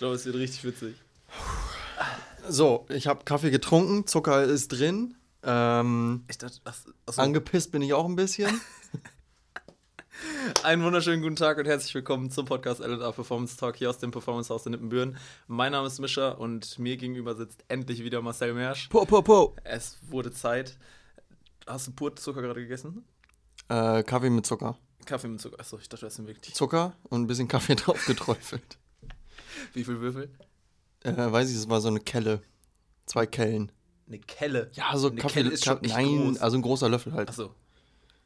glaube, 0.00 0.14
es 0.14 0.24
wird 0.24 0.36
richtig 0.36 0.64
witzig. 0.64 0.96
So, 2.48 2.86
ich 2.88 3.06
habe 3.06 3.22
Kaffee 3.24 3.50
getrunken, 3.50 4.06
Zucker 4.06 4.42
ist 4.44 4.68
drin. 4.68 5.14
Ähm, 5.42 6.24
Ich 6.28 6.38
dachte, 6.38 6.58
ach, 6.64 6.78
angepisst 7.18 7.70
bin 7.70 7.82
ich 7.82 7.92
auch 7.92 8.06
ein 8.06 8.16
bisschen. 8.16 8.60
Einen 10.62 10.82
wunderschönen 10.82 11.22
guten 11.22 11.36
Tag 11.36 11.58
und 11.58 11.66
herzlich 11.66 11.94
willkommen 11.94 12.30
zum 12.30 12.46
Podcast 12.46 12.80
LA 12.80 13.12
Performance 13.12 13.58
Talk 13.58 13.76
hier 13.76 13.90
aus 13.90 13.98
dem 13.98 14.10
Performance 14.10 14.52
Haus 14.52 14.64
in 14.64 14.72
Nippenbüren. 14.72 15.18
Mein 15.46 15.72
Name 15.72 15.86
ist 15.86 15.98
Mischa 15.98 16.30
und 16.30 16.78
mir 16.78 16.96
gegenüber 16.96 17.34
sitzt 17.34 17.62
endlich 17.68 18.02
wieder 18.02 18.22
Marcel 18.22 18.54
Mersch. 18.54 18.88
po, 18.88 19.04
po, 19.04 19.20
po. 19.20 19.54
Es 19.64 19.98
wurde 20.08 20.32
Zeit. 20.32 20.78
Hast 21.66 21.88
du 21.88 21.92
pur 21.92 22.16
Zucker 22.16 22.40
gerade 22.40 22.62
gegessen? 22.62 23.04
Äh, 23.68 24.02
Kaffee 24.02 24.30
mit 24.30 24.46
Zucker. 24.46 24.78
Kaffee 25.04 25.28
mit 25.28 25.42
Zucker. 25.42 25.60
Achso, 25.60 25.78
ich 25.78 25.90
dachte, 25.90 26.06
das 26.06 26.14
sind 26.16 26.26
wirklich. 26.26 26.54
Zucker 26.54 26.94
und 27.10 27.20
ein 27.22 27.26
bisschen 27.26 27.48
Kaffee 27.48 27.74
drauf 27.76 28.02
geträufelt. 28.06 28.79
Wie 29.72 29.84
viel 29.84 30.00
Würfel? 30.00 30.30
Äh, 31.04 31.14
weiß 31.16 31.50
ich, 31.50 31.56
es 31.56 31.68
war 31.68 31.80
so 31.80 31.88
eine 31.88 32.00
Kelle. 32.00 32.42
Zwei 33.06 33.26
Kellen. 33.26 33.72
Eine 34.06 34.18
Kelle. 34.18 34.70
Ja, 34.74 34.96
so 34.96 35.08
Eine 35.08 35.20
Kaffee. 35.20 35.34
Kelle 35.42 35.50
ist 35.50 35.64
schon 35.64 35.80
Ka- 35.82 35.88
Nein, 35.88 36.16
groß. 36.32 36.38
also 36.38 36.58
ein 36.58 36.62
großer 36.62 36.88
Löffel 36.88 37.12
halt. 37.12 37.28
Achso. 37.28 37.54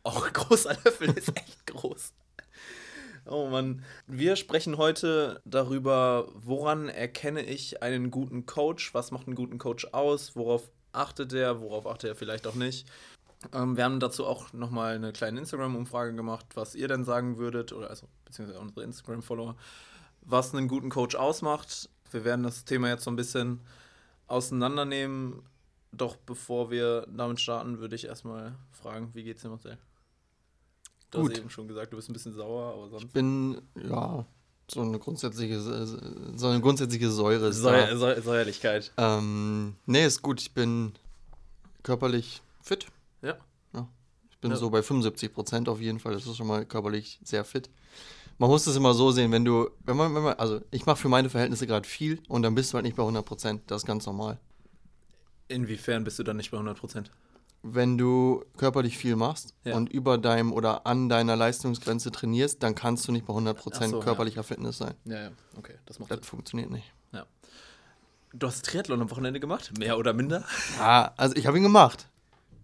Auch 0.02 0.26
ein 0.26 0.32
großer 0.32 0.76
Löffel 0.84 1.10
ist 1.10 1.28
echt 1.36 1.66
groß. 1.66 2.12
Oh 3.26 3.48
Mann. 3.48 3.82
Wir 4.06 4.36
sprechen 4.36 4.76
heute 4.76 5.40
darüber, 5.46 6.28
woran 6.34 6.88
erkenne 6.88 7.42
ich 7.42 7.82
einen 7.82 8.10
guten 8.10 8.44
Coach? 8.44 8.92
Was 8.92 9.10
macht 9.12 9.26
einen 9.26 9.36
guten 9.36 9.56
Coach 9.58 9.86
aus? 9.92 10.36
Worauf 10.36 10.70
achtet 10.92 11.32
er? 11.32 11.60
Worauf 11.60 11.86
achtet 11.86 12.10
er 12.10 12.16
vielleicht 12.16 12.46
auch 12.46 12.54
nicht? 12.54 12.86
Ähm, 13.54 13.76
wir 13.76 13.84
haben 13.84 14.00
dazu 14.00 14.26
auch 14.26 14.52
nochmal 14.52 14.94
eine 14.96 15.12
kleine 15.12 15.38
Instagram-Umfrage 15.40 16.14
gemacht, 16.14 16.46
was 16.54 16.74
ihr 16.74 16.88
denn 16.88 17.04
sagen 17.04 17.38
würdet, 17.38 17.72
oder 17.72 17.88
also 17.90 18.08
beziehungsweise 18.26 18.60
unsere 18.60 18.82
Instagram-Follower, 18.84 19.56
was 20.24 20.54
einen 20.54 20.68
guten 20.68 20.90
Coach 20.90 21.14
ausmacht. 21.14 21.88
Wir 22.10 22.24
werden 22.24 22.42
das 22.42 22.64
Thema 22.64 22.88
jetzt 22.88 23.04
so 23.04 23.10
ein 23.10 23.16
bisschen 23.16 23.60
auseinandernehmen. 24.26 25.42
Doch 25.92 26.16
bevor 26.16 26.70
wir 26.70 27.06
damit 27.08 27.40
starten, 27.40 27.78
würde 27.78 27.94
ich 27.94 28.04
erstmal 28.06 28.56
fragen, 28.72 29.10
wie 29.14 29.22
geht's 29.22 29.42
dir, 29.42 29.48
Marcel? 29.48 29.78
Du 31.10 31.20
Gut. 31.20 31.30
hast 31.32 31.38
eben 31.38 31.50
schon 31.50 31.68
gesagt, 31.68 31.92
du 31.92 31.96
bist 31.96 32.08
ein 32.10 32.12
bisschen 32.12 32.34
sauer, 32.34 32.72
aber 32.74 32.88
sonst. 32.88 33.04
Ich 33.04 33.10
bin, 33.12 33.60
ja, 33.76 34.26
so 34.68 34.80
eine 34.80 34.98
grundsätzliche, 34.98 35.60
so 35.60 36.48
eine 36.48 36.60
grundsätzliche 36.60 37.10
Säure 37.10 37.48
ist 37.48 37.58
Säu 37.58 37.70
da. 37.70 37.96
Säu 37.96 38.20
Säuerlichkeit. 38.20 38.92
Ähm, 38.96 39.76
nee, 39.86 40.04
ist 40.04 40.22
gut. 40.22 40.40
Ich 40.40 40.52
bin 40.52 40.92
körperlich 41.84 42.42
fit. 42.62 42.86
Ja. 43.22 43.36
ja. 43.72 43.86
Ich 44.30 44.38
bin 44.38 44.50
Ja. 44.50 44.56
so 44.56 44.70
bei 44.70 44.82
75 44.82 45.32
Prozent 45.32 45.68
auf 45.68 45.80
jeden 45.80 46.00
Fall. 46.00 46.14
Das 46.14 46.26
ist 46.26 46.36
schon 46.36 46.48
mal 46.48 46.64
körperlich 46.66 47.20
sehr 47.22 47.44
fit. 47.44 47.70
Man 48.38 48.50
muss 48.50 48.66
es 48.66 48.74
immer 48.76 48.94
so 48.94 49.10
sehen, 49.12 49.30
wenn 49.32 49.44
du, 49.44 49.70
wenn 49.84 49.96
man, 49.96 50.14
wenn 50.14 50.22
man, 50.22 50.34
also 50.34 50.60
ich 50.70 50.86
mache 50.86 50.96
für 50.96 51.08
meine 51.08 51.30
Verhältnisse 51.30 51.66
gerade 51.66 51.88
viel 51.88 52.20
und 52.28 52.42
dann 52.42 52.54
bist 52.54 52.72
du 52.72 52.74
halt 52.74 52.84
nicht 52.84 52.96
bei 52.96 53.02
100 53.02 53.24
Prozent. 53.24 53.62
Das 53.68 53.82
ist 53.82 53.86
ganz 53.86 54.06
normal. 54.06 54.38
Inwiefern 55.48 56.04
bist 56.04 56.18
du 56.18 56.22
dann 56.24 56.36
nicht 56.36 56.50
bei 56.50 56.58
100%? 56.58 57.06
Wenn 57.62 57.96
du 57.96 58.44
körperlich 58.56 58.98
viel 58.98 59.16
machst 59.16 59.54
Ja. 59.64 59.74
und 59.76 59.88
über 59.88 60.18
deinem 60.18 60.52
oder 60.52 60.86
an 60.86 61.08
deiner 61.08 61.36
Leistungsgrenze 61.36 62.10
trainierst, 62.10 62.62
dann 62.62 62.74
kannst 62.74 63.06
du 63.08 63.12
nicht 63.12 63.24
bei 63.26 63.32
100 63.32 63.56
Ach 63.56 63.62
Prozent 63.62 63.90
so, 63.90 63.98
ja. 63.98 64.04
körperlicher 64.04 64.42
Fitness 64.42 64.78
sein. 64.78 64.94
Ja, 65.04 65.22
ja, 65.22 65.30
okay, 65.56 65.74
das 65.86 65.98
macht 65.98 66.10
Das 66.10 66.18
Sinn. 66.18 66.24
funktioniert 66.24 66.70
nicht. 66.70 66.92
Du 68.36 68.48
hast 68.48 68.64
Triathlon 68.66 69.00
am 69.00 69.08
Wochenende 69.12 69.38
gemacht? 69.38 69.70
Mehr 69.78 69.96
oder 69.96 70.12
minder? 70.12 70.44
Ah, 70.80 71.12
also 71.16 71.36
ich 71.36 71.46
habe 71.46 71.56
ihn 71.56 71.62
gemacht. 71.62 72.08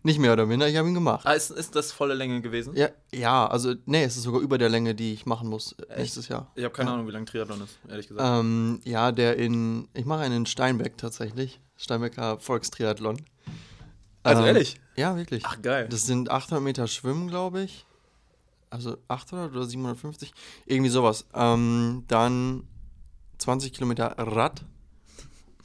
Nicht 0.02 0.18
mehr 0.18 0.32
oder 0.32 0.46
minder, 0.46 0.66
ich 0.68 0.76
habe 0.76 0.88
ihn 0.88 0.94
gemacht. 0.94 1.26
Ah, 1.26 1.32
ist, 1.32 1.50
ist 1.50 1.76
das 1.76 1.92
volle 1.92 2.14
Länge 2.14 2.40
gewesen? 2.40 2.74
Ja, 2.74 2.88
ja, 3.12 3.46
also 3.46 3.74
nee, 3.84 4.02
es 4.02 4.16
ist 4.16 4.22
sogar 4.22 4.40
über 4.40 4.56
der 4.56 4.70
Länge, 4.70 4.94
die 4.94 5.12
ich 5.12 5.26
machen 5.26 5.48
muss 5.48 5.72
äh, 5.88 5.98
nächstes 5.98 6.28
Jahr. 6.28 6.50
Ich 6.54 6.64
habe 6.64 6.72
keine 6.72 6.88
Ja. 6.88 6.94
Ahnung, 6.94 7.06
wie 7.06 7.10
lang 7.12 7.26
Triathlon 7.26 7.60
ist, 7.62 7.78
ehrlich 7.88 8.08
gesagt. 8.08 8.26
Ähm, 8.40 8.80
ja, 8.84 9.12
der 9.12 9.36
in, 9.36 9.88
ich 9.92 10.06
mache 10.06 10.20
einen 10.20 10.36
in 10.38 10.46
Steinbeck 10.46 10.96
tatsächlich, 10.96 11.60
Steinbecker 11.76 12.38
Volkstriathlon. 12.40 13.20
also 14.22 14.40
ähm, 14.42 14.48
ehrlich? 14.48 14.80
Ja, 14.96 15.16
wirklich. 15.16 15.42
Ach, 15.46 15.60
geil. 15.60 15.86
Das 15.90 16.06
sind 16.06 16.30
800 16.30 16.62
Meter 16.64 16.86
Schwimmen, 16.86 17.28
glaube 17.28 17.62
ich. 17.62 17.84
Also 18.70 18.96
800 19.08 19.50
oder 19.52 19.64
750, 19.66 20.32
irgendwie 20.64 20.90
sowas. 20.90 21.26
Ähm, 21.34 22.04
dann 22.08 22.64
20 23.38 23.72
Kilometer 23.72 24.14
Rad 24.16 24.64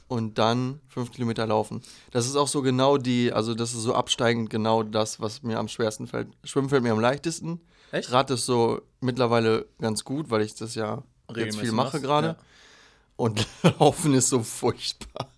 und 0.08 0.38
dann 0.38 0.80
5 0.88 1.12
Kilometer 1.12 1.46
Laufen. 1.46 1.82
Das 2.10 2.26
ist 2.26 2.36
auch 2.36 2.48
so 2.48 2.62
genau 2.62 2.98
die, 2.98 3.32
also 3.32 3.54
das 3.54 3.74
ist 3.74 3.82
so 3.82 3.94
absteigend 3.94 4.50
genau 4.50 4.82
das, 4.82 5.20
was 5.20 5.42
mir 5.42 5.58
am 5.58 5.68
schwersten 5.68 6.06
fällt. 6.06 6.28
Schwimmen 6.44 6.68
fällt 6.68 6.82
mir 6.82 6.92
am 6.92 7.00
leichtesten. 7.00 7.60
Echt? 7.92 8.12
Rad 8.12 8.30
ist 8.30 8.46
so 8.46 8.82
mittlerweile 9.00 9.66
ganz 9.80 10.04
gut, 10.04 10.30
weil 10.30 10.42
ich 10.42 10.54
das 10.54 10.74
ja 10.74 11.02
jetzt 11.28 11.36
Regelmäßig 11.36 11.60
viel 11.60 11.72
mache 11.72 12.00
gerade. 12.00 12.26
ja. 12.28 12.36
Und 13.16 13.46
Laufen 13.78 14.14
ist 14.14 14.28
so 14.28 14.42
furchtbar. 14.42 15.30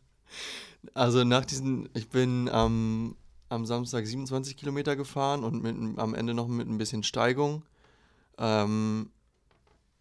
Also 0.94 1.24
nach 1.24 1.44
diesen, 1.44 1.88
ich 1.94 2.08
bin 2.08 2.48
am 2.48 3.16
am 3.48 3.66
Samstag 3.66 4.06
27 4.06 4.56
Kilometer 4.56 4.96
gefahren 4.96 5.44
und 5.44 5.62
mit, 5.62 5.98
am 5.98 6.14
Ende 6.14 6.34
noch 6.34 6.48
mit 6.48 6.68
ein 6.68 6.78
bisschen 6.78 7.02
Steigung. 7.02 7.62
Ähm, 8.38 9.10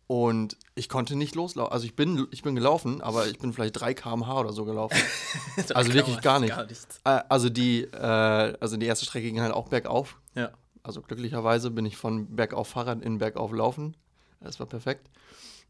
und 0.07 0.56
ich 0.75 0.88
konnte 0.88 1.16
nicht 1.18 1.35
loslaufen. 1.35 1.72
Also 1.72 1.85
ich 1.85 1.95
bin, 1.95 2.28
ich 2.31 2.41
bin 2.41 2.56
gelaufen, 2.56 3.01
aber 3.01 3.28
ich 3.28 3.40
bin 3.40 3.51
vielleicht 3.51 3.79
3 3.79 3.94
km/h 3.94 4.40
oder 4.40 4.53
so 4.53 4.66
gelaufen. 4.66 4.97
Also 5.73 5.94
wirklich 5.94 6.22
gar 6.22 6.40
nicht. 6.40 6.56
Gar 6.56 6.66
nichts. 6.66 7.01
Äh, 7.03 7.22
also 7.29 7.50
die, 7.50 7.81
äh, 7.81 8.57
also 8.59 8.78
die 8.78 8.85
erste 8.85 9.06
Strecke 9.06 9.28
ging 9.28 9.41
halt 9.41 9.53
auch 9.53 9.68
bergauf. 9.68 10.18
Ja. 10.35 10.51
Also 10.84 11.01
glücklicherweise 11.01 11.72
bin 11.72 11.85
ich 11.85 11.97
von 11.97 12.35
bergauf 12.35 12.69
Fahrrad 12.69 13.01
in 13.01 13.18
bergauf 13.18 13.51
laufen. 13.51 13.97
Das 14.40 14.59
war 14.59 14.68
perfekt. 14.68 15.09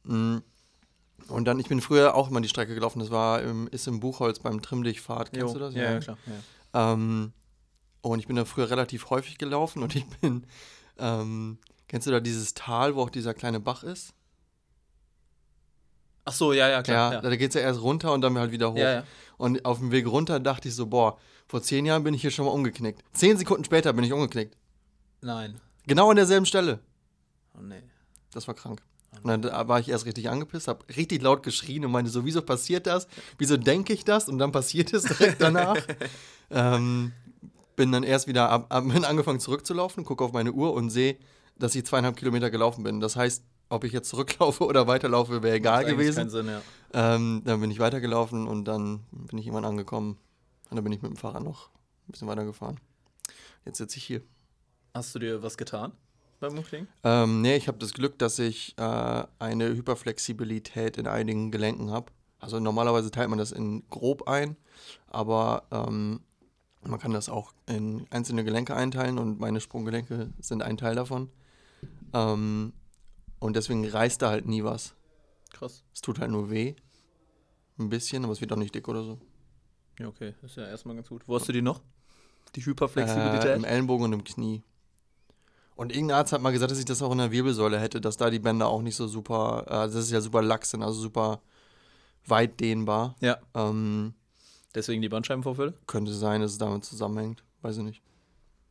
Mm. 0.04 0.38
Und 1.30 1.46
dann, 1.46 1.60
ich 1.60 1.68
bin 1.68 1.82
früher 1.82 2.14
auch 2.14 2.30
immer 2.30 2.42
die 2.42 2.50
Strecke 2.50 2.76
gelaufen. 2.76 3.00
Das 3.00 3.10
war 3.10 3.42
im, 3.42 3.68
ist 3.70 3.88
im 3.88 4.00
Buchholz 4.00 4.40
beim 4.40 4.62
Trimmdichtpfad. 4.62 5.32
Kennst 5.32 5.48
Jo. 5.48 5.54
du 5.54 5.60
das? 5.60 5.74
Ja, 5.74 5.94
ja, 5.94 6.00
klar. 6.00 6.18
Ja. 6.74 6.94
Ähm, 6.94 7.34
und 8.02 8.20
ich 8.20 8.28
bin 8.28 8.36
da 8.36 8.46
früher 8.46 8.70
relativ 8.70 9.10
häufig 9.10 9.38
gelaufen 9.38 9.82
und 9.82 9.96
ich 9.96 10.06
bin, 10.06 10.46
ähm, 11.00 11.58
kennst 11.88 12.06
du 12.06 12.12
da 12.12 12.20
dieses 12.20 12.54
Tal, 12.54 12.96
wo 12.96 13.02
auch 13.02 13.10
dieser 13.10 13.34
kleine 13.34 13.60
Bach 13.60 13.84
ist? 13.84 14.14
Ach 16.28 16.34
so, 16.34 16.52
ja, 16.52 16.68
ja, 16.68 16.84
klar. 16.84 17.14
ja, 17.14 17.22
da 17.22 17.36
geht 17.38 17.52
es 17.52 17.56
ja 17.56 17.62
erst 17.62 17.82
runter 17.82 18.12
und 18.12 18.20
dann 18.22 18.38
halt 18.38 18.52
wieder 18.52 18.74
hoch. 18.74 18.78
ja, 18.78 18.94
ja. 18.96 19.04
Und 19.38 19.64
auf 19.64 19.80
dem 19.80 19.92
Weg 19.92 20.08
runter 20.08 20.40
dachte 20.40 20.68
ich 20.68 20.76
so, 20.76 20.88
boah, 20.88 21.18
vor 21.48 21.62
zehn 21.62 21.86
Jahren 21.86 22.04
bin 22.04 22.14
ich 22.14 22.22
hier 22.22 22.32
schon 22.32 22.46
mal 22.46 22.52
umgeknickt. 22.52 23.02
Zehn 23.14 23.38
Sekunden 23.38 23.64
später 23.64 23.94
bin 23.94 24.04
ich 24.04 24.12
umgeknickt. 24.12 24.58
Nein. 25.22 25.62
Genau 25.86 26.10
an 26.10 26.18
derselben 26.18 26.46
Stelle. 26.46 26.80
Oh 27.58 27.62
nee. 27.62 27.82
Das 28.34 28.48
war 28.48 28.56
krank. 28.56 28.82
Und 29.24 29.30
dann 29.30 29.42
da 29.42 29.68
war 29.70 29.80
ich 29.80 29.88
erst 29.88 30.06
richtig 30.06 30.30
angepisst, 30.30 30.68
habe 30.68 30.86
richtig 30.96 31.22
laut 31.22 31.44
geschrien 31.44 31.86
und 31.86 31.92
meinte 31.92 32.12
so, 32.12 32.26
wieso 32.26 32.42
passiert 32.42 32.88
das? 32.88 33.08
Wieso 33.38 33.56
denke 33.56 33.94
ich 33.94 34.04
das? 34.04 34.28
Und 34.28 34.38
dann 34.38 34.52
passiert 34.52 34.94
es 34.94 35.04
direkt 35.04 35.42
danach. 35.42 35.78
ähm, 36.52 37.14
bin 37.78 37.92
dann 37.92 38.04
erst 38.04 38.28
wieder 38.28 38.50
ab, 38.50 38.66
ab, 38.70 38.84
angefangen 39.08 39.40
zurückzulaufen, 39.40 40.04
gucke 40.04 40.24
auf 40.24 40.34
meine 40.34 40.52
Uhr 40.52 40.74
und 40.74 40.90
sehe, 40.90 41.18
dass 41.58 41.74
ich 41.74 41.86
zweieinhalb 41.86 42.18
Kilometer 42.18 42.50
gelaufen 42.50 42.84
bin. 42.84 43.00
Das 43.00 43.16
heißt, 43.16 43.44
ob 43.70 43.84
ich 43.84 43.92
jetzt 43.92 44.10
zurücklaufe 44.10 44.64
oder 44.68 44.88
weiterlaufe, 44.88 45.44
wäre 45.44 45.56
egal 45.56 45.86
eigentlich 45.86 46.16
Keinen 46.16 46.28
gewesen. 46.28 46.30
Sinn, 46.30 46.48
ja. 46.48 46.62
Ähm, 46.94 47.42
dann 47.46 47.62
bin 47.62 47.72
ich 47.72 47.80
weitergelaufen 47.80 48.48
und 48.48 48.66
dann 48.66 49.06
bin 49.12 49.38
ich 49.38 49.48
irgendwann 49.48 49.66
angekommen. 49.66 50.18
Und 50.70 50.76
dann 50.76 50.84
bin 50.84 50.94
ich 50.94 51.02
mit 51.02 51.12
dem 51.12 51.18
Fahrrad 51.18 51.44
noch 51.44 51.70
ein 52.08 52.12
bisschen 52.12 52.28
weitergefahren. 52.28 52.80
Jetzt 53.66 53.78
sitze 53.78 53.98
ich 53.98 54.04
hier. 54.04 54.22
Hast 54.94 55.14
du 55.16 55.20
dir 55.20 55.44
was 55.44 55.58
getan 55.58 55.92
beim 56.40 56.58
Umklicken? 56.58 56.88
Ähm, 57.04 57.42
nee, 57.42 57.56
ich 57.56 57.68
habe 57.68 57.78
das 57.78 57.94
Glück, 57.94 58.18
dass 58.20 58.40
ich 58.40 58.76
äh, 58.78 59.24
eine 59.40 59.70
Hyperflexibilität 59.70 60.98
in 60.98 61.08
einigen 61.08 61.52
Gelenken 61.52 61.92
habe. 61.92 62.12
Also 62.40 62.60
normalerweise 62.60 63.12
teilt 63.12 63.30
man 63.30 63.40
das 63.40 63.52
in 63.52 63.84
grob 63.90 64.28
ein, 64.28 64.58
aber 65.08 65.64
ähm, 65.72 66.22
man 66.84 67.00
kann 67.00 67.12
das 67.12 67.30
auch 67.30 67.54
in 67.66 68.06
einzelne 68.12 68.44
Gelenke 68.44 68.76
einteilen 68.76 69.18
und 69.18 69.40
meine 69.40 69.60
Sprunggelenke 69.60 70.30
sind 70.40 70.62
ein 70.62 70.78
Teil 70.78 70.96
davon. 70.96 71.30
Ähm, 72.14 72.74
und 73.40 73.56
deswegen 73.56 73.88
reißt 73.88 74.22
da 74.22 74.30
halt 74.30 74.46
nie 74.48 74.64
was. 74.64 74.94
Krass. 75.54 75.84
Es 75.94 76.02
tut 76.02 76.20
halt 76.20 76.32
nur 76.32 76.50
weh. 76.50 76.76
Ein 77.80 77.90
bisschen, 77.90 78.24
aber 78.24 78.34
es 78.34 78.42
wird 78.42 78.52
auch 78.52 78.58
nicht 78.58 78.74
dick 78.74 78.88
oder 78.88 79.04
so. 79.04 79.20
Ja, 80.00 80.08
okay. 80.08 80.34
Ist 80.42 80.58
ja 80.58 80.66
erstmal 80.68 80.96
ganz 80.96 81.10
gut. 81.10 81.28
Wo 81.28 81.36
hast 81.36 81.48
du 81.48 81.52
die 81.54 81.62
noch? 81.62 81.82
Die 82.56 82.62
Äh, 82.62 82.66
Hyperflexibilität? 82.66 83.56
Im 83.56 83.64
Ellenbogen 83.64 84.06
und 84.06 84.14
im 84.14 84.24
Knie. 84.24 84.64
Und 85.76 85.92
irgendein 85.92 86.18
Arzt 86.18 86.34
hat 86.34 86.42
mal 86.42 86.52
gesagt, 86.52 86.72
dass 86.72 86.80
ich 86.80 86.86
das 86.86 87.02
auch 87.04 87.12
in 87.12 87.20
der 87.20 87.32
Wirbelsäule 87.32 87.80
hätte, 87.80 88.02
dass 88.02 88.18
da 88.18 88.30
die 88.32 88.40
Bänder 88.40 88.68
auch 88.68 88.82
nicht 88.82 88.96
so 88.96 89.08
super, 89.08 89.64
äh, 89.68 89.72
das 89.86 89.96
ist 89.96 90.12
ja 90.12 90.22
super 90.22 90.42
lax 90.42 90.72
sind, 90.72 90.82
also 90.82 91.00
super 91.00 91.40
weit 92.26 92.60
dehnbar. 92.60 93.16
ja. 93.22 93.38
Ähm, 93.54 94.14
Deswegen 94.76 95.02
die 95.02 95.10
Bandscheibenvorfälle? 95.10 95.74
könnte 95.88 96.14
sein, 96.14 96.42
dass 96.42 96.52
es 96.52 96.58
damit 96.58 96.84
zusammenhängt. 96.84 97.44
Weiß 97.62 97.78
ich 97.78 97.84
nicht. 97.84 98.02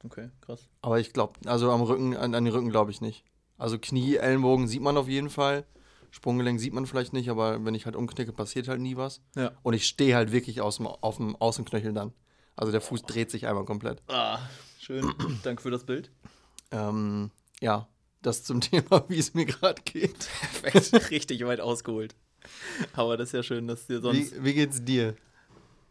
Okay, 0.04 0.30
krass. 0.40 0.68
Aber 0.82 1.00
ich 1.00 1.12
glaube, 1.12 1.40
also 1.46 1.70
am 1.72 1.82
Rücken, 1.82 2.16
an, 2.16 2.34
an 2.34 2.44
den 2.44 2.52
Rücken 2.52 2.70
glaube 2.70 2.90
ich 2.92 3.00
nicht. 3.00 3.24
Also 3.58 3.78
Knie, 3.78 4.16
Ellenbogen 4.16 4.68
sieht 4.68 4.82
man 4.82 4.96
auf 4.96 5.08
jeden 5.08 5.30
Fall. 5.30 5.64
Sprunggelenk 6.10 6.60
sieht 6.60 6.72
man 6.72 6.86
vielleicht 6.86 7.12
nicht, 7.12 7.28
aber 7.28 7.64
wenn 7.64 7.74
ich 7.74 7.84
halt 7.84 7.96
umknicke, 7.96 8.32
passiert 8.32 8.68
halt 8.68 8.80
nie 8.80 8.96
was. 8.96 9.20
Ja. 9.34 9.52
Und 9.62 9.74
ich 9.74 9.86
stehe 9.86 10.14
halt 10.14 10.32
wirklich 10.32 10.60
aus 10.60 10.76
dem, 10.76 10.86
auf 10.86 11.16
dem 11.16 11.36
Außenknöchel 11.36 11.92
dann. 11.92 12.12
Also 12.54 12.72
der 12.72 12.80
Fuß 12.80 13.02
dreht 13.02 13.30
sich 13.30 13.46
einmal 13.46 13.64
komplett. 13.64 14.02
Ah, 14.08 14.38
schön. 14.78 15.12
Danke 15.42 15.62
für 15.62 15.70
das 15.70 15.84
Bild. 15.84 16.10
Ähm, 16.70 17.30
ja, 17.60 17.86
das 18.22 18.44
zum 18.44 18.60
Thema, 18.62 19.04
wie 19.08 19.18
es 19.18 19.34
mir 19.34 19.44
gerade 19.44 19.82
geht. 19.82 20.28
Perfekt. 20.62 21.10
Richtig 21.10 21.44
weit 21.46 21.60
ausgeholt. 21.60 22.14
Aber 22.94 23.16
das 23.16 23.28
ist 23.28 23.32
ja 23.32 23.42
schön, 23.42 23.66
dass 23.68 23.86
dir 23.86 24.00
sonst. 24.00 24.36
Wie, 24.36 24.44
wie 24.44 24.54
geht's 24.54 24.82
dir? 24.82 25.16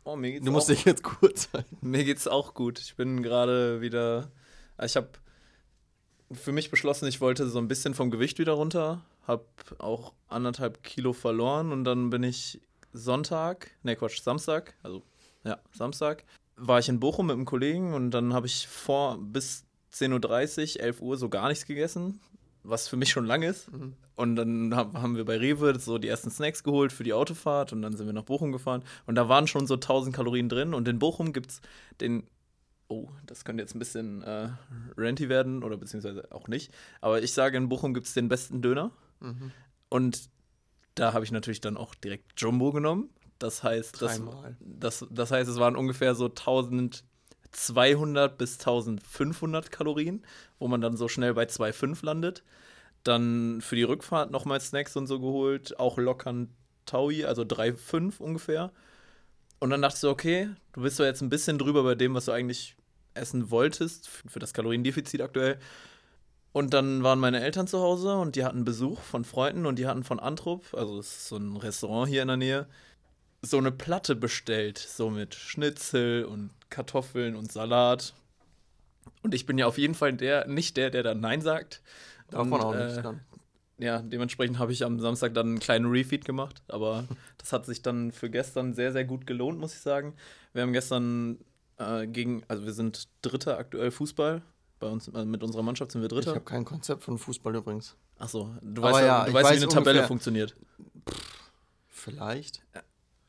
Oh, 0.06 0.15
mir 0.15 0.31
geht's 0.31 0.45
Du 0.45 0.51
musst 0.51 0.68
auch, 0.69 0.73
dich 0.75 0.85
jetzt 0.85 1.03
kurz 1.03 1.50
halten. 1.53 1.77
Mir 1.81 2.03
geht's 2.03 2.27
auch 2.27 2.53
gut. 2.53 2.79
Ich 2.79 2.95
bin 2.95 3.21
gerade 3.21 3.81
wieder. 3.81 4.31
also 4.77 4.91
Ich 4.91 4.95
habe 5.03 5.09
für 6.31 6.51
mich 6.51 6.72
beschlossen, 6.72 7.07
ich 7.07 7.22
wollte 7.22 7.48
so 7.48 7.60
ein 7.60 7.68
bisschen 7.68 7.94
vom 7.94 8.12
Gewicht 8.12 8.39
wieder 8.39 8.54
runter. 8.54 9.01
Hab 9.27 9.45
auch 9.80 10.13
anderthalb 10.27 10.83
Kilo 10.83 11.13
verloren 11.13 11.72
und 11.72 11.83
dann 11.83 12.10
bin 12.10 12.24
ich 12.24 12.62
Sonntag, 12.94 13.72
ne 13.83 13.95
Quatsch, 13.95 14.22
Samstag, 14.22 14.75
also 14.83 15.01
ja, 15.44 15.57
Samstag, 15.72 16.24
war 16.56 16.80
ich 16.80 16.89
in 16.89 17.00
Bochum 17.00 17.27
mit 17.27 17.36
einem 17.36 17.45
Kollegen 17.45 17.94
und 17.94 18.12
dann 18.12 18.33
habe 18.33 18.48
ich 18.48 18.68
vor 18.68 19.18
bis 19.19 19.66
10.30 19.94 20.77
Uhr, 20.77 20.83
11 20.83 21.01
Uhr 21.01 21.18
so 21.18 21.30
gar 21.30 21.50
nichts 21.50 21.66
gegessen, 21.66 22.19
was 22.63 22.88
für 22.88 22.98
mich 22.98 23.10
schon 23.10 23.25
lang 23.25 23.42
ist. 23.44 23.68
Und 24.16 24.36
dann 24.38 24.75
hab- 24.75 24.94
haben 24.95 25.18
wir 25.18 25.25
bei 25.25 25.38
Rewe 25.38 25.78
so 25.80 25.98
die 25.98 26.07
ersten 26.07 26.31
Snacks 26.31 26.63
geholt 26.63 26.94
für 26.94 27.04
die 27.04 27.13
Autofahrt 27.13 27.74
und 27.74 27.81
dann 27.81 27.98
sind 27.98 28.06
wir 28.06 28.13
nach 28.13 28.24
Bochum 28.24 28.51
gefahren. 28.51 28.83
Und 29.06 29.16
da 29.16 29.28
waren 29.28 29.48
schon 29.48 29.68
so 29.68 29.75
1000 29.75 30.16
Kalorien 30.16 30.48
drin. 30.50 30.74
Und 30.74 30.88
in 30.88 30.98
Bochum 31.00 31.33
gibt 31.33 31.51
es 31.51 31.62
den, 32.00 32.24
oh, 32.87 33.09
das 33.25 33.45
könnte 33.45 33.63
jetzt 33.63 33.75
ein 33.75 33.79
bisschen 33.79 34.21
äh, 34.21 34.49
ranty 34.97 35.29
werden 35.29 35.63
oder 35.63 35.77
beziehungsweise 35.77 36.31
auch 36.31 36.47
nicht. 36.47 36.71
Aber 37.01 37.23
ich 37.23 37.33
sage, 37.33 37.57
in 37.57 37.69
Bochum 37.69 37.93
gibt 37.93 38.07
es 38.07 38.13
den 38.13 38.29
besten 38.29 38.61
Döner. 38.61 38.91
Und 39.89 40.29
da 40.95 41.13
habe 41.13 41.23
ich 41.25 41.31
natürlich 41.31 41.61
dann 41.61 41.77
auch 41.77 41.93
direkt 41.95 42.33
Jumbo 42.37 42.71
genommen. 42.71 43.09
Das 43.39 43.63
heißt, 43.63 44.01
das, 44.01 44.21
das, 44.59 45.05
das 45.09 45.31
heißt, 45.31 45.49
es 45.49 45.59
waren 45.59 45.75
ungefähr 45.75 46.15
so 46.15 46.25
1200 46.25 48.37
bis 48.37 48.59
1500 48.59 49.71
Kalorien, 49.71 50.23
wo 50.57 50.69
man 50.69 50.81
dann 50.81 50.95
so 50.95 51.07
schnell 51.07 51.33
bei 51.33 51.43
2,5 51.43 52.05
landet. 52.05 52.43
Dann 53.03 53.61
für 53.61 53.75
die 53.75 53.83
Rückfahrt 53.83 54.31
nochmal 54.31 54.61
Snacks 54.61 54.95
und 54.95 55.07
so 55.07 55.19
geholt, 55.19 55.79
auch 55.79 55.97
lockern 55.97 56.49
Taui, 56.85 57.25
also 57.25 57.41
3,5 57.43 58.19
ungefähr. 58.19 58.71
Und 59.60 59.69
dann 59.69 59.81
dachte 59.81 59.96
ich 59.96 60.02
so, 60.02 60.10
okay, 60.10 60.50
du 60.74 60.81
bist 60.81 61.00
doch 61.00 61.06
jetzt 61.06 61.22
ein 61.22 61.30
bisschen 61.30 61.57
drüber 61.57 61.84
bei 61.84 61.96
dem, 61.96 62.13
was 62.13 62.25
du 62.25 62.31
eigentlich 62.31 62.75
essen 63.13 63.50
wolltest, 63.50 64.07
für 64.07 64.40
das 64.40 64.54
Kaloriendefizit 64.54 65.22
aktuell. 65.22 65.57
Und 66.52 66.74
dann 66.74 67.04
waren 67.04 67.19
meine 67.19 67.42
Eltern 67.42 67.68
zu 67.68 67.80
Hause 67.80 68.16
und 68.16 68.36
die 68.36 68.46
hatten 68.46 68.63
Besuch 68.63 69.02
von 69.02 69.25
Freunden 69.25 69.66
und 69.66 69.78
die 69.78 69.88
hatten 69.88 70.04
von 70.04 70.19
Antrup, 70.19 70.74
also 70.74 71.00
es 71.00 71.07
ist 71.07 71.28
so 71.28 71.38
ein 71.38 71.57
Restaurant 71.57 72.07
hier 72.07 72.22
in 72.22 72.30
der 72.30 72.38
Nähe, 72.38 72.68
so 73.42 73.57
eine 73.57 73.72
Platte 73.72 74.16
bestellt, 74.16 74.78
so 74.78 75.10
mit 75.10 75.36
Schnitzel 75.36 76.24
und 76.24 76.52
Kartoffeln 76.69 77.36
und 77.36 77.52
Salat. 77.52 78.13
Und 79.22 79.34
ich 79.34 79.46
bin 79.46 79.57
ja 79.57 79.68
auf 79.68 79.78
jeden 79.78 79.96
Fall 79.96 80.13
der, 80.13 80.48
nicht 80.48 80.78
der, 80.78 80.92
der 80.92 81.04
dann 81.04 81.19
Nein 81.19 81.42
sagt. 81.42 81.81
Davon 82.30 82.54
Und, 82.54 82.62
auch 82.62 82.74
äh, 82.74 82.86
nichts 82.86 83.02
dann. 83.02 83.22
Ja, 83.77 84.01
dementsprechend 84.01 84.60
habe 84.60 84.72
ich 84.72 84.83
am 84.86 85.00
Samstag 85.00 85.33
dann 85.33 85.48
einen 85.48 85.60
kleinen 85.60 85.86
Refeed 85.86 86.25
gemacht, 86.25 86.62
aber 86.68 87.06
das 87.38 87.54
hat 87.54 87.66
sich 87.66 87.81
dann 87.81 88.12
für 88.12 88.30
gestern 88.30 88.74
sehr, 88.74 88.92
sehr 88.92 89.06
gut 89.06 89.27
gelohnt, 89.27 89.60
muss 89.60 89.74
ich 89.74 89.81
sagen. 89.81 90.16
Wir 90.54 90.62
haben 90.62 90.74
gestern 90.74 91.39
äh, 91.77 92.07
gegen, 92.07 92.44
also 92.48 92.66
wir 92.66 92.74
sind 92.74 93.07
Dritter 93.22 93.57
aktuell 93.57 93.92
Fußball. 93.92 94.42
Bei 94.80 94.88
uns, 94.88 95.07
äh, 95.07 95.25
mit 95.25 95.44
unserer 95.44 95.63
Mannschaft 95.63 95.92
sind 95.92 96.01
wir 96.01 96.07
Ich 96.07 96.13
Dritter. 96.13 96.31
habe 96.36 96.42
kein 96.42 96.66
Konzept 96.66 97.04
von 97.04 97.18
Fußball 97.18 97.56
übrigens. 97.56 97.95
Achso, 98.18 98.56
du 98.62 98.81
Aber 98.81 98.94
weißt, 98.94 99.01
ja, 99.01 99.06
ja, 99.06 99.24
du 99.24 99.30
ich 99.30 99.33
weißt 99.36 99.45
wie 99.45 99.54
weiß 99.56 99.63
eine 99.63 99.72
Tabelle 99.72 100.04
funktioniert. 100.04 100.56
Vielleicht. 101.88 102.62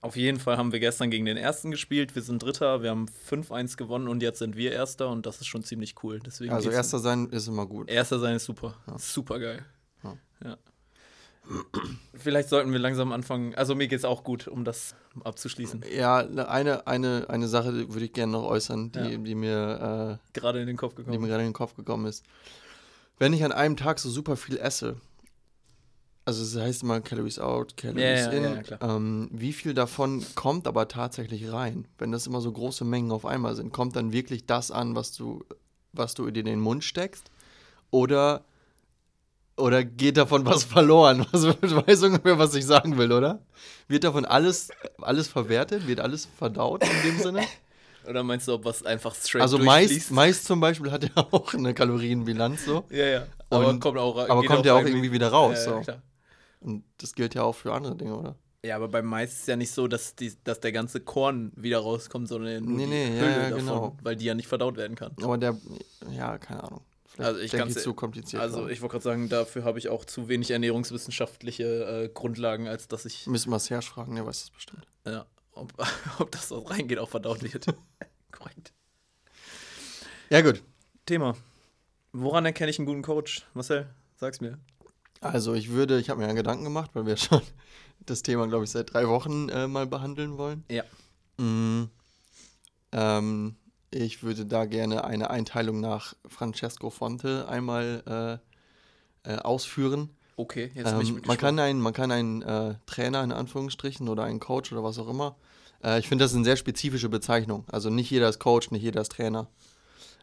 Auf 0.00 0.14
jeden 0.16 0.38
Fall 0.38 0.56
haben 0.56 0.70
wir 0.70 0.78
gestern 0.78 1.10
gegen 1.10 1.24
den 1.24 1.36
Ersten 1.36 1.70
gespielt. 1.70 2.14
Wir 2.14 2.22
sind 2.22 2.42
Dritter, 2.42 2.82
wir 2.82 2.90
haben 2.90 3.06
5-1 3.28 3.76
gewonnen 3.76 4.06
und 4.06 4.22
jetzt 4.22 4.38
sind 4.38 4.56
wir 4.56 4.70
Erster 4.72 5.08
und 5.08 5.26
das 5.26 5.40
ist 5.40 5.46
schon 5.46 5.64
ziemlich 5.64 5.96
cool. 6.04 6.20
Deswegen 6.20 6.52
Also 6.52 6.70
erster 6.70 6.98
sein 6.98 7.28
ist 7.30 7.48
immer 7.48 7.66
gut. 7.66 7.88
Erster 7.88 8.18
sein 8.20 8.36
ist 8.36 8.44
super. 8.44 8.74
Super 8.98 9.40
geil. 9.40 9.64
Ja. 10.04 10.16
Ja. 10.44 10.56
Vielleicht 12.14 12.48
sollten 12.48 12.72
wir 12.72 12.78
langsam 12.80 13.12
anfangen. 13.12 13.54
Also 13.54 13.74
mir 13.76 13.86
geht's 13.86 14.04
auch 14.04 14.24
gut, 14.24 14.48
um 14.48 14.64
das 14.64 14.94
abzuschließen. 15.22 15.84
Ja, 15.94 16.24
ne, 16.24 16.48
eine, 16.48 16.86
eine, 16.88 17.26
eine 17.28 17.46
Sache 17.46 17.72
würde 17.92 18.04
ich 18.06 18.12
gerne 18.12 18.32
noch 18.32 18.44
äußern, 18.44 18.90
die, 18.92 18.98
Ja. 18.98 19.16
die 19.18 19.34
mir, 19.34 20.18
Gerade 20.32 20.60
in 20.60 20.66
den 20.66 20.76
Kopf 20.76 20.94
äh, 20.94 20.96
die 20.96 21.02
mir 21.02 21.10
gekommen. 21.12 21.28
gerade 21.28 21.42
in 21.42 21.48
den 21.50 21.54
Kopf 21.54 21.74
gekommen 21.76 22.06
ist. 22.06 22.24
Wenn 23.18 23.32
ich 23.32 23.44
an 23.44 23.52
einem 23.52 23.76
Tag 23.76 23.98
so 24.00 24.10
super 24.10 24.36
viel 24.36 24.58
esse, 24.58 24.96
also 26.24 26.42
es 26.42 26.56
heißt 26.56 26.82
immer 26.82 27.00
Calories 27.00 27.38
out, 27.38 27.76
Calories 27.76 28.02
Ja, 28.26 28.30
in, 28.32 28.64
ja, 28.68 28.78
ähm, 28.96 29.28
wie 29.32 29.52
viel 29.52 29.72
davon 29.74 30.24
kommt 30.34 30.66
aber 30.66 30.88
tatsächlich 30.88 31.52
rein? 31.52 31.86
Wenn 31.98 32.10
das 32.10 32.26
immer 32.26 32.40
so 32.40 32.50
große 32.50 32.84
Mengen 32.84 33.12
auf 33.12 33.24
einmal 33.24 33.54
sind, 33.54 33.72
kommt 33.72 33.94
dann 33.94 34.12
wirklich 34.12 34.46
das 34.46 34.72
an, 34.72 34.96
was 34.96 35.12
du, 35.12 35.44
was 35.92 36.14
du 36.14 36.28
dir 36.30 36.40
in 36.40 36.46
den 36.46 36.60
Mund 36.60 36.82
steckst? 36.82 37.30
Oder, 37.92 38.44
oder 39.56 39.84
geht 39.84 40.16
davon 40.16 40.44
was 40.46 40.64
verloren? 40.64 41.26
Du 41.32 41.86
weißt 41.86 42.04
ungefähr, 42.04 42.38
was 42.38 42.54
ich 42.54 42.66
sagen 42.66 42.96
will, 42.98 43.12
oder? 43.12 43.40
Wird 43.88 44.04
davon 44.04 44.24
alles, 44.24 44.68
alles 45.00 45.28
verwertet? 45.28 45.86
Wird 45.86 46.00
alles 46.00 46.26
verdaut 46.38 46.82
in 46.84 47.10
dem 47.10 47.18
Sinne? 47.20 47.42
Oder 48.08 48.22
meinst 48.22 48.46
du, 48.46 48.52
ob 48.52 48.64
was 48.64 48.84
einfach 48.86 49.16
straight 49.16 49.42
Also 49.42 49.58
durchfließt? 49.58 50.12
meist 50.12 50.44
zum 50.44 50.60
Beispiel 50.60 50.92
hat 50.92 51.02
er 51.02 51.10
auch 51.34 51.52
eine 51.54 51.74
Kalorienbilanz 51.74 52.64
so. 52.64 52.84
Ja, 52.90 53.04
ja. 53.04 53.26
Aber 53.50 53.66
Und- 53.66 53.80
kommt 53.80 53.98
auch 53.98 54.16
aber 54.28 54.44
kommt 54.44 54.64
ja 54.64 54.74
auch 54.74 54.84
irgendwie 54.84 55.10
wieder 55.10 55.28
raus, 55.30 55.64
Ja, 55.66 55.78
ja, 55.78 55.82
so. 55.84 55.92
Und 56.60 56.84
das 56.98 57.14
gilt 57.14 57.34
ja 57.34 57.42
auch 57.42 57.54
für 57.56 57.72
andere 57.72 57.96
Dinge, 57.96 58.14
oder? 58.16 58.36
Ja, 58.64 58.76
aber 58.76 58.86
beim 58.88 59.06
Mais 59.06 59.32
ist 59.32 59.40
es 59.40 59.46
ja 59.46 59.56
nicht 59.56 59.72
so, 59.72 59.88
dass, 59.88 60.14
die, 60.14 60.32
dass 60.44 60.60
der 60.60 60.70
ganze 60.70 61.00
Korn 61.00 61.50
wieder 61.56 61.78
rauskommt, 61.80 62.28
sondern 62.28 62.64
nur 62.64 62.76
Nee, 62.76 62.84
die 62.84 62.90
nee, 62.90 63.04
ja, 63.16 63.20
Hülle 63.22 63.30
ja, 63.32 63.42
davon, 63.50 63.58
genau. 63.58 63.96
weil 64.02 64.14
die 64.16 64.24
ja 64.26 64.34
nicht 64.34 64.48
verdaut 64.48 64.76
werden 64.76 64.94
kann. 64.96 65.12
Aber 65.22 65.36
der, 65.38 65.56
ja, 66.10 66.38
keine 66.38 66.62
Ahnung. 66.62 66.82
Vielleicht 67.16 67.28
Also 67.28 67.40
ich 67.40 67.50
denke 67.50 67.74
zu 67.74 67.94
kompliziert. 67.94 68.42
Also 68.42 68.58
glaub 68.58 68.70
ich 68.70 68.82
wollte 68.82 68.92
gerade 68.92 69.04
sagen, 69.04 69.28
dafür 69.30 69.64
habe 69.64 69.78
ich 69.78 69.88
auch 69.88 70.04
zu 70.04 70.28
wenig 70.28 70.50
ernährungswissenschaftliche 70.50 71.64
äh, 72.04 72.08
Grundlagen, 72.12 72.68
als 72.68 72.88
dass 72.88 73.06
ich, 73.06 73.26
Müssen 73.26 73.50
wir 73.50 73.58
Serge 73.58 73.86
fragen, 73.86 74.14
der 74.14 74.26
weiß 74.26 74.40
das 74.40 74.50
bestimmt. 74.50 74.86
ja, 75.06 75.24
ob, 75.52 75.72
ob 76.18 76.30
das, 76.30 76.50
was 76.50 76.70
reingeht, 76.70 76.98
auch 76.98 77.08
verdaut 77.08 77.42
wird. 77.42 77.66
Korrekt. 78.32 78.74
Ja, 80.28 80.42
gut. 80.42 80.62
Thema. 81.06 81.36
Woran 82.12 82.44
erkenne 82.44 82.70
ich 82.70 82.78
einen 82.78 82.86
guten 82.86 83.02
Coach? 83.02 83.46
Marcel, 83.54 83.88
sag's 84.16 84.42
mir. 84.42 84.58
Also 85.22 85.54
ich 85.54 85.70
würde, 85.70 85.98
ich 85.98 86.10
habe 86.10 86.20
mir 86.20 86.26
ja 86.26 86.34
Gedanken 86.34 86.64
gemacht, 86.64 86.90
weil 86.92 87.06
wir 87.06 87.16
schon 87.16 87.40
das 88.04 88.22
Thema, 88.22 88.46
glaube 88.46 88.64
ich, 88.64 88.70
seit 88.70 88.92
drei 88.92 89.08
Wochen 89.08 89.48
äh, 89.48 89.66
mal 89.66 89.86
behandeln 89.86 90.36
wollen. 90.36 90.64
Ja. 90.70 90.84
Mm, 91.38 91.88
ähm, 92.92 93.56
ich 93.90 94.22
würde 94.22 94.46
da 94.46 94.64
gerne 94.64 95.04
eine 95.04 95.30
Einteilung 95.30 95.80
nach 95.80 96.14
Francesco 96.26 96.90
Fonte 96.90 97.46
einmal 97.48 98.40
äh, 99.24 99.32
äh, 99.32 99.38
ausführen. 99.38 100.10
Okay, 100.36 100.70
jetzt 100.74 100.90
bin 100.92 101.00
ich 101.00 101.08
Ähm, 101.08 101.14
mit 101.16 101.26
man, 101.26 101.38
kann 101.38 101.58
einen, 101.58 101.80
man 101.80 101.92
kann 101.92 102.10
einen 102.10 102.42
äh, 102.42 102.74
Trainer 102.86 103.24
in 103.24 103.32
Anführungsstrichen 103.32 104.08
oder 104.08 104.24
einen 104.24 104.40
Coach 104.40 104.72
oder 104.72 104.84
was 104.84 104.98
auch 104.98 105.08
immer. 105.08 105.36
Äh, 105.82 105.98
ich 105.98 106.08
finde, 106.08 106.24
das 106.24 106.32
ist 106.32 106.36
eine 106.36 106.44
sehr 106.44 106.56
spezifische 106.56 107.08
Bezeichnung. 107.08 107.64
Also 107.70 107.90
nicht 107.90 108.10
jeder 108.10 108.28
ist 108.28 108.38
Coach, 108.38 108.70
nicht 108.70 108.82
jeder 108.82 109.00
ist 109.00 109.12
Trainer. 109.12 109.48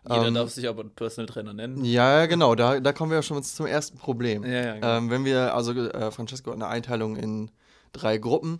Jeder 0.07 0.27
ähm, 0.27 0.33
darf 0.33 0.49
sich 0.49 0.67
aber 0.67 0.83
Personal 0.83 1.27
Trainer 1.27 1.53
nennen. 1.53 1.85
Ja, 1.85 2.19
ja, 2.19 2.25
genau. 2.25 2.55
Da, 2.55 2.79
da 2.79 2.91
kommen 2.91 3.11
wir 3.11 3.15
ja 3.17 3.23
schon 3.23 3.41
zum 3.41 3.65
ersten 3.65 3.97
Problem. 3.97 4.43
Ja, 4.43 4.51
ja, 4.51 4.73
genau. 4.75 4.97
Ähm, 4.97 5.09
wenn 5.09 5.25
wir, 5.25 5.55
also 5.55 5.71
äh, 5.71 6.11
Francesco 6.11 6.51
hat 6.51 6.57
eine 6.57 6.67
Einteilung 6.67 7.15
in 7.15 7.51
drei 7.93 8.17
Gruppen. 8.17 8.59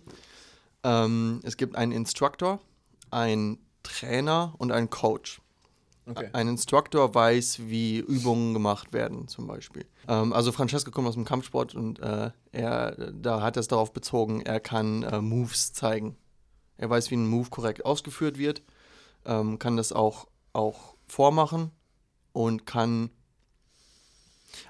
Ähm, 0.82 1.40
es 1.42 1.56
gibt 1.56 1.76
einen 1.76 1.92
Instructor, 1.92 2.60
einen 3.10 3.58
Trainer 3.84 4.54
und 4.58 4.72
einen 4.72 4.90
Coach. 4.90 5.40
okay. 6.06 6.28
Ein 6.32 6.48
Instructor 6.48 7.14
weiß, 7.14 7.60
wie 7.66 7.98
Übungen 7.98 8.52
gemacht 8.52 8.92
werden, 8.92 9.28
zum 9.28 9.46
Beispiel. 9.46 9.86
Ähm, 10.08 10.32
also 10.32 10.50
Francesco 10.50 10.90
kommt 10.90 11.06
aus 11.06 11.14
dem 11.14 11.24
Kampfsport 11.24 11.74
und 11.76 12.00
äh, 12.00 12.30
er, 12.50 13.12
da 13.12 13.40
hat 13.42 13.56
er 13.56 13.60
es 13.60 13.68
darauf 13.68 13.92
bezogen, 13.92 14.40
er 14.42 14.58
kann 14.58 15.02
äh, 15.04 15.20
Moves 15.20 15.72
zeigen. 15.72 16.16
Er 16.76 16.90
weiß, 16.90 17.10
wie 17.12 17.16
ein 17.16 17.28
Move 17.28 17.50
korrekt 17.50 17.84
ausgeführt 17.84 18.36
wird, 18.36 18.62
ähm, 19.24 19.60
kann 19.60 19.76
das 19.76 19.92
auch, 19.92 20.26
auch 20.52 20.96
vormachen 21.06 21.70
und 22.32 22.66
kann 22.66 23.10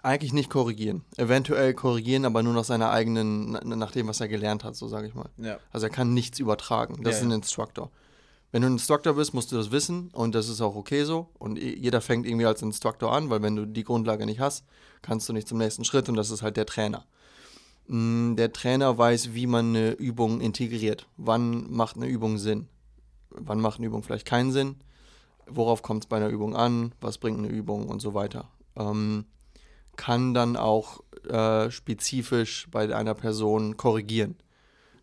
eigentlich 0.02 0.33
nicht 0.33 0.50
korrigieren. 0.50 1.04
Eventuell 1.16 1.75
korrigieren, 1.75 2.25
aber 2.25 2.42
nur 2.42 2.54
nach 2.54 2.64
seiner 2.64 2.90
eigenen, 2.90 3.52
na- 3.52 3.64
nach 3.76 3.90
dem, 3.90 4.06
was 4.09 4.21
er 4.21 4.28
gelernt 4.28 4.64
hat, 4.64 4.76
so 4.76 4.88
sage 4.88 5.06
ich 5.09 5.14
mal. 5.14 5.28
Ja. 5.37 5.59
Also 5.73 5.87
er 5.87 5.90
kann 5.90 6.14
nichts 6.14 6.38
übertragen. 6.38 7.02
Das 7.02 7.14
Ja, 7.14 7.18
ist 7.18 7.25
ein 7.25 7.30
ja. 7.30 7.37
Wenn 8.54 8.62
du 8.62 8.68
ein 8.68 8.75
Instructor 8.75 9.14
bist, 9.14 9.34
musst 9.34 9.50
du 9.50 9.56
das 9.56 9.73
wissen 9.73 10.11
und 10.12 10.32
das 10.32 10.49
ist 10.49 10.61
auch 10.61 10.76
okay 10.76 11.02
so. 11.02 11.26
Und 11.40 11.58
jeder 11.58 12.00
fängt 12.00 12.25
irgendwie 12.25 12.46
als 12.46 12.62
Instructor 12.62 13.12
an, 13.12 13.28
weil 13.28 13.42
wenn 13.42 13.56
du 13.56 13.66
die 13.66 13.82
Grundlage 13.82 14.26
nicht 14.26 14.38
hast, 14.38 14.64
kannst 15.02 15.28
du 15.28 15.32
nicht 15.32 15.49
zum 15.49 15.58
nächsten 15.58 15.84
Schritt 15.84 16.08
und 16.08 16.14
das 16.14 16.30
ist 16.30 16.42
halt 16.42 16.56
der 16.56 16.64
Trainer. 16.64 17.04
Mm, 17.88 18.37
Der 18.37 18.52
Trainer 18.52 18.96
weiß, 18.96 19.34
wie 19.34 19.49
man 19.49 19.70
eine 19.70 19.90
Übung 19.94 20.40
integriert. 20.40 21.08
Wann 21.16 21.68
macht 21.73 21.96
eine 21.96 22.06
Übung 22.06 22.38
Sinn? 22.38 22.68
Wann 23.30 23.61
macht 23.61 23.78
eine 23.78 23.88
Übung 23.88 24.04
vielleicht 24.04 24.25
keinen 24.25 24.52
Sinn? 24.52 24.76
Worauf 25.49 25.82
kommt 25.82 26.04
es 26.04 26.08
bei 26.08 26.18
einer 26.18 26.28
Übung 26.28 26.54
an? 26.54 26.94
Was 27.00 27.18
bringt 27.18 27.40
eine 27.40 27.49
Übung 27.49 27.88
und 27.88 27.99
so 27.99 28.14
weiter? 28.14 28.50
Ähm, 28.76 29.25
kann 29.96 30.32
dann 30.32 30.56
auch 30.56 31.00
äh, 31.28 31.73
spezifisch 31.73 32.68
bei 32.70 32.94
einer 32.94 33.14
Person 33.14 33.76
korrigieren. 33.76 34.37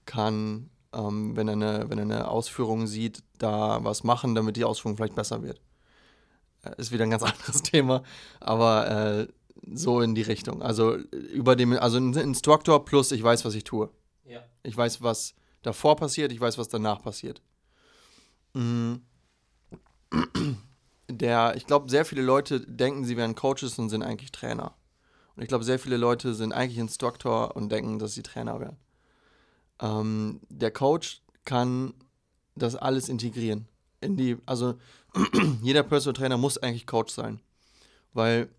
Kann, 0.06 0.70
ähm, 0.94 1.36
wenn, 1.36 1.50
er 1.50 1.54
eine, 1.56 1.90
wenn 1.90 1.98
er 1.98 2.06
eine 2.06 2.28
Ausführung 2.30 2.88
sieht, 2.88 3.24
da 3.42 3.84
was 3.84 4.04
machen, 4.04 4.36
damit 4.36 4.58
die 4.58 4.64
Ausführung 4.64 4.98
vielleicht 4.98 5.16
besser 5.16 5.44
wird. 5.44 5.62
Äh, 6.64 6.72
ist 6.78 6.92
wieder 6.92 7.04
ein 7.04 7.10
ganz 7.10 7.24
anderes 7.24 7.62
Thema, 7.64 8.04
aber 8.40 8.90
äh, 8.90 9.28
so 9.74 10.02
in 10.02 10.16
die 10.16 10.22
Richtung. 10.22 10.62
Also 10.62 10.96
über 10.96 11.56
dem, 11.56 11.74
also 11.74 11.98
ein 11.98 12.14
Instructor 12.14 12.84
plus 12.86 13.12
ich 13.12 13.24
weiß, 13.24 13.46
was 13.46 13.56
ich 13.56 13.64
tue. 13.64 13.90
Ja. 14.26 14.44
Ich 14.64 14.76
weiß, 14.76 15.02
was 15.02 15.36
davor 15.62 15.96
passiert, 15.96 16.32
ich 16.32 16.42
weiß, 16.42 16.58
was 16.58 16.70
danach 16.70 17.02
passiert. 17.02 17.42
Mhm. 18.54 19.02
Der, 21.10 21.58
ich 21.58 21.68
glaube, 21.68 21.90
sehr 21.90 22.06
viele 22.06 22.22
Leute 22.22 22.62
denken, 22.62 23.04
sie 23.04 23.18
wären 23.18 23.36
Coaches 23.36 23.78
und 23.78 23.90
sind 23.90 24.02
eigentlich 24.02 24.32
Trainer. 24.32 24.76
Und 25.36 25.44
ich 25.44 25.50
glaube, 25.50 25.66
sehr 25.66 25.78
viele 25.78 25.98
Leute 25.98 26.34
sind 26.34 26.54
eigentlich 26.54 26.78
Instruktor 26.78 27.54
und 27.56 27.70
denken, 27.70 28.00
dass 28.00 28.14
sie 28.14 28.24
Trainer 28.24 28.62
wären. 28.62 28.78
Ähm, 29.82 30.40
der 30.50 30.72
Coach 30.72 31.22
kann 31.44 31.94
das 32.56 32.76
alles 32.76 33.10
integrieren. 33.10 33.68
In 34.02 34.18
die, 34.18 34.38
also 34.46 34.76
jeder 35.62 35.84
Personal 35.84 36.14
Trainer 36.14 36.38
muss 36.38 36.58
eigentlich 36.58 36.88
Coach 36.88 37.14
sein. 37.14 37.40
Weil 38.14 38.50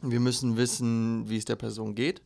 wir 0.00 0.20
müssen 0.20 0.56
wissen, 0.56 1.28
wie 1.28 1.36
es 1.36 1.44
der 1.44 1.56
Person 1.56 1.94
geht. 1.94 2.22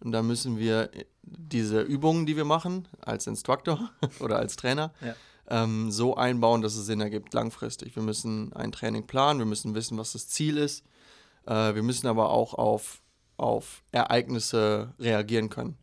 Und 0.00 0.12
da 0.12 0.22
müssen 0.22 0.58
wir 0.58 0.90
diese 1.22 1.80
Übungen, 1.80 2.26
die 2.26 2.36
wir 2.36 2.44
machen, 2.44 2.86
als 3.00 3.26
Instruktor 3.26 3.90
oder 4.20 4.38
als 4.38 4.56
Trainer, 4.56 4.92
Ja. 5.00 5.14
ähm, 5.48 5.90
so 5.90 6.16
einbauen, 6.16 6.60
dass 6.60 6.76
es 6.76 6.86
Sinn 6.86 7.00
ergibt 7.00 7.32
langfristig. 7.32 7.96
Wir 7.96 8.02
müssen 8.02 8.52
ein 8.52 8.72
Training 8.72 9.06
planen, 9.06 9.38
wir 9.38 9.46
müssen 9.46 9.74
wissen, 9.74 9.96
was 9.96 10.12
das 10.12 10.28
Ziel 10.28 10.58
ist. 10.58 10.84
Äh, 11.46 11.74
wir 11.74 11.82
müssen 11.82 12.06
aber 12.08 12.30
auch 12.30 12.52
auf, 12.54 13.00
auf 13.38 13.82
Ereignisse 13.92 14.92
reagieren 14.98 15.48
können. 15.48 15.78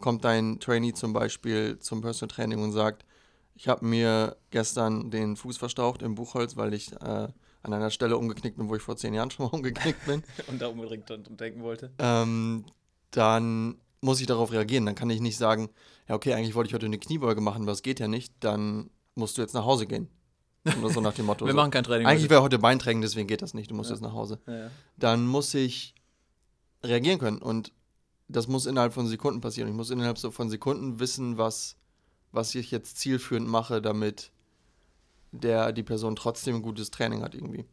Kommt 0.00 0.24
dein 0.24 0.58
Trainee 0.58 0.92
zum 0.94 1.12
Beispiel 1.12 1.78
zum 1.78 2.00
Personal 2.00 2.34
Training 2.34 2.62
und 2.62 2.72
sagt, 2.72 3.04
ich 3.58 3.66
habe 3.68 3.84
mir 3.84 4.36
gestern 4.50 5.10
den 5.10 5.36
Fuß 5.36 5.58
verstaucht 5.58 6.00
im 6.02 6.14
Buchholz, 6.14 6.56
weil 6.56 6.72
ich 6.74 6.92
äh, 6.92 7.28
an 7.62 7.72
einer 7.72 7.90
Stelle 7.90 8.16
umgeknickt 8.16 8.56
bin, 8.56 8.68
wo 8.68 8.76
ich 8.76 8.82
vor 8.82 8.96
zehn 8.96 9.12
Jahren 9.14 9.30
schon 9.32 9.46
mal 9.46 9.52
umgeknickt 9.56 10.06
bin 10.06 10.22
Und 10.46 10.62
da 10.62 10.68
unbedingt 10.68 11.10
dran 11.10 11.24
denken 11.28 11.62
wollte. 11.62 11.90
ähm, 11.98 12.64
dann 13.10 13.76
muss 14.00 14.20
ich 14.20 14.26
darauf 14.28 14.52
reagieren. 14.52 14.86
Dann 14.86 14.94
kann 14.94 15.10
ich 15.10 15.20
nicht 15.20 15.36
sagen, 15.36 15.70
ja, 16.08 16.14
okay, 16.14 16.34
eigentlich 16.34 16.54
wollte 16.54 16.68
ich 16.68 16.74
heute 16.74 16.86
eine 16.86 16.98
Kniebeuge 16.98 17.40
machen, 17.40 17.62
aber 17.62 17.72
es 17.72 17.82
geht 17.82 17.98
ja 18.00 18.06
nicht, 18.06 18.32
dann 18.40 18.90
musst 19.16 19.36
du 19.36 19.42
jetzt 19.42 19.54
nach 19.54 19.64
Hause 19.64 19.86
gehen. 19.86 20.08
Oder 20.80 20.90
so 20.90 21.00
nach 21.00 21.14
dem 21.14 21.26
Motto. 21.26 21.44
Wir 21.46 21.52
so. 21.52 21.56
machen 21.56 21.70
kein 21.72 21.82
Training. 21.84 22.06
Eigentlich 22.06 22.30
wäre 22.30 22.42
heute 22.42 22.58
Beintraining, 22.60 23.00
deswegen 23.02 23.26
geht 23.26 23.42
das 23.42 23.54
nicht, 23.54 23.70
du 23.70 23.74
musst 23.74 23.90
Ja. 23.90 23.96
jetzt 23.96 24.02
nach 24.02 24.12
Hause. 24.12 24.38
ja, 24.46 24.54
ja. 24.56 24.70
Dann 24.96 25.26
muss 25.26 25.52
ich 25.54 25.94
reagieren 26.84 27.18
können 27.18 27.38
und 27.38 27.72
das 28.28 28.46
muss 28.46 28.66
innerhalb 28.66 28.92
von 28.92 29.06
Sekunden 29.08 29.40
passieren. 29.40 29.68
Ich 29.70 29.74
muss 29.74 29.90
innerhalb 29.90 30.18
von 30.18 30.50
Sekunden 30.50 31.00
wissen, 31.00 31.38
was, 31.38 31.76
was 32.32 32.54
ich 32.54 32.70
jetzt 32.70 32.98
zielführend 32.98 33.48
mache, 33.48 33.80
damit 33.80 34.30
der, 35.32 35.72
die 35.72 35.82
Person 35.82 36.16
trotzdem 36.16 36.56
ein 36.56 36.62
gutes 36.62 36.90
Training 36.90 37.22
hat 37.22 37.34
irgendwie. 37.34 37.64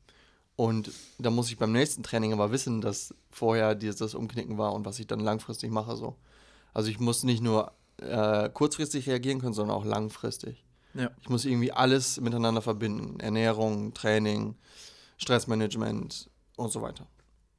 Und 0.55 0.91
da 1.19 1.29
muss 1.29 1.49
ich 1.49 1.57
beim 1.57 1.71
nächsten 1.71 2.03
Training 2.03 2.31
aber 2.31 2.51
wissen, 2.51 2.79
dass 2.81 3.13
vorher 3.29 3.75
dieses 3.75 4.15
Umknicken 4.15 4.57
war 4.57 4.73
und 4.73 4.85
was 4.85 4.99
ich 4.99 5.07
dann 5.07 5.19
langfristig 5.19 5.69
mache. 5.69 5.95
So. 5.97 6.15
Also 6.73 6.89
ich 6.89 6.99
muss 6.99 7.23
nicht 7.23 7.41
nur 7.41 7.73
äh, 7.97 8.49
kurzfristig 8.49 9.07
reagieren 9.07 9.39
können, 9.39 9.53
sondern 9.53 9.75
auch 9.75 9.85
langfristig. 9.85 10.63
Ja. 10.93 11.11
Ich 11.21 11.29
muss 11.29 11.43
irgendwie 11.43 11.73
alles 11.73 12.21
miteinander 12.21 12.61
verbinden. 12.61 13.19
Ernährung, 13.19 13.93
Training, 13.93 14.55
Stressmanagement 15.17 16.29
und 16.55 16.71
so 16.71 16.81
weiter. 16.81 17.07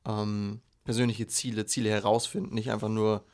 Ähm, 0.07 0.61
persönliche 0.85 1.26
Ziele, 1.26 1.67
Ziele 1.67 1.91
herausfinden, 1.91 2.55
nicht 2.55 2.71
einfach 2.71 2.88
nur 2.88 3.25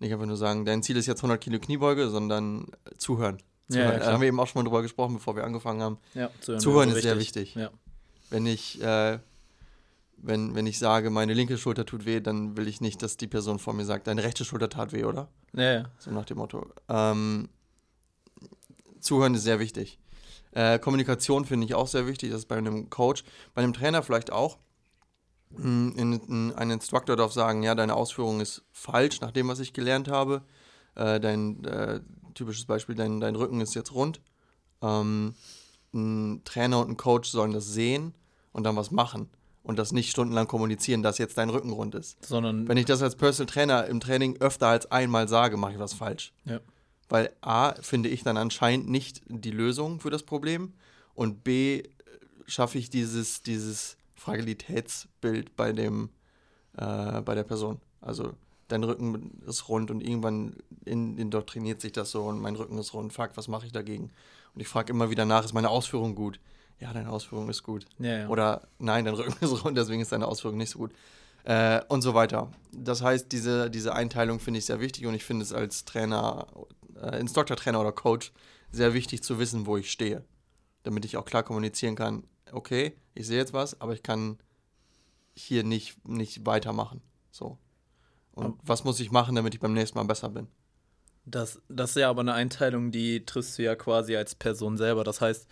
nicht 0.00 0.12
einfach 0.12 0.26
nur 0.26 0.36
sagen, 0.36 0.64
dein 0.64 0.82
Ziel 0.82 0.96
ist 0.96 1.06
jetzt 1.06 1.20
100 1.20 1.40
Kilo 1.40 1.58
Kniebeuge, 1.58 2.08
sondern 2.08 2.66
äh, 2.84 2.96
zuhören. 2.98 3.38
Zuhören. 3.68 3.92
ja, 3.92 3.98
da 3.98 4.12
haben 4.12 4.20
wir 4.20 4.28
eben 4.28 4.40
auch 4.40 4.46
schon 4.46 4.62
mal 4.62 4.68
drüber 4.68 4.82
gesprochen, 4.82 5.14
bevor 5.14 5.36
wir 5.36 5.44
angefangen 5.44 5.82
haben. 5.82 5.98
Ja, 6.14 6.30
zuhören, 6.40 6.60
Zuhören 6.60 6.88
ist 6.90 7.02
sehr 7.02 7.18
wichtig. 7.18 7.54
Ja. 7.54 7.70
Wenn 8.30 8.46
ich, 8.46 8.82
äh, 8.82 9.18
wenn, 10.16 10.54
wenn 10.54 10.66
ich 10.66 10.78
sage, 10.78 11.10
meine 11.10 11.34
linke 11.34 11.58
Schulter 11.58 11.84
tut 11.84 12.06
weh, 12.06 12.20
dann 12.20 12.56
will 12.56 12.68
ich 12.68 12.80
nicht, 12.80 13.02
dass 13.02 13.16
die 13.16 13.26
Person 13.26 13.58
vor 13.58 13.74
mir 13.74 13.84
sagt, 13.84 14.06
deine 14.06 14.22
rechte 14.22 14.44
Schulter 14.44 14.68
tat 14.68 14.92
weh, 14.92 15.04
oder? 15.04 15.28
Ja, 15.52 15.72
ja. 15.72 15.84
So 15.98 16.10
nach 16.10 16.24
dem 16.24 16.38
Motto. 16.38 16.66
Ähm, 16.88 17.48
Zuhören 19.00 19.34
ist 19.34 19.42
sehr 19.42 19.58
wichtig. 19.58 19.98
Äh, 20.52 20.78
Kommunikation 20.78 21.44
finde 21.44 21.66
ich 21.66 21.74
auch 21.74 21.86
sehr 21.86 22.06
wichtig. 22.06 22.30
Das 22.30 22.40
ist 22.40 22.48
bei 22.48 22.56
einem 22.56 22.90
Coach, 22.90 23.24
bei 23.54 23.62
einem 23.62 23.72
Trainer 23.72 24.02
vielleicht 24.02 24.32
auch. 24.32 24.58
Mm, 25.56 25.88
in- 25.96 26.12
in- 26.28 26.52
Ein 26.54 26.70
Instructor 26.70 27.16
darf 27.16 27.32
sagen, 27.32 27.62
ja, 27.62 27.74
deine 27.74 27.94
Ausführung 27.94 28.40
ist 28.40 28.62
falsch 28.72 29.20
nach 29.20 29.30
dem, 29.32 29.48
was 29.48 29.60
ich 29.60 29.72
gelernt 29.72 30.08
habe. 30.08 30.42
Äh, 30.94 31.20
dein 31.20 31.64
äh, 31.64 32.00
typisches 32.34 32.64
Beispiel, 32.66 32.94
dein, 32.94 33.20
dein 33.20 33.36
Rücken 33.36 33.60
ist 33.60 33.74
jetzt 33.74 33.92
rund. 33.94 34.20
Ähm, 34.82 35.34
ein 35.94 36.42
Trainer 36.44 36.80
und 36.80 36.90
ein 36.90 36.96
Coach 36.96 37.30
sollen 37.30 37.52
das 37.52 37.66
sehen 37.66 38.14
und 38.52 38.64
dann 38.64 38.76
was 38.76 38.90
machen. 38.90 39.28
Und 39.62 39.78
das 39.78 39.92
nicht 39.92 40.10
stundenlang 40.10 40.46
kommunizieren, 40.46 41.02
dass 41.02 41.18
jetzt 41.18 41.36
dein 41.36 41.50
Rücken 41.50 41.72
rund 41.72 41.94
ist. 41.94 42.24
Sondern, 42.24 42.66
Wenn 42.68 42.78
ich 42.78 42.86
das 42.86 43.02
als 43.02 43.16
Personal 43.16 43.52
Trainer 43.52 43.86
im 43.86 44.00
Training 44.00 44.40
öfter 44.40 44.68
als 44.68 44.90
einmal 44.90 45.28
sage, 45.28 45.56
mache 45.58 45.72
ich 45.72 45.78
was 45.78 45.92
falsch. 45.92 46.32
Ja. 46.46 46.60
Weil 47.10 47.32
A, 47.42 47.74
finde 47.82 48.08
ich 48.08 48.22
dann 48.22 48.36
anscheinend 48.38 48.88
nicht 48.88 49.22
die 49.28 49.50
Lösung 49.50 50.00
für 50.00 50.08
das 50.10 50.22
Problem 50.22 50.72
und 51.14 51.44
B, 51.44 51.80
äh, 51.80 51.84
schaffe 52.46 52.78
ich 52.78 52.88
dieses, 52.88 53.42
dieses 53.42 53.97
Fragilitätsbild 54.18 55.56
bei 55.56 55.72
dem, 55.72 56.10
äh, 56.76 57.20
bei 57.22 57.34
der 57.34 57.44
Person. 57.44 57.80
Also 58.00 58.34
dein 58.68 58.84
Rücken 58.84 59.42
ist 59.46 59.68
rund 59.68 59.90
und 59.90 60.00
irgendwann 60.00 60.56
in, 60.84 61.16
indoktriniert 61.16 61.80
sich 61.80 61.92
das 61.92 62.10
so 62.10 62.24
und 62.24 62.40
mein 62.40 62.56
Rücken 62.56 62.78
ist 62.78 62.92
rund. 62.94 63.12
Fuck, 63.12 63.30
was 63.34 63.48
mache 63.48 63.66
ich 63.66 63.72
dagegen? 63.72 64.10
Und 64.54 64.60
ich 64.60 64.68
frage 64.68 64.92
immer 64.92 65.10
wieder 65.10 65.24
nach, 65.24 65.44
ist 65.44 65.54
meine 65.54 65.70
Ausführung 65.70 66.14
gut? 66.14 66.40
Ja, 66.80 66.92
deine 66.92 67.10
Ausführung 67.10 67.48
ist 67.48 67.62
gut. 67.62 67.86
ja, 67.98 68.18
ja. 68.18 68.28
Oder 68.28 68.68
nein, 68.78 69.04
dein 69.04 69.14
Rücken 69.14 69.34
ist 69.44 69.64
rund, 69.64 69.76
deswegen 69.76 70.02
ist 70.02 70.12
deine 70.12 70.26
Ausführung 70.26 70.58
nicht 70.58 70.70
so 70.70 70.78
gut. 70.78 70.92
Äh, 71.44 71.80
und 71.88 72.02
so 72.02 72.14
weiter. 72.14 72.50
Das 72.72 73.02
heißt, 73.02 73.32
diese, 73.32 73.70
diese 73.70 73.94
Einteilung 73.94 74.38
finde 74.38 74.58
ich 74.58 74.66
sehr 74.66 74.80
wichtig 74.80 75.06
und 75.06 75.14
ich 75.14 75.24
finde 75.24 75.44
es 75.44 75.52
als 75.52 75.84
Trainer, 75.84 76.46
äh, 77.00 77.18
Instructor-Trainer 77.20 77.80
oder 77.80 77.92
Coach 77.92 78.32
sehr 78.70 78.92
wichtig 78.92 79.22
zu 79.22 79.38
wissen, 79.38 79.66
wo 79.66 79.76
ich 79.76 79.90
stehe. 79.90 80.24
Damit 80.82 81.04
ich 81.04 81.16
auch 81.16 81.24
klar 81.24 81.42
kommunizieren 81.42 81.96
kann, 81.96 82.24
okay, 82.52 82.96
ich 83.14 83.26
sehe 83.26 83.38
jetzt 83.38 83.52
was, 83.52 83.80
aber 83.80 83.92
ich 83.92 84.02
kann 84.02 84.38
hier 85.34 85.64
nicht, 85.64 86.06
nicht 86.08 86.44
weitermachen. 86.46 87.00
So. 87.30 87.58
Und 88.32 88.44
Aber- 88.46 88.56
was 88.64 88.84
muss 88.84 89.00
ich 89.00 89.10
machen, 89.10 89.34
damit 89.34 89.54
ich 89.54 89.60
beim 89.60 89.72
nächsten 89.74 89.98
Mal 89.98 90.04
besser 90.04 90.28
bin? 90.30 90.48
Das, 91.24 91.60
das 91.68 91.90
ist 91.90 91.96
ja 91.96 92.08
aber 92.08 92.20
eine 92.22 92.32
Einteilung, 92.34 92.90
die 92.90 93.24
triffst 93.26 93.58
du 93.58 93.62
ja 93.62 93.74
quasi 93.74 94.16
als 94.16 94.34
Person 94.34 94.76
selber. 94.78 95.04
Das 95.04 95.20
heißt, 95.20 95.46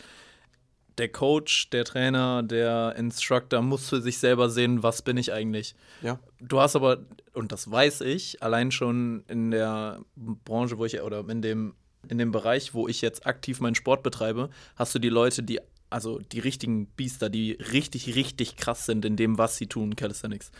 der 0.96 1.10
Coach, 1.10 1.68
der 1.70 1.84
Trainer, 1.84 2.42
der 2.42 2.94
Instructor 2.96 3.60
muss 3.60 3.90
für 3.90 4.00
sich 4.00 4.16
selber 4.18 4.48
sehen, 4.48 4.82
was 4.82 5.02
bin 5.02 5.18
ich 5.18 5.32
eigentlich. 5.34 5.74
Ja. 6.00 6.18
Du 6.40 6.58
hast 6.60 6.74
aber, 6.76 7.04
und 7.34 7.52
das 7.52 7.70
weiß 7.70 8.00
ich, 8.00 8.42
allein 8.42 8.70
schon 8.72 9.22
in 9.28 9.50
der 9.50 10.00
Branche, 10.16 10.78
wo 10.78 10.86
ich, 10.86 11.00
oder 11.02 11.28
in 11.28 11.42
dem, 11.42 11.74
in 12.08 12.16
dem 12.16 12.30
Bereich, 12.32 12.72
wo 12.72 12.88
ich 12.88 13.02
jetzt 13.02 13.26
aktiv 13.26 13.60
meinen 13.60 13.74
Sport 13.74 14.02
betreibe, 14.02 14.48
hast 14.76 14.94
du 14.94 14.98
die 14.98 15.10
Leute, 15.10 15.42
die, 15.42 15.60
also 15.90 16.18
die 16.18 16.40
richtigen 16.40 16.86
Biester, 16.86 17.28
die 17.30 17.52
richtig, 17.52 18.14
richtig 18.14 18.56
krass 18.56 18.86
sind 18.86 19.04
in 19.04 19.16
dem, 19.16 19.38
was 19.38 19.56
sie 19.56 19.66
tun, 19.66 19.96
Calisthenics. 19.96 20.50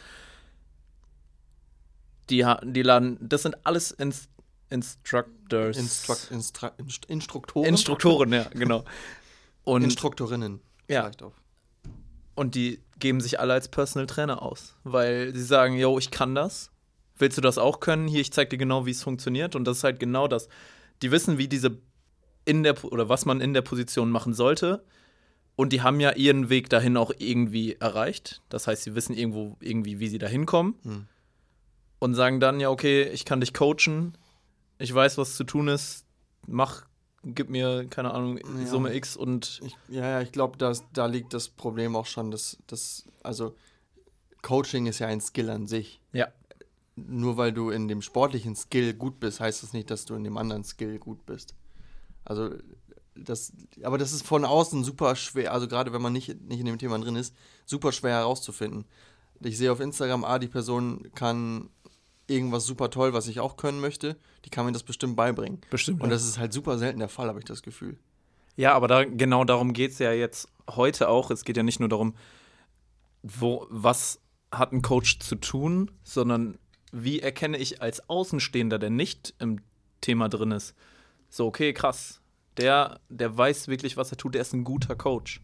Die, 2.31 2.45
die 2.65 2.83
laden, 2.83 3.19
das 3.21 3.43
sind 3.43 3.67
alles 3.67 3.91
Inst 3.93 4.29
Instructors. 4.69 5.77
Instruct, 5.77 6.31
Instra, 6.33 6.73
Inst, 6.79 7.05
Instruktoren? 7.07 7.69
Instruktoren, 7.69 8.33
ja, 8.33 8.49
genau. 8.53 8.85
Und, 9.65 9.85
Instruktorinnen. 9.85 10.61
Ja. 10.89 11.03
Vielleicht 11.03 11.23
auch. 11.23 11.33
und 12.37 12.55
die 12.55 12.81
geben 13.01 13.21
sich 13.21 13.41
alle 13.41 13.53
als 13.53 13.69
Personal 13.69 14.07
Trainer 14.07 14.43
aus, 14.43 14.77
weil 14.85 15.35
sie 15.35 15.43
sagen, 15.43 15.77
yo, 15.77 15.99
ich 15.99 16.13
kann 16.13 16.37
das. 16.37 16.71
Willst 17.19 17.37
du 17.37 17.43
das 17.43 17.59
auch 17.59 17.81
können? 17.81 18.07
Hier, 18.07 18.21
ich 18.21 18.33
zeig 18.33 18.51
dir 18.51 18.59
genau, 18.59 18.87
wie 18.87 18.91
es 18.93 19.03
funktioniert. 19.03 19.57
Und 19.57 19.65
das 19.65 19.79
ist 19.79 19.85
halt 19.85 19.99
genau 19.99 20.29
das. 20.29 20.49
Die 21.03 21.11
wissen, 21.11 21.39
wie 21.39 21.49
diese 21.49 21.79
in 22.45 22.63
der 22.63 22.85
oder 22.85 23.09
was 23.09 23.25
man 23.25 23.41
in 23.41 23.55
der 23.55 23.63
Position 23.63 24.11
machen 24.11 24.35
sollte. 24.35 24.85
Und 25.57 25.73
die 25.73 25.81
haben 25.81 26.01
ja 26.01 26.13
ihren 26.13 26.51
Weg 26.51 26.69
dahin 26.69 26.97
auch 26.99 27.11
irgendwie 27.19 27.77
erreicht. 27.81 28.43
Das 28.51 28.67
heißt, 28.67 28.83
sie 28.85 28.95
wissen 28.95 29.15
irgendwo 29.15 29.57
irgendwie, 29.61 29.99
wie 29.99 30.09
sie 30.09 30.19
da 30.19 30.27
hinkommen. 30.27 30.75
Hm. 30.83 31.07
Und 31.99 32.15
sagen 32.15 32.41
dann, 32.41 32.61
ja, 32.61 32.69
okay, 32.69 33.05
ich 33.05 33.25
kann 33.25 33.41
dich 33.41 33.55
coachen. 33.55 34.19
Ich 34.79 34.95
weiß, 34.95 35.17
was 35.17 35.37
zu 35.37 35.45
tun 35.45 35.69
ist. 35.69 36.05
Mach, 36.47 36.85
gib 37.25 37.49
mir, 37.49 37.87
keine 37.89 38.13
Ahnung, 38.13 38.39
Ja. 38.39 38.67
Summe 38.67 38.95
X 38.95 39.17
und 39.17 39.61
Ich, 39.65 39.77
ja, 39.89 40.07
ja, 40.07 40.21
ich 40.21 40.31
glaube, 40.31 40.59
da 40.59 41.07
liegt 41.07 41.33
das 41.33 41.49
Problem 41.49 41.97
auch 41.97 42.07
schon, 42.07 42.31
dass, 42.31 42.59
dass, 42.67 43.07
also 43.23 43.57
Coaching 44.43 44.87
ist 44.87 44.99
ja 44.99 45.07
ein 45.09 45.23
Skill 45.23 45.49
an 45.49 45.67
sich. 45.67 46.01
Ja. 46.13 46.29
Nur 46.97 47.39
weil 47.39 47.53
du 47.53 47.71
in 47.71 47.89
dem 47.89 48.03
sportlichen 48.03 48.55
Skill 48.55 48.93
gut 48.95 49.19
bist, 49.21 49.41
heißt 49.41 49.63
das 49.63 49.73
nicht, 49.73 49.91
dass 49.91 50.05
du 50.05 50.15
in 50.15 50.25
dem 50.25 50.37
anderen 50.37 50.65
Skill 50.65 50.99
gut 50.99 51.25
bist. 51.25 51.55
Also 52.25 52.51
das, 53.17 53.53
aber 53.83 53.99
das 53.99 54.13
ist 54.13 54.27
von 54.27 54.45
außen 54.45 54.85
super 54.85 55.17
schwer, 55.17 55.53
also 55.53 55.69
gerade 55.69 55.93
wenn 55.93 56.03
man 56.03 56.13
nicht, 56.13 56.29
nicht 56.43 56.61
in 56.61 56.67
dem 56.67 56.79
Thema 56.79 56.99
drin 56.99 57.17
ist, 57.17 57.35
super 57.65 57.93
schwer 57.93 58.17
herauszufinden. 58.17 58.85
Ich 59.41 59.59
sehe 59.59 59.71
auf 59.71 59.81
Instagram, 59.81 60.25
ah, 60.25 60.39
die 60.39 60.49
Person 60.49 61.11
kann 61.15 61.69
irgendwas 62.27 62.67
super 62.67 62.91
toll, 62.91 63.13
was 63.13 63.29
ich 63.29 63.41
auch 63.41 63.57
können 63.57 63.81
möchte, 63.81 64.17
die 64.45 64.51
kann 64.51 64.67
mir 64.67 64.73
das 64.73 64.83
bestimmt 64.83 65.17
beibringen. 65.17 65.61
bestimmt. 65.71 66.03
Und 66.03 66.11
das 66.11 66.25
ist 66.25 66.39
halt 66.39 66.53
super 66.53 66.79
selten 66.79 66.99
der 66.99 67.09
Fall, 67.09 67.29
habe 67.29 67.39
ich 67.39 67.45
das 67.45 67.63
Gefühl. 67.63 67.99
Ja, 68.57 68.73
aber 68.73 68.89
da, 68.89 69.05
genau 69.05 69.45
darum 69.45 69.73
geht 69.73 69.93
es 69.93 69.99
ja 69.99 70.13
jetzt 70.13 70.49
heute 70.69 71.09
auch. 71.09 71.31
Es 71.31 71.45
geht 71.45 71.57
ja 71.57 71.63
nicht 71.63 71.79
nur 71.79 71.89
darum, 71.89 72.15
wo, 73.23 73.67
was 73.71 74.21
hat 74.51 74.73
ein 74.73 74.83
Coach 74.83 75.19
zu 75.19 75.37
tun, 75.37 75.91
sondern 76.05 76.59
wie 76.91 77.21
erkenne 77.21 77.59
ich 77.59 77.83
als 77.83 78.09
Außenstehender, 78.09 78.79
der 78.79 78.91
nicht 78.91 79.35
im 79.39 79.61
Thema 80.01 80.29
drin 80.29 80.53
ist. 80.53 80.75
So, 81.29 81.47
okay, 81.47 81.73
krass. 81.73 82.21
Der, 82.59 83.01
der 83.09 83.37
weiß 83.37 83.69
wirklich, 83.69 83.97
was 83.97 84.11
er 84.11 84.17
tut, 84.17 84.35
der 84.35 84.43
ist 84.43 84.53
ein 84.53 84.65
guter 84.65 84.97
Coach. 84.97 85.41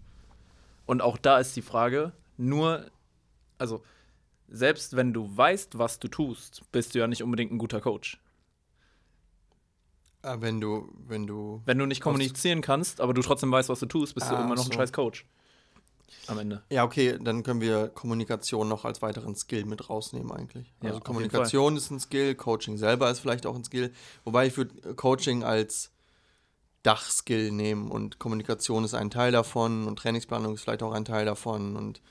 Und 0.87 1.03
auch 1.03 1.17
da 1.17 1.39
ist 1.39 1.55
die 1.57 1.63
Frage, 1.63 2.13
nur, 2.37 2.91
also 3.59 3.83
selbst 4.49 4.97
wenn 4.97 5.13
du 5.13 5.35
weißt, 5.37 5.79
was 5.79 5.99
du 5.99 6.09
tust, 6.09 6.63
bist 6.73 6.95
du 6.95 6.99
ja 6.99 7.07
nicht 7.07 7.23
unbedingt 7.23 7.53
ein 7.53 7.59
guter 7.59 7.81
Coach. 7.81 8.19
Äh, 10.23 10.37
wenn 10.41 10.61
du, 10.61 10.89
wenn 11.07 11.27
du. 11.27 11.63
Wenn 11.65 11.79
du 11.79 11.87
nicht 11.87 12.01
kommunizieren 12.01 12.61
kannst, 12.61 13.01
aber 13.01 13.15
du 13.15 13.23
trotzdem 13.23 13.51
weißt, 13.51 13.69
was 13.69 13.81
du 13.81 13.87
tust, 13.87 14.15
bist 14.15 14.31
du 14.31 14.35
Ah, 14.37 14.45
immer 14.45 14.55
noch 14.55 14.65
ein 14.65 14.71
so. 14.71 14.77
scheiß 14.77 14.93
Coach. 14.93 15.27
Am 16.29 16.39
Ende. 16.39 16.63
Ja, 16.71 16.85
okay, 16.85 17.19
dann 17.21 17.43
können 17.43 17.61
wir 17.61 17.89
Kommunikation 17.89 18.69
noch 18.69 18.85
als 18.85 19.03
weiteren 19.03 19.35
Skill 19.35 19.65
mit 19.65 19.89
rausnehmen 19.89 20.31
eigentlich. 20.31 20.73
Also 20.81 21.01
Kommunikation 21.01 21.77
ist 21.77 21.91
ein 21.91 21.99
Skill, 21.99 22.35
Coaching 22.37 22.77
selber 22.79 23.11
ist 23.11 23.19
vielleicht 23.21 23.47
auch 23.47 23.57
ein 23.57 23.65
Skill. 23.65 23.93
Wobei 24.25 24.47
ich 24.47 24.57
würde 24.57 24.95
Coaching 24.95 25.43
als 25.43 25.91
Dachskill 26.83 27.51
nehmen 27.53 27.91
und 27.91 28.19
Kommunikation 28.19 28.85
ist 28.85 28.95
ein 28.95 29.11
Teil 29.11 29.33
davon 29.33 29.87
und 29.87 29.99
Trainingsplanung 29.99 30.55
ist 30.55 30.63
vielleicht 30.63 30.83
auch 30.83 30.93
ein 30.93 31.05
Teil 31.05 31.25
davon 31.25 31.77
und 31.77 32.03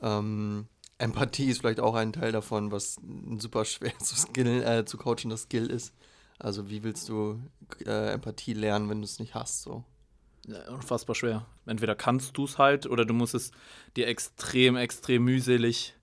ähm, 0.00 0.66
Empathie 0.98 1.50
ist 1.50 1.60
vielleicht 1.60 1.80
auch 1.80 1.94
ein 1.94 2.12
Teil 2.12 2.32
davon, 2.32 2.70
was 2.70 2.98
ein 2.98 3.40
super 3.40 3.64
schwer 3.64 3.98
zu, 3.98 4.14
skill, 4.16 4.62
äh, 4.62 4.84
zu 4.84 4.98
coachen 4.98 5.30
das 5.30 5.42
Skill 5.42 5.66
ist. 5.70 5.94
Also 6.38 6.68
wie 6.68 6.82
willst 6.82 7.08
du 7.08 7.40
äh, 7.86 8.12
Empathie 8.12 8.52
lernen, 8.52 8.88
wenn 8.88 8.98
du 8.98 9.04
es 9.04 9.18
nicht 9.18 9.34
hast? 9.34 9.62
So. 9.62 9.84
Ja, 10.46 10.70
unfassbar 10.72 11.14
schwer. 11.14 11.46
Entweder 11.66 11.94
kannst 11.94 12.36
du 12.36 12.44
es 12.44 12.58
halt 12.58 12.86
oder 12.86 13.04
du 13.04 13.14
musst 13.14 13.34
es 13.34 13.52
dir 13.96 14.08
extrem, 14.08 14.76
extrem 14.76 15.24
mühselig 15.24 15.94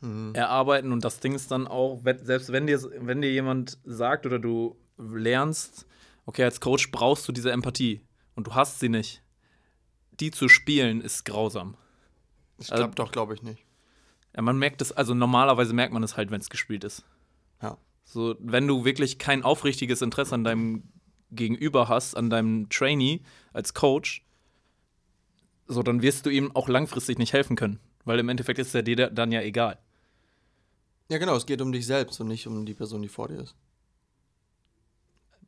Mhm. 0.00 0.34
erarbeiten. 0.34 0.92
Und 0.92 1.04
das 1.04 1.20
Ding 1.20 1.34
ist 1.34 1.50
dann 1.50 1.66
auch, 1.66 2.02
selbst 2.22 2.52
wenn 2.52 2.66
dir, 2.66 2.80
wenn 3.00 3.22
dir 3.22 3.32
jemand 3.32 3.78
sagt 3.84 4.26
oder 4.26 4.38
du 4.38 4.76
lernst, 4.98 5.86
okay, 6.26 6.44
als 6.44 6.60
Coach 6.60 6.90
brauchst 6.90 7.26
du 7.28 7.32
diese 7.32 7.50
Empathie 7.50 8.02
und 8.34 8.46
du 8.46 8.54
hast 8.54 8.80
sie 8.80 8.88
nicht, 8.88 9.22
die 10.20 10.30
zu 10.30 10.48
spielen 10.48 11.00
ist 11.00 11.24
grausam. 11.24 11.76
Das 12.58 12.70
Also- 12.70 12.84
klappt 12.84 12.98
doch, 12.98 13.12
glaube 13.12 13.34
ich, 13.34 13.42
nicht. 13.42 13.64
Ja, 14.34 14.42
man 14.42 14.58
merkt 14.58 14.82
es, 14.82 14.92
also 14.92 15.14
normalerweise 15.14 15.72
merkt 15.72 15.94
man 15.94 16.02
es 16.02 16.16
halt, 16.16 16.30
wenn 16.30 16.40
es 16.40 16.50
gespielt 16.50 16.84
ist. 16.84 17.04
Ja. 17.62 17.78
So, 18.04 18.36
wenn 18.38 18.66
du 18.68 18.84
wirklich 18.84 19.18
kein 19.18 19.42
aufrichtiges 19.42 20.02
Interesse 20.02 20.34
an 20.34 20.44
deinem 20.44 20.82
Gegenüber 21.32 21.88
hast, 21.88 22.16
an 22.16 22.30
deinem 22.30 22.68
Trainee 22.68 23.22
als 23.52 23.72
Coach, 23.74 24.24
so, 25.66 25.82
dann 25.82 26.02
wirst 26.02 26.24
du 26.26 26.30
ihm 26.30 26.54
auch 26.54 26.68
langfristig 26.68 27.18
nicht 27.18 27.32
helfen 27.32 27.56
können. 27.56 27.80
Weil 28.04 28.20
im 28.20 28.28
Endeffekt 28.28 28.58
ist 28.60 28.74
er 28.74 28.82
dir 28.84 29.10
dann 29.10 29.32
ja 29.32 29.40
egal. 29.40 29.78
Ja, 31.08 31.18
genau, 31.18 31.34
es 31.34 31.46
geht 31.46 31.60
um 31.60 31.72
dich 31.72 31.86
selbst 31.86 32.20
und 32.20 32.28
nicht 32.28 32.46
um 32.46 32.64
die 32.66 32.74
Person, 32.74 33.02
die 33.02 33.08
vor 33.08 33.28
dir 33.28 33.40
ist. 33.40 33.56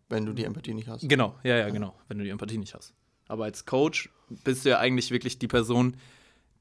Wenn 0.09 0.25
du 0.25 0.33
die 0.33 0.45
Empathie 0.45 0.75
nicht 0.75 0.89
hast. 0.89 1.09
Genau, 1.09 1.35
ja, 1.43 1.57
ja, 1.57 1.69
genau, 1.69 1.95
wenn 2.09 2.19
du 2.19 2.25
die 2.25 2.31
Empathie 2.31 2.59
nicht 2.59 2.75
hast. 2.75 2.95
Aber 3.27 3.45
als 3.45 3.67
Coach 3.67 4.09
bist 4.45 4.65
du 4.65 4.71
ja 4.71 4.79
eigentlich 4.79 5.11
wirklich 5.11 5.39
die 5.39 5.49
Person, 5.49 5.97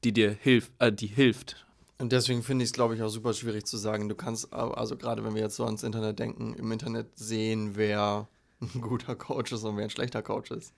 die 0.04 0.12
dir 0.12 0.30
hilft, 0.30 0.72
äh, 0.78 0.92
die 0.92 1.06
hilft. 1.06 1.66
Und 1.98 2.12
deswegen 2.12 2.42
finde 2.42 2.62
ich 2.62 2.68
es, 2.68 2.72
glaube 2.74 2.94
ich, 2.94 3.02
auch 3.02 3.08
super 3.08 3.32
schwierig 3.34 3.66
zu 3.66 3.76
sagen. 3.76 4.08
Du 4.08 4.14
kannst, 4.14 4.52
also 4.52 4.96
gerade 4.96 5.24
wenn 5.24 5.34
wir 5.34 5.42
jetzt 5.42 5.56
so 5.56 5.64
ans 5.64 5.82
Internet 5.82 6.18
denken, 6.18 6.54
im 6.54 6.70
Internet 6.70 7.08
sehen, 7.18 7.72
wer 7.74 8.28
ein 8.60 8.80
guter 8.80 9.16
Coach 9.16 9.52
ist 9.52 9.64
und 9.64 9.76
wer 9.76 9.84
ein 9.84 9.90
schlechter 9.90 10.22
Coach 10.22 10.50
ist. 10.50 10.72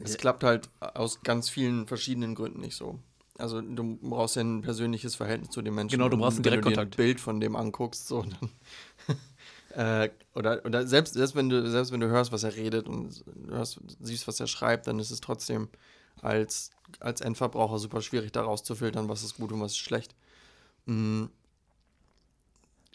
Es 0.00 0.16
klappt 0.16 0.42
halt 0.42 0.68
aus 0.80 1.22
ganz 1.22 1.48
vielen 1.48 1.86
verschiedenen 1.86 2.34
Gründen 2.34 2.60
nicht 2.60 2.76
so. 2.76 2.98
Also 3.38 3.60
du 3.60 3.98
brauchst 4.02 4.36
ja 4.36 4.42
ein 4.42 4.62
persönliches 4.62 5.14
Verhältnis 5.14 5.50
zu 5.50 5.62
dem 5.62 5.74
Menschen. 5.74 5.96
Genau, 5.96 6.08
du 6.08 6.18
brauchst 6.18 6.38
einen 6.38 6.44
wenn 6.44 6.52
du 6.52 6.56
dir 6.56 6.74
Direktkontakt. 6.74 6.94
ein 6.94 6.96
Bild 6.96 7.20
von 7.20 7.40
dem 7.40 7.56
anguckst, 7.56 8.08
so 8.08 8.22
dann 8.22 8.50
äh, 9.74 10.10
oder, 10.34 10.64
oder 10.64 10.86
selbst, 10.86 11.14
selbst 11.14 11.34
wenn 11.34 11.48
du 11.48 11.68
selbst 11.70 11.92
wenn 11.92 12.00
du 12.00 12.08
hörst, 12.08 12.32
was 12.32 12.42
er 12.42 12.54
redet 12.56 12.88
und 12.88 13.24
hörst, 13.48 13.80
siehst, 14.00 14.28
was 14.28 14.40
er 14.40 14.46
schreibt, 14.46 14.86
dann 14.86 14.98
ist 14.98 15.10
es 15.10 15.20
trotzdem 15.20 15.68
als, 16.20 16.70
als 17.00 17.20
Endverbraucher 17.20 17.78
super 17.78 18.02
schwierig, 18.02 18.32
da 18.32 18.42
rauszufiltern, 18.42 19.08
was 19.08 19.22
ist 19.22 19.36
gut 19.36 19.52
und 19.52 19.60
was 19.60 19.72
ist 19.72 19.78
schlecht. 19.78 20.14
Mhm. 20.86 21.30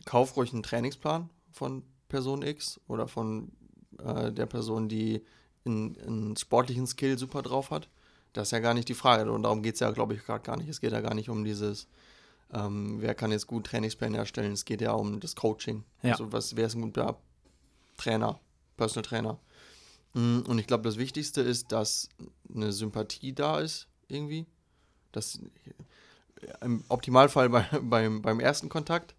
Kauf 0.06 0.38
ruhig 0.38 0.54
einen 0.54 0.64
Trainingsplan 0.64 1.30
von 1.52 1.84
Person 2.08 2.42
X 2.42 2.80
oder 2.88 3.08
von 3.08 3.52
äh, 4.00 4.32
der 4.32 4.46
Person, 4.46 4.88
die 4.88 5.26
einen 5.66 6.38
sportlichen 6.38 6.88
Skill 6.88 7.18
super 7.18 7.42
drauf 7.42 7.72
hat. 7.72 7.90
Das 8.32 8.48
ist 8.48 8.52
ja 8.52 8.60
gar 8.60 8.74
nicht 8.74 8.88
die 8.88 8.94
Frage. 8.94 9.30
Und 9.32 9.44
darum 9.44 9.64
geht 9.64 9.74
es 9.74 9.82
ja, 9.82 9.92
glaube 9.92 10.14
ich, 10.14 10.24
gerade 10.24 10.44
gar 10.44 10.56
nicht. 10.56 10.70
Es 10.70 10.80
geht 10.80 10.94
ja 10.94 11.02
gar 11.02 11.14
nicht 11.14 11.30
um 11.30 11.44
dieses, 11.44 11.88
ähm, 12.54 13.02
wer 13.02 13.16
kann 13.16 13.32
jetzt 13.32 13.48
gut 13.48 13.66
Trainingspläne 13.68 14.18
erstellen. 14.18 14.54
Es 14.54 14.66
geht 14.66 14.82
ja 14.82 14.92
um 14.94 15.20
das 15.20 15.36
Coaching. 15.36 15.84
Ja. 16.02 16.12
Also 16.14 16.32
was, 16.32 16.56
wer 16.56 16.68
ist 16.68 16.76
ein 16.76 16.82
guter 16.82 17.18
Trainer, 17.98 18.40
Personal 18.78 19.04
Trainer. 19.04 19.40
Mm, 20.14 20.40
Und 20.48 20.60
ich 20.60 20.68
glaube, 20.68 20.84
das 20.84 20.98
Wichtigste 20.98 21.42
ist, 21.42 21.72
dass 21.72 22.10
eine 22.54 22.72
Sympathie 22.72 23.34
da 23.34 23.60
ist, 23.60 23.88
irgendwie. 24.08 24.46
Das 25.12 25.40
im 26.62 26.84
Optimalfall 26.88 27.50
bei, 27.50 27.62
beim, 27.82 28.22
beim 28.22 28.40
ersten 28.40 28.70
Kontakt. 28.70 29.16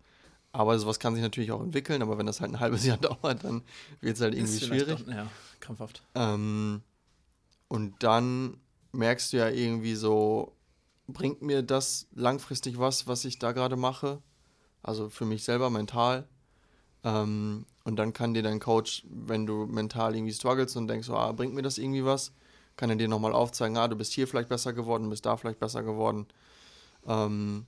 Aber 0.52 0.78
sowas 0.78 0.98
kann 0.98 1.14
sich 1.14 1.22
natürlich 1.22 1.52
auch 1.52 1.62
entwickeln. 1.62 2.00
Aber 2.02 2.16
wenn 2.16 2.26
das 2.26 2.40
halt 2.40 2.52
ein 2.52 2.60
halbes 2.60 2.84
Jahr 2.86 2.96
dauert, 2.98 3.44
dann 3.44 3.62
wird 4.00 4.16
es 4.16 4.22
halt 4.22 4.34
irgendwie 4.34 4.60
schwierig. 4.60 5.04
Doch, 5.04 5.12
ja, 5.12 5.26
krampfhaft. 5.60 6.02
Ähm, 6.14 6.82
und 7.68 8.02
dann 8.02 8.56
merkst 8.92 9.32
du 9.32 9.36
ja 9.36 9.48
irgendwie 9.50 9.94
so, 9.94 10.56
bringt 11.08 11.42
mir 11.42 11.62
das 11.62 12.06
langfristig 12.14 12.78
was, 12.78 13.06
was 13.06 13.24
ich 13.24 13.38
da 13.38 13.52
gerade 13.52 13.76
mache? 13.76 14.22
Also 14.82 15.08
für 15.08 15.24
mich 15.24 15.42
selber 15.42 15.70
mental. 15.70 16.28
Ähm, 17.02 17.66
und 17.84 17.96
dann 17.96 18.12
kann 18.12 18.34
dir 18.34 18.42
dein 18.42 18.60
Coach, 18.60 19.04
wenn 19.08 19.46
du 19.46 19.66
mental 19.66 20.14
irgendwie 20.14 20.32
struggles 20.32 20.76
und 20.76 20.86
denkst, 20.88 21.06
so, 21.06 21.16
ah, 21.16 21.32
bringt 21.32 21.54
mir 21.54 21.62
das 21.62 21.78
irgendwie 21.78 22.04
was, 22.04 22.32
kann 22.76 22.90
er 22.90 22.96
dir 22.96 23.08
nochmal 23.08 23.32
aufzeigen, 23.32 23.76
ah, 23.76 23.88
du 23.88 23.96
bist 23.96 24.12
hier 24.12 24.28
vielleicht 24.28 24.48
besser 24.48 24.72
geworden, 24.72 25.08
bist 25.08 25.26
da 25.26 25.36
vielleicht 25.36 25.58
besser 25.58 25.82
geworden. 25.82 26.26
Ähm, 27.06 27.66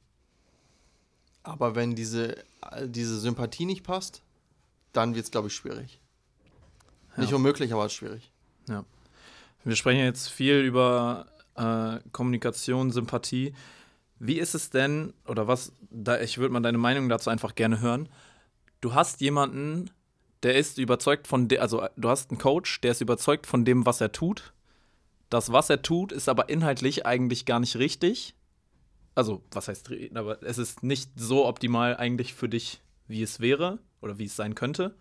aber 1.43 1.75
wenn 1.75 1.95
diese, 1.95 2.37
diese 2.85 3.19
Sympathie 3.19 3.65
nicht 3.65 3.83
passt, 3.83 4.23
dann 4.93 5.15
wird 5.15 5.25
es, 5.25 5.31
glaube 5.31 5.49
ich, 5.49 5.55
schwierig. 5.55 6.01
Nicht 7.17 7.31
Ja. 7.31 7.37
unmöglich, 7.37 7.73
aber 7.73 7.87
es 7.87 7.93
ist 7.93 7.97
schwierig. 7.97 8.31
Wir 9.65 9.77
sprechen 9.77 10.01
jetzt 10.01 10.29
viel 10.29 10.61
über 10.61 11.27
äh, 11.61 12.01
Kommunikation, 12.13 12.91
Sympathie. 12.91 13.55
Wie 14.19 14.39
ist 14.39 14.55
es 14.55 14.71
denn, 14.71 15.13
oder 15.27 15.47
was, 15.47 15.73
da, 15.91 16.21
ich 16.21 16.39
würde 16.39 16.53
mal 16.53 16.61
deine 16.61 16.79
Meinung 16.79 17.09
dazu 17.09 17.31
einfach 17.31 17.55
gerne 17.55 17.81
hören. 17.81 18.09
Du 18.81 18.95
hast 18.95 19.21
jemanden, 19.21 19.91
der 20.43 20.57
ist 20.57 20.79
überzeugt 20.79 21.27
von 21.27 21.49
dem, 21.49 21.61
also 21.61 21.87
du 21.97 22.09
hast 22.09 22.31
einen 22.31 22.39
Coach, 22.39 22.81
der 22.81 22.93
ist 22.93 23.01
überzeugt 23.01 23.47
von 23.47 23.65
dem, 23.65 23.87
was 23.87 24.01
er 24.01 24.13
tut. 24.13 24.53
Das, 25.29 25.53
was 25.53 25.71
er 25.71 25.83
tut, 25.83 26.13
ist 26.13 26.29
aber 26.29 26.49
inhaltlich 26.49 27.07
eigentlich 27.07 27.45
gar 27.45 27.61
nicht 27.61 27.77
richtig. 27.77 28.35
Also, 29.15 29.43
was 29.51 29.69
heißt, 29.69 29.91
aber 30.15 30.43
es 30.43 30.59
ist 30.59 30.83
nicht 30.83 31.11
so 31.17 31.47
optimal 31.47 31.97
eigentlich 31.97 32.35
für 32.35 32.49
dich, 32.49 32.81
wie 33.07 33.23
es 33.23 33.41
wäre 33.41 33.79
oder 34.01 34.19
wie 34.19 34.25
es 34.25 34.37
sein 34.37 34.55
könnte. 34.55 34.95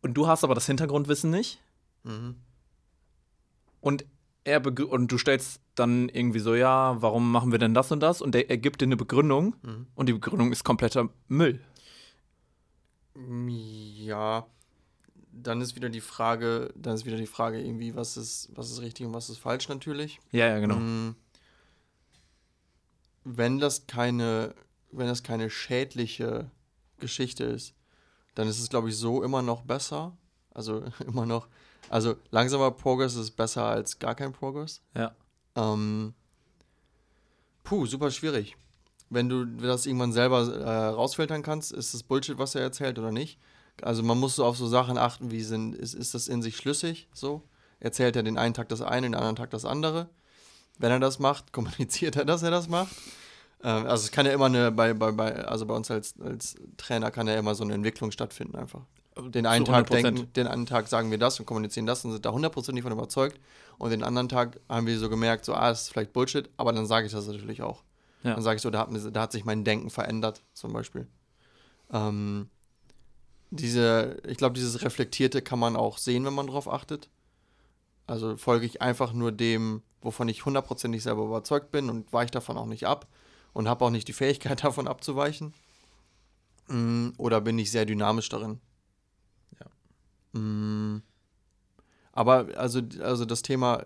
Und 0.00 0.14
du 0.14 0.26
hast 0.26 0.44
aber 0.44 0.54
das 0.54 0.66
Hintergrundwissen 0.66 1.30
nicht. 1.30 1.60
Mhm. 2.04 2.36
Und 3.80 4.04
er 4.48 4.64
und 4.90 5.12
du 5.12 5.18
stellst 5.18 5.60
dann 5.74 6.08
irgendwie 6.08 6.40
so, 6.40 6.54
ja, 6.54 7.00
warum 7.00 7.30
machen 7.30 7.52
wir 7.52 7.58
denn 7.58 7.74
das 7.74 7.92
und 7.92 8.00
das? 8.00 8.20
Und 8.22 8.34
der, 8.34 8.50
er 8.50 8.58
gibt 8.58 8.80
dir 8.80 8.86
eine 8.86 8.96
Begründung 8.96 9.54
Mhm. 9.62 9.86
und 9.94 10.08
die 10.08 10.12
Begründung 10.12 10.50
ist 10.52 10.64
kompletter 10.64 11.08
Müll. 11.28 11.60
Ja, 13.14 14.46
dann 15.32 15.60
ist 15.60 15.76
wieder 15.76 15.88
die 15.88 16.00
Frage, 16.00 16.72
dann 16.76 16.94
ist 16.94 17.04
wieder 17.06 17.16
die 17.16 17.26
Frage 17.26 17.60
irgendwie, 17.60 17.94
was 17.94 18.16
ist, 18.16 18.50
was 18.54 18.70
ist 18.70 18.80
richtig 18.80 19.06
und 19.06 19.14
was 19.14 19.28
ist 19.30 19.38
falsch 19.38 19.68
natürlich. 19.68 20.20
Ja, 20.32 20.46
ja, 20.48 20.58
genau. 20.58 20.76
Mm, 20.76 21.16
Wenn 23.24 23.58
das 23.58 23.86
keine, 23.86 24.54
wenn 24.90 25.06
das 25.06 25.22
keine 25.22 25.50
schädliche 25.50 26.50
Geschichte 26.98 27.44
ist, 27.44 27.74
dann 28.34 28.48
ist 28.48 28.60
es, 28.60 28.68
glaube 28.70 28.88
ich, 28.88 28.96
so 28.96 29.22
immer 29.22 29.42
noch 29.42 29.62
besser. 29.62 30.16
Also 30.54 30.84
immer 31.06 31.26
noch, 31.26 31.48
also 31.88 32.16
langsamer 32.30 32.70
Progress 32.70 33.16
ist 33.16 33.32
besser 33.32 33.64
als 33.64 33.98
gar 33.98 34.14
kein 34.14 34.32
Progress. 34.32 34.82
Ja. 34.94 35.14
Ähm, 35.56 36.14
puh, 37.64 37.86
super 37.86 38.10
schwierig. 38.10 38.56
Wenn 39.10 39.28
du 39.28 39.44
das 39.44 39.86
irgendwann 39.86 40.12
selber 40.12 40.46
äh, 40.54 40.86
rausfiltern 40.88 41.42
kannst, 41.42 41.72
ist 41.72 41.94
das 41.94 42.02
Bullshit, 42.02 42.38
was 42.38 42.54
er 42.54 42.62
erzählt 42.62 42.98
oder 42.98 43.10
nicht. 43.10 43.38
Also 43.82 44.02
man 44.02 44.18
muss 44.18 44.36
so 44.36 44.44
auf 44.44 44.56
so 44.56 44.66
Sachen 44.66 44.98
achten, 44.98 45.30
wie 45.30 45.42
sind, 45.42 45.74
ist, 45.74 45.94
ist 45.94 46.14
das 46.14 46.28
in 46.28 46.42
sich 46.42 46.56
schlüssig 46.56 47.08
so? 47.12 47.42
Erzählt 47.80 48.16
er 48.16 48.22
den 48.22 48.38
einen 48.38 48.54
Tag 48.54 48.68
das 48.68 48.82
eine, 48.82 49.06
den 49.06 49.14
anderen 49.14 49.36
Tag 49.36 49.50
das 49.50 49.64
andere? 49.64 50.08
Wenn 50.78 50.90
er 50.90 51.00
das 51.00 51.18
macht, 51.18 51.52
kommuniziert 51.52 52.16
er, 52.16 52.24
dass 52.24 52.42
er 52.42 52.50
das 52.50 52.68
macht. 52.68 52.94
Ähm, 53.62 53.86
also 53.86 54.04
es 54.04 54.10
kann 54.10 54.26
ja 54.26 54.32
immer 54.32 54.46
eine, 54.46 54.70
bei, 54.72 54.92
bei, 54.94 55.12
bei, 55.12 55.44
also 55.44 55.64
bei 55.66 55.74
uns 55.74 55.90
als, 55.90 56.14
als 56.20 56.56
Trainer 56.76 57.10
kann 57.10 57.28
ja 57.28 57.36
immer 57.36 57.54
so 57.54 57.64
eine 57.64 57.74
Entwicklung 57.74 58.10
stattfinden 58.10 58.56
einfach. 58.56 58.82
Den 59.20 59.46
einen 59.46 59.64
Tag 59.64 59.88
100%. 59.88 59.90
denken, 59.90 60.32
den 60.34 60.46
anderen 60.46 60.66
Tag 60.66 60.88
sagen 60.88 61.10
wir 61.10 61.18
das 61.18 61.38
und 61.40 61.46
kommunizieren 61.46 61.86
das 61.86 62.04
und 62.04 62.12
sind 62.12 62.24
da 62.24 62.32
hundertprozentig 62.32 62.82
von 62.82 62.92
überzeugt. 62.92 63.40
Und 63.78 63.90
den 63.90 64.02
anderen 64.02 64.28
Tag 64.28 64.60
haben 64.68 64.86
wir 64.86 64.98
so 64.98 65.08
gemerkt, 65.08 65.44
so, 65.44 65.54
ah, 65.54 65.68
das 65.68 65.82
ist 65.82 65.88
vielleicht 65.88 66.12
Bullshit, 66.12 66.48
aber 66.56 66.72
dann 66.72 66.86
sage 66.86 67.06
ich 67.06 67.12
das 67.12 67.26
natürlich 67.26 67.62
auch. 67.62 67.82
Ja. 68.22 68.34
Dann 68.34 68.42
sage 68.42 68.56
ich 68.56 68.62
so, 68.62 68.70
da 68.70 68.80
hat, 68.80 68.88
da 69.12 69.20
hat 69.20 69.32
sich 69.32 69.44
mein 69.44 69.64
Denken 69.64 69.90
verändert, 69.90 70.42
zum 70.52 70.72
Beispiel. 70.72 71.06
Ähm, 71.92 72.48
diese, 73.50 74.20
ich 74.26 74.36
glaube, 74.36 74.54
dieses 74.54 74.82
Reflektierte 74.82 75.42
kann 75.42 75.58
man 75.58 75.76
auch 75.76 75.98
sehen, 75.98 76.24
wenn 76.24 76.34
man 76.34 76.46
darauf 76.48 76.70
achtet. 76.70 77.08
Also 78.06 78.36
folge 78.36 78.66
ich 78.66 78.82
einfach 78.82 79.12
nur 79.12 79.32
dem, 79.32 79.82
wovon 80.00 80.28
ich 80.28 80.44
hundertprozentig 80.44 81.02
selber 81.02 81.24
überzeugt 81.24 81.70
bin 81.70 81.90
und 81.90 82.12
weiche 82.12 82.30
davon 82.30 82.56
auch 82.56 82.66
nicht 82.66 82.86
ab 82.86 83.06
und 83.52 83.68
habe 83.68 83.84
auch 83.84 83.90
nicht 83.90 84.08
die 84.08 84.12
Fähigkeit 84.12 84.64
davon 84.64 84.88
abzuweichen. 84.88 85.54
Mm, 86.68 87.10
Oder 87.16 87.40
bin 87.40 87.58
ich 87.58 87.70
sehr 87.70 87.86
dynamisch 87.86 88.28
darin? 88.28 88.60
Mm. 90.38 91.02
Aber 92.12 92.48
also, 92.56 92.80
also 93.00 93.24
das 93.24 93.42
Thema 93.42 93.84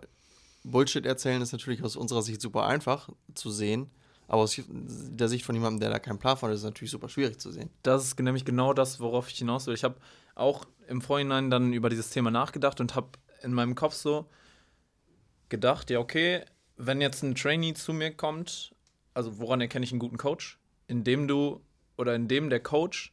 Bullshit 0.64 1.04
erzählen 1.04 1.42
ist 1.42 1.52
natürlich 1.52 1.82
aus 1.82 1.96
unserer 1.96 2.22
Sicht 2.22 2.40
super 2.40 2.66
einfach 2.66 3.08
zu 3.34 3.50
sehen. 3.50 3.90
Aber 4.28 4.42
aus 4.42 4.58
der 4.68 5.28
Sicht 5.28 5.44
von 5.44 5.54
jemandem, 5.54 5.80
der 5.80 5.90
da 5.90 5.98
keinen 5.98 6.18
Plan 6.18 6.36
von 6.36 6.48
hat, 6.48 6.54
ist 6.54 6.60
es 6.60 6.64
natürlich 6.64 6.90
super 6.90 7.08
schwierig 7.08 7.38
zu 7.38 7.50
sehen. 7.50 7.68
Das 7.82 8.04
ist 8.04 8.18
nämlich 8.18 8.44
genau 8.44 8.72
das, 8.72 9.00
worauf 9.00 9.28
ich 9.28 9.36
hinaus 9.36 9.66
will. 9.66 9.74
Ich 9.74 9.84
habe 9.84 9.96
auch 10.34 10.64
im 10.88 11.02
Vorhinein 11.02 11.50
dann 11.50 11.72
über 11.72 11.90
dieses 11.90 12.10
Thema 12.10 12.30
nachgedacht 12.30 12.80
und 12.80 12.94
habe 12.94 13.08
in 13.42 13.52
meinem 13.52 13.74
Kopf 13.74 13.94
so 13.94 14.26
gedacht, 15.48 15.90
ja, 15.90 15.98
okay, 15.98 16.44
wenn 16.76 17.00
jetzt 17.00 17.22
ein 17.22 17.34
Trainee 17.34 17.74
zu 17.74 17.92
mir 17.92 18.12
kommt, 18.12 18.74
also 19.12 19.38
woran 19.38 19.60
erkenne 19.60 19.84
ich 19.84 19.92
einen 19.92 20.00
guten 20.00 20.16
Coach? 20.16 20.58
Indem 20.86 21.28
du 21.28 21.60
oder 21.98 22.14
indem 22.14 22.48
der 22.48 22.60
Coach 22.60 23.12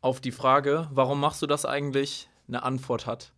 auf 0.00 0.20
die 0.20 0.32
Frage, 0.32 0.88
warum 0.92 1.20
machst 1.20 1.40
du 1.40 1.46
das 1.46 1.64
eigentlich, 1.64 2.28
eine 2.48 2.62
Antwort 2.62 3.06
hat. 3.06 3.32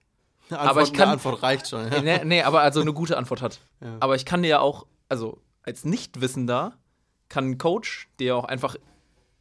Eine 0.48 0.58
Aber 0.60 0.68
Antwort, 0.70 0.86
ich 0.88 0.92
kann- 0.94 1.02
eine 1.04 1.12
Antwort 1.12 1.42
reicht 1.42 1.68
schon. 1.68 1.90
Ja. 1.92 2.00
Nee, 2.02 2.24
nee, 2.24 2.42
aber 2.42 2.60
also 2.60 2.80
eine 2.80 2.92
gute 2.92 3.16
Antwort 3.16 3.42
hat. 3.42 3.60
Ja. 3.80 3.96
Aber 4.00 4.14
ich 4.16 4.24
kann 4.24 4.42
dir 4.42 4.48
ja 4.48 4.60
auch, 4.60 4.86
also 5.08 5.40
als 5.62 5.84
Nichtwissender, 5.84 6.76
kann 7.28 7.50
ein 7.50 7.58
Coach 7.58 8.08
dir 8.20 8.36
auch 8.36 8.44
einfach, 8.44 8.76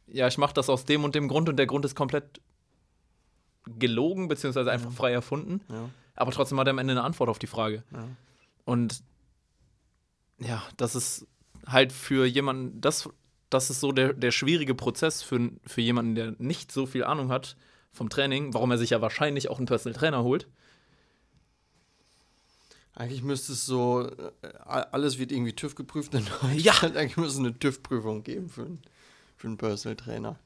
ja, 0.08 0.26
ich 0.26 0.38
mache 0.38 0.54
das 0.54 0.68
aus 0.68 0.84
dem 0.84 1.04
und 1.04 1.14
dem 1.14 1.28
Grund 1.28 1.48
und 1.48 1.56
der 1.56 1.66
Grund 1.66 1.84
ist 1.84 1.94
komplett 1.94 2.40
gelogen, 3.78 4.28
beziehungsweise 4.28 4.70
einfach 4.70 4.92
frei 4.92 5.12
erfunden. 5.12 5.60
Ja. 5.68 5.88
Aber 6.14 6.32
trotzdem 6.32 6.58
hat 6.58 6.66
er 6.66 6.70
am 6.72 6.78
Ende 6.78 6.92
eine 6.92 7.02
Antwort 7.04 7.28
auf 7.28 7.38
die 7.38 7.46
Frage. 7.46 7.82
Ja. 7.92 8.04
Und 8.64 9.02
ja, 10.38 10.62
das 10.76 10.94
ist 10.94 11.26
halt 11.66 11.92
für 11.92 12.26
jemanden, 12.26 12.80
das, 12.80 13.08
das 13.50 13.70
ist 13.70 13.80
so 13.80 13.92
der, 13.92 14.12
der 14.12 14.30
schwierige 14.30 14.74
Prozess 14.74 15.22
für, 15.22 15.50
für 15.64 15.80
jemanden, 15.80 16.14
der 16.14 16.34
nicht 16.38 16.70
so 16.72 16.86
viel 16.86 17.04
Ahnung 17.04 17.30
hat 17.30 17.56
vom 17.96 18.08
Training, 18.10 18.54
warum 18.54 18.70
er 18.70 18.78
sich 18.78 18.90
ja 18.90 19.00
wahrscheinlich 19.00 19.48
auch 19.50 19.58
einen 19.58 19.66
Personal 19.66 19.98
Trainer 19.98 20.22
holt. 20.22 20.46
Eigentlich 22.94 23.22
müsste 23.22 23.52
es 23.52 23.66
so, 23.66 24.08
äh, 24.08 24.32
alles 24.64 25.18
wird 25.18 25.30
irgendwie 25.30 25.52
TÜV 25.52 25.74
geprüft 25.74 26.14
in 26.14 26.24
Deutschland. 26.24 26.60
Ja. 26.62 26.72
Eigentlich 26.82 27.16
müsste 27.18 27.40
es 27.42 27.46
eine 27.46 27.58
TÜV-Prüfung 27.58 28.22
geben 28.22 28.48
für, 28.48 28.62
einen- 28.62 28.82
für 29.36 29.48
einen 29.48 29.58
Personal 29.58 29.96
Trainer. 29.96 30.38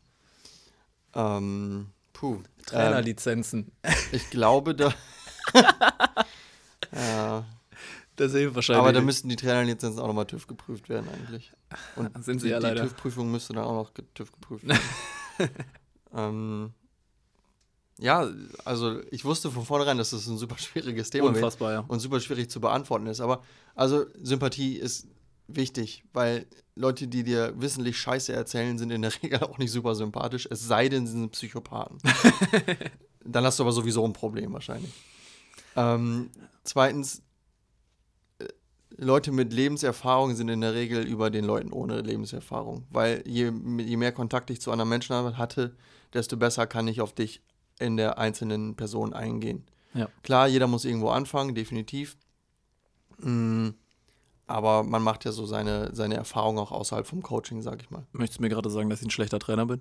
Ähm, 1.14 1.90
puh. 2.12 2.34
Ähm, 2.36 2.44
Trainerlizenzen. 2.66 3.70
ich 4.12 4.30
glaube, 4.30 4.74
da. 4.74 4.92
ja, 6.92 7.44
das 8.16 8.32
hilft 8.32 8.54
wahrscheinlich. 8.56 8.80
aber 8.82 8.92
da 8.92 9.00
müssten 9.00 9.28
die 9.28 9.36
Trainerlizenzen 9.36 10.00
auch 10.00 10.06
nochmal 10.08 10.26
TÜV 10.26 10.46
geprüft 10.48 10.88
werden, 10.88 11.08
eigentlich. 11.08 11.52
Und 11.96 12.24
Sind 12.24 12.40
sie 12.40 12.46
die, 12.48 12.50
ja 12.52 12.58
die 12.58 12.66
leider. 12.66 12.82
TÜV-Prüfung 12.82 13.30
müsste 13.30 13.52
dann 13.54 13.64
auch 13.64 13.74
noch 13.74 13.90
TÜV 14.14 14.32
geprüft 14.32 14.66
werden. 14.68 14.80
ähm, 16.14 16.72
ja, 18.00 18.28
also 18.64 19.00
ich 19.10 19.24
wusste 19.24 19.50
von 19.50 19.64
vornherein, 19.64 19.98
dass 19.98 20.10
das 20.10 20.26
ein 20.26 20.38
super 20.38 20.58
schwieriges 20.58 21.10
Thema 21.10 21.26
wird 21.26 21.36
Unfassbar, 21.36 21.72
ja. 21.72 21.84
und 21.86 22.00
super 22.00 22.18
schwierig 22.20 22.50
zu 22.50 22.60
beantworten 22.60 23.06
ist. 23.06 23.20
Aber 23.20 23.42
also 23.74 24.06
Sympathie 24.22 24.76
ist 24.76 25.06
wichtig, 25.46 26.04
weil 26.12 26.46
Leute, 26.74 27.08
die 27.08 27.24
dir 27.24 27.52
wissentlich 27.56 27.98
Scheiße 27.98 28.32
erzählen, 28.32 28.78
sind 28.78 28.90
in 28.90 29.02
der 29.02 29.12
Regel 29.22 29.40
auch 29.40 29.58
nicht 29.58 29.70
super 29.70 29.94
sympathisch, 29.94 30.48
es 30.50 30.66
sei 30.66 30.88
denn, 30.88 31.06
sie 31.06 31.12
sind 31.12 31.32
Psychopathen. 31.32 31.98
Dann 33.24 33.44
hast 33.44 33.58
du 33.58 33.64
aber 33.64 33.72
sowieso 33.72 34.04
ein 34.04 34.14
Problem 34.14 34.54
wahrscheinlich. 34.54 34.92
Ähm, 35.76 36.30
zweitens, 36.64 37.22
äh, 38.38 38.46
Leute 38.96 39.30
mit 39.30 39.52
Lebenserfahrung 39.52 40.34
sind 40.34 40.48
in 40.48 40.62
der 40.62 40.72
Regel 40.72 41.06
über 41.06 41.28
den 41.28 41.44
Leuten 41.44 41.72
ohne 41.72 42.00
Lebenserfahrung, 42.00 42.86
weil 42.90 43.22
je, 43.26 43.52
je 43.78 43.96
mehr 43.98 44.12
Kontakt 44.12 44.48
ich 44.48 44.62
zu 44.62 44.72
anderen 44.72 44.88
Menschen 44.88 45.36
hatte, 45.36 45.76
desto 46.14 46.38
besser 46.38 46.66
kann 46.66 46.88
ich 46.88 47.02
auf 47.02 47.12
dich 47.12 47.42
in 47.80 47.96
der 47.96 48.18
einzelnen 48.18 48.76
Person 48.76 49.12
eingehen. 49.12 49.64
Ja. 49.94 50.08
Klar, 50.22 50.46
jeder 50.46 50.66
muss 50.66 50.84
irgendwo 50.84 51.08
anfangen, 51.08 51.54
definitiv. 51.54 52.16
Mm, 53.18 53.70
aber 54.46 54.82
man 54.82 55.02
macht 55.02 55.24
ja 55.24 55.32
so 55.32 55.46
seine, 55.46 55.94
seine 55.94 56.16
Erfahrung 56.16 56.58
auch 56.58 56.72
außerhalb 56.72 57.06
vom 57.06 57.22
Coaching, 57.22 57.62
sag 57.62 57.82
ich 57.82 57.90
mal. 57.90 58.06
Möchtest 58.12 58.38
du 58.38 58.42
mir 58.42 58.48
gerade 58.48 58.70
sagen, 58.70 58.90
dass 58.90 59.00
ich 59.00 59.06
ein 59.06 59.10
schlechter 59.10 59.38
Trainer 59.38 59.66
bin? 59.66 59.80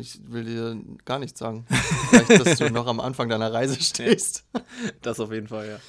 Ich 0.00 0.20
will 0.24 0.44
dir 0.44 0.82
gar 1.04 1.18
nichts 1.18 1.38
sagen. 1.38 1.66
Vielleicht, 2.08 2.30
dass 2.30 2.58
du 2.58 2.70
noch 2.70 2.86
am 2.86 2.98
Anfang 2.98 3.28
deiner 3.28 3.52
Reise 3.52 3.74
stehst. 3.80 4.44
Das 5.02 5.20
auf 5.20 5.32
jeden 5.32 5.48
Fall, 5.48 5.80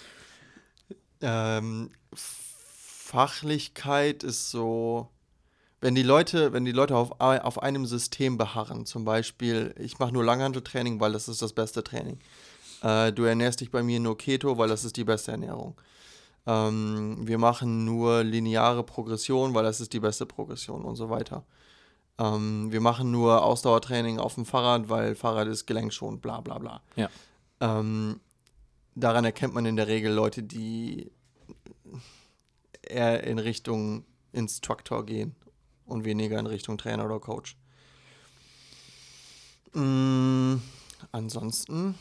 ja. 1.21 1.57
Ähm, 1.57 1.89
Fachlichkeit 2.13 4.23
ist 4.23 4.51
so, 4.51 5.09
wenn 5.81 5.95
die 5.95 6.03
Leute, 6.03 6.53
wenn 6.53 6.63
die 6.63 6.71
Leute 6.71 6.95
auf, 6.95 7.19
auf 7.19 7.61
einem 7.61 7.87
System 7.87 8.37
beharren, 8.37 8.85
zum 8.85 9.03
Beispiel, 9.03 9.73
ich 9.79 9.97
mache 9.97 10.13
nur 10.13 10.23
Langhanteltraining, 10.23 10.99
weil 10.99 11.11
das 11.11 11.27
ist 11.27 11.41
das 11.41 11.53
beste 11.53 11.83
Training. 11.83 12.19
Äh, 12.83 13.11
du 13.11 13.23
ernährst 13.23 13.61
dich 13.61 13.71
bei 13.71 13.81
mir 13.81 13.99
nur 13.99 14.17
Keto, 14.17 14.59
weil 14.59 14.69
das 14.69 14.85
ist 14.85 14.95
die 14.95 15.03
beste 15.03 15.31
Ernährung. 15.31 15.75
Ähm, 16.45 17.27
wir 17.27 17.39
machen 17.39 17.83
nur 17.83 18.23
lineare 18.23 18.83
Progression, 18.83 19.55
weil 19.55 19.63
das 19.63 19.81
ist 19.81 19.93
die 19.93 19.99
beste 19.99 20.27
Progression 20.27 20.85
und 20.85 20.95
so 20.95 21.09
weiter. 21.09 21.45
Ähm, 22.19 22.71
wir 22.71 22.81
machen 22.81 23.09
nur 23.09 23.43
Ausdauertraining 23.43 24.19
auf 24.19 24.35
dem 24.35 24.45
Fahrrad, 24.45 24.87
weil 24.87 25.15
Fahrrad 25.15 25.47
ist 25.47 25.65
gelenkschonend, 25.65 26.21
bla 26.21 26.41
bla 26.41 26.59
bla. 26.59 26.81
Ja. 26.95 27.09
Ähm, 27.59 28.19
daran 28.93 29.25
erkennt 29.25 29.55
man 29.55 29.65
in 29.65 29.77
der 29.77 29.87
Regel 29.87 30.13
Leute, 30.13 30.43
die 30.43 31.11
eher 32.83 33.23
in 33.23 33.39
Richtung 33.39 34.05
Instructor 34.31 35.05
gehen 35.05 35.35
und 35.91 36.05
weniger 36.05 36.39
in 36.39 36.47
Richtung 36.47 36.77
Trainer 36.77 37.05
oder 37.05 37.19
Coach. 37.19 37.55
Mm, 39.73 40.55
ansonsten, 41.11 41.95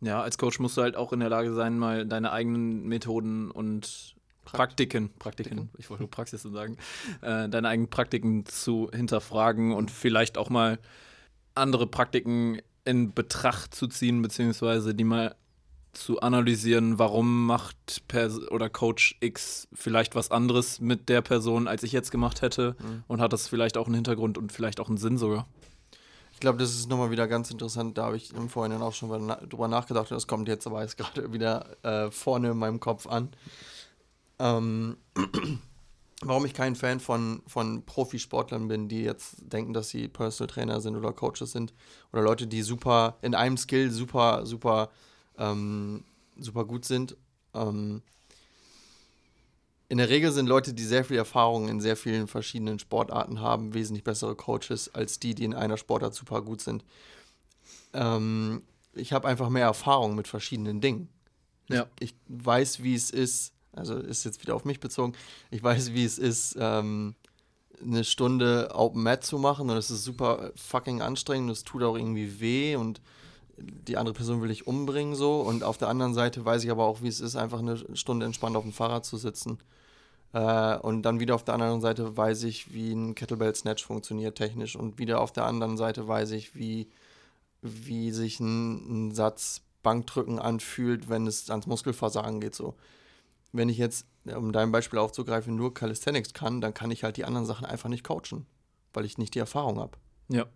Ja, 0.00 0.22
als 0.22 0.36
Coach 0.38 0.58
musst 0.58 0.76
du 0.76 0.82
halt 0.82 0.96
auch 0.96 1.12
in 1.12 1.20
der 1.20 1.30
Lage 1.30 1.54
sein, 1.54 1.78
mal 1.78 2.06
deine 2.06 2.30
eigenen 2.32 2.86
Methoden 2.86 3.50
und 3.50 4.14
Praktiken, 4.44 5.10
Praktiken, 5.18 5.70
ich 5.78 5.88
wollte 5.88 6.02
nur 6.02 6.10
Praxis 6.10 6.42
sagen, 6.42 6.76
äh, 7.22 7.48
deine 7.48 7.68
eigenen 7.68 7.88
Praktiken 7.88 8.44
zu 8.44 8.90
hinterfragen 8.92 9.72
und 9.72 9.90
vielleicht 9.90 10.36
auch 10.36 10.50
mal 10.50 10.78
andere 11.54 11.86
Praktiken 11.86 12.60
in 12.84 13.14
Betracht 13.14 13.74
zu 13.74 13.86
ziehen, 13.86 14.20
beziehungsweise 14.20 14.94
die 14.94 15.04
mal 15.04 15.34
zu 15.96 16.20
analysieren, 16.20 16.98
warum 16.98 17.46
macht 17.46 18.06
Pers 18.08 18.38
oder 18.50 18.68
Coach 18.68 19.16
X 19.20 19.68
vielleicht 19.72 20.14
was 20.14 20.30
anderes 20.30 20.80
mit 20.80 21.08
der 21.08 21.22
Person, 21.22 21.68
als 21.68 21.82
ich 21.82 21.92
jetzt 21.92 22.10
gemacht 22.10 22.42
hätte 22.42 22.76
Mhm. 22.80 23.04
und 23.08 23.20
hat 23.20 23.32
das 23.32 23.48
vielleicht 23.48 23.76
auch 23.76 23.86
einen 23.86 23.94
Hintergrund 23.96 24.36
und 24.38 24.52
vielleicht 24.52 24.80
auch 24.80 24.88
einen 24.88 24.98
Sinn 24.98 25.16
sogar. 25.18 25.46
ich 26.32 26.40
glaube, 26.40 26.58
das 26.58 26.70
ist 26.74 26.88
nochmal 26.90 27.10
wieder 27.12 27.28
ganz 27.28 27.50
interessant. 27.50 27.96
Da 27.96 28.06
habe 28.06 28.16
ich 28.16 28.34
im 28.34 28.48
Vorhinein 28.48 28.82
auch 28.82 28.92
schon 28.92 29.08
na 29.26 29.36
drüber 29.36 29.68
nachgedacht. 29.68 30.10
und 30.10 30.16
Das 30.16 30.26
kommt 30.26 30.48
jetzt 30.48 30.66
aber 30.66 30.82
jetzt 30.82 30.96
gerade 30.98 31.32
wieder 31.32 31.76
äh, 31.84 32.10
vorne 32.10 32.50
in 32.50 32.58
meinem 32.58 32.80
Kopf 32.80 33.06
an. 33.06 33.30
Ähm, 34.40 34.96
warum 36.22 36.44
ich 36.44 36.52
kein 36.54 36.74
Fan 36.74 37.00
von, 37.00 37.42
von 37.46 37.84
Profisportlern 37.84 38.68
bin, 38.68 38.88
die 38.88 39.02
jetzt 39.04 39.36
denken, 39.40 39.72
dass 39.72 39.88
sie 39.90 40.08
Personal 40.08 40.48
Trainer 40.52 40.80
sind 40.80 40.96
oder 40.96 41.12
Coaches 41.12 41.52
sind. 41.52 41.72
Oder 42.12 42.22
Leute, 42.22 42.46
die 42.46 42.62
super 42.62 43.16
in 43.22 43.34
einem 43.34 43.56
Skill 43.56 43.90
super, 43.90 44.44
super, 44.44 44.90
ähm, 45.38 46.04
super 46.38 46.64
gut 46.64 46.84
sind. 46.84 47.16
Ähm, 47.54 48.02
in 49.88 49.98
der 49.98 50.08
Regel 50.08 50.32
sind 50.32 50.46
Leute, 50.46 50.72
die 50.72 50.82
sehr 50.82 51.04
viel 51.04 51.18
Erfahrung 51.18 51.68
in 51.68 51.80
sehr 51.80 51.96
vielen 51.96 52.26
verschiedenen 52.26 52.78
Sportarten 52.78 53.40
haben, 53.40 53.74
wesentlich 53.74 54.04
bessere 54.04 54.34
Coaches 54.34 54.92
als 54.94 55.18
die, 55.18 55.34
die 55.34 55.44
in 55.44 55.54
einer 55.54 55.76
Sportart 55.76 56.14
super 56.14 56.42
gut 56.42 56.60
sind. 56.60 56.84
Ähm, 57.92 58.62
ich 58.94 59.12
habe 59.12 59.28
einfach 59.28 59.50
mehr 59.50 59.66
Erfahrung 59.66 60.14
mit 60.14 60.26
verschiedenen 60.26 60.80
Dingen. 60.80 61.08
Ja. 61.68 61.86
Ich 62.00 62.14
weiß, 62.28 62.82
wie 62.82 62.94
es 62.94 63.10
ist, 63.10 63.52
also 63.72 63.96
ist 63.96 64.24
jetzt 64.24 64.42
wieder 64.42 64.54
auf 64.54 64.64
mich 64.64 64.80
bezogen, 64.80 65.14
ich 65.50 65.62
weiß, 65.62 65.92
wie 65.92 66.04
es 66.04 66.18
ist, 66.18 66.56
ähm, 66.58 67.14
eine 67.82 68.04
Stunde 68.04 68.70
Open 68.72 69.02
Mat 69.02 69.24
zu 69.24 69.38
machen 69.38 69.68
und 69.70 69.76
es 69.76 69.90
ist 69.90 70.04
super 70.04 70.52
fucking 70.56 71.02
anstrengend, 71.02 71.50
es 71.50 71.64
tut 71.64 71.82
auch 71.82 71.96
irgendwie 71.96 72.40
weh 72.40 72.76
und 72.76 73.00
die 73.56 73.96
andere 73.96 74.14
Person 74.14 74.42
will 74.42 74.50
ich 74.50 74.66
umbringen 74.66 75.14
so 75.14 75.40
und 75.40 75.62
auf 75.62 75.78
der 75.78 75.88
anderen 75.88 76.14
Seite 76.14 76.44
weiß 76.44 76.64
ich 76.64 76.70
aber 76.70 76.84
auch, 76.84 77.02
wie 77.02 77.08
es 77.08 77.20
ist, 77.20 77.36
einfach 77.36 77.60
eine 77.60 77.76
Stunde 77.96 78.26
entspannt 78.26 78.56
auf 78.56 78.64
dem 78.64 78.72
Fahrrad 78.72 79.04
zu 79.04 79.16
sitzen. 79.16 79.58
Äh, 80.32 80.76
und 80.78 81.02
dann 81.02 81.20
wieder 81.20 81.34
auf 81.34 81.44
der 81.44 81.54
anderen 81.54 81.80
Seite 81.80 82.16
weiß 82.16 82.42
ich, 82.44 82.72
wie 82.72 82.92
ein 82.92 83.14
Kettlebell 83.14 83.54
Snatch 83.54 83.84
funktioniert 83.84 84.36
technisch 84.36 84.76
und 84.76 84.98
wieder 84.98 85.20
auf 85.20 85.32
der 85.32 85.46
anderen 85.46 85.76
Seite 85.76 86.06
weiß 86.08 86.32
ich, 86.32 86.54
wie, 86.56 86.88
wie 87.62 88.10
sich 88.10 88.40
ein, 88.40 89.08
ein 89.08 89.14
Satz 89.14 89.62
Bankdrücken 89.84 90.40
anfühlt, 90.40 91.08
wenn 91.08 91.28
es 91.28 91.50
ans 91.50 91.68
Muskelversagen 91.68 92.40
geht 92.40 92.56
so. 92.56 92.74
Wenn 93.52 93.68
ich 93.68 93.78
jetzt, 93.78 94.06
um 94.24 94.50
dein 94.50 94.72
Beispiel 94.72 94.98
aufzugreifen, 94.98 95.54
nur 95.54 95.72
Calisthenics 95.72 96.32
kann, 96.32 96.60
dann 96.60 96.74
kann 96.74 96.90
ich 96.90 97.04
halt 97.04 97.16
die 97.16 97.24
anderen 97.24 97.46
Sachen 97.46 97.66
einfach 97.66 97.88
nicht 97.88 98.02
coachen, 98.02 98.46
weil 98.92 99.04
ich 99.04 99.18
nicht 99.18 99.34
die 99.34 99.38
Erfahrung 99.38 99.78
habe. 99.78 99.96
Ja. 100.28 100.46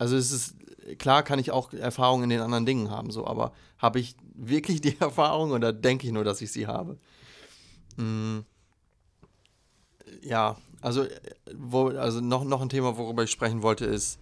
Also 0.00 0.16
es 0.16 0.32
ist, 0.32 0.54
klar 0.98 1.22
kann 1.22 1.38
ich 1.38 1.50
auch 1.50 1.74
Erfahrungen 1.74 2.24
in 2.24 2.30
den 2.30 2.40
anderen 2.40 2.64
Dingen 2.64 2.90
haben, 2.90 3.10
so, 3.10 3.26
aber 3.26 3.52
habe 3.76 4.00
ich 4.00 4.16
wirklich 4.34 4.80
die 4.80 4.96
Erfahrung 5.00 5.50
oder 5.50 5.74
denke 5.74 6.06
ich 6.06 6.12
nur, 6.12 6.24
dass 6.24 6.40
ich 6.40 6.50
sie 6.50 6.66
habe? 6.66 6.96
Mm, 7.96 8.38
ja, 10.22 10.56
also, 10.80 11.04
wo, 11.54 11.88
also 11.88 12.22
noch, 12.22 12.44
noch 12.44 12.62
ein 12.62 12.70
Thema, 12.70 12.96
worüber 12.96 13.24
ich 13.24 13.30
sprechen 13.30 13.62
wollte, 13.62 13.84
ist, 13.84 14.18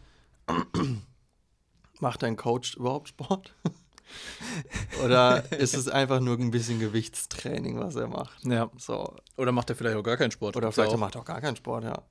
macht 2.00 2.24
dein 2.24 2.36
Coach 2.36 2.76
überhaupt 2.76 3.10
Sport? 3.10 3.54
Oder 5.04 5.52
ist 5.52 5.76
es 5.76 5.86
einfach 5.86 6.18
nur 6.18 6.36
ein 6.38 6.50
bisschen 6.50 6.80
Gewichtstraining, 6.80 7.78
was 7.78 7.94
er 7.94 8.08
macht? 8.08 8.44
Ja. 8.44 8.68
So. 8.78 9.14
Oder 9.36 9.52
macht 9.52 9.70
er 9.70 9.76
vielleicht 9.76 9.96
auch 9.96 10.02
gar 10.02 10.16
keinen 10.16 10.32
Sport? 10.32 10.56
Oder 10.56 10.72
vielleicht 10.72 10.90
er 10.90 10.98
macht 10.98 11.14
er 11.14 11.20
auch 11.20 11.26
gar 11.26 11.40
keinen 11.40 11.54
Sport, 11.54 11.84
ja. 11.84 12.02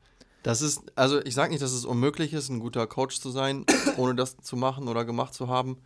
Das 0.48 0.62
ist, 0.62 0.82
also 0.98 1.22
ich 1.24 1.34
sage 1.36 1.52
nicht, 1.52 1.62
dass 1.62 1.72
es 1.74 1.86
unmöglich 1.86 2.34
ist, 2.34 2.50
ein 2.50 2.60
guter 2.60 2.88
Coach 2.88 3.20
zu 3.20 3.30
sein, 3.30 3.66
ohne 3.98 4.16
das 4.16 4.38
zu 4.38 4.56
machen 4.56 4.88
oder 4.88 5.06
gemacht 5.06 5.34
zu 5.34 5.48
haben. 5.48 5.78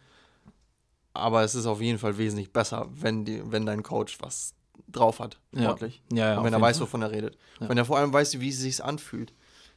Aber 1.14 1.44
es 1.44 1.56
ist 1.56 1.66
auf 1.66 1.82
jeden 1.82 2.00
Fall 2.00 2.18
wesentlich 2.18 2.54
besser, 2.54 2.88
wenn, 2.94 3.26
die, 3.26 3.42
wenn 3.52 3.66
dein 3.66 3.84
Coach 3.84 4.18
was 4.22 4.54
drauf 4.88 5.20
hat, 5.20 5.40
Ja. 5.54 5.64
sportlich. 5.64 6.02
Ja, 6.12 6.18
ja, 6.18 6.32
Und 6.34 6.40
auf 6.40 6.46
wenn 6.46 6.54
er 6.54 6.62
weiß, 6.62 6.78
Fall. 6.78 6.88
wovon 6.88 7.02
er 7.02 7.12
redet. 7.12 7.38
Ja. 7.60 7.70
Wenn 7.70 7.78
er 7.78 7.86
vor 7.86 7.98
allem 7.98 8.14
weiß, 8.14 8.40
wie 8.40 8.50
es 8.50 8.60
sich 8.60 8.84
anfühlt. 8.84 9.34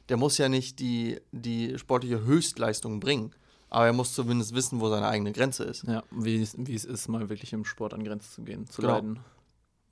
Der 0.09 0.17
muss 0.17 0.37
ja 0.37 0.49
nicht 0.49 0.79
die, 0.79 1.19
die 1.31 1.77
sportliche 1.79 2.23
Höchstleistung 2.23 2.99
bringen, 2.99 3.31
aber 3.71 3.87
er 3.87 3.93
muss 3.93 4.13
zumindest 4.13 4.53
wissen, 4.53 4.79
wo 4.79 4.89
seine 4.89 5.07
eigene 5.07 5.31
Grenze 5.31 5.63
ist. 5.63 5.83
Ja, 5.83 6.03
wie, 6.11 6.39
es- 6.41 6.55
wie 6.57 6.75
es 6.75 6.85
ist, 6.85 7.07
mal 7.07 7.27
wirklich 7.29 7.51
im 7.53 7.65
Sport 7.65 7.93
an 7.95 8.03
Grenzen 8.03 8.31
zu 8.31 8.41
gehen, 8.43 8.67
zu 8.67 8.81
Genau. 8.81 8.93
leiden 8.93 9.19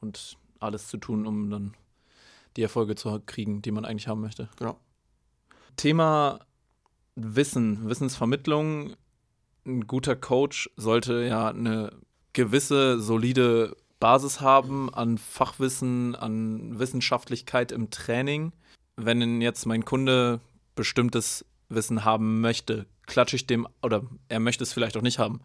und 0.01 0.37
alles 0.59 0.87
zu 0.87 0.97
tun, 0.97 1.25
um 1.25 1.49
dann 1.49 1.73
die 2.57 2.63
Erfolge 2.63 2.95
zu 2.95 3.19
kriegen, 3.25 3.61
die 3.61 3.71
man 3.71 3.85
eigentlich 3.85 4.07
haben 4.07 4.21
möchte. 4.21 4.49
Genau. 4.57 4.77
Thema 5.75 6.39
Wissen, 7.15 7.89
Wissensvermittlung. 7.89 8.95
Ein 9.65 9.87
guter 9.87 10.15
Coach 10.15 10.69
sollte 10.75 11.23
ja 11.23 11.49
eine 11.49 11.91
gewisse 12.33 12.99
solide 12.99 13.75
Basis 13.99 14.41
haben 14.41 14.93
an 14.93 15.17
Fachwissen, 15.17 16.15
an 16.15 16.77
Wissenschaftlichkeit 16.77 17.71
im 17.71 17.89
Training. 17.89 18.51
Wenn 18.97 19.41
jetzt 19.41 19.65
mein 19.65 19.85
Kunde 19.85 20.41
bestimmtes 20.75 21.45
Wissen 21.69 22.03
haben 22.03 22.41
möchte, 22.41 22.85
klatsche 23.05 23.35
ich 23.35 23.47
dem, 23.47 23.67
oder 23.81 24.03
er 24.27 24.39
möchte 24.39 24.63
es 24.63 24.73
vielleicht 24.73 24.97
auch 24.97 25.01
nicht 25.01 25.19
haben. 25.19 25.41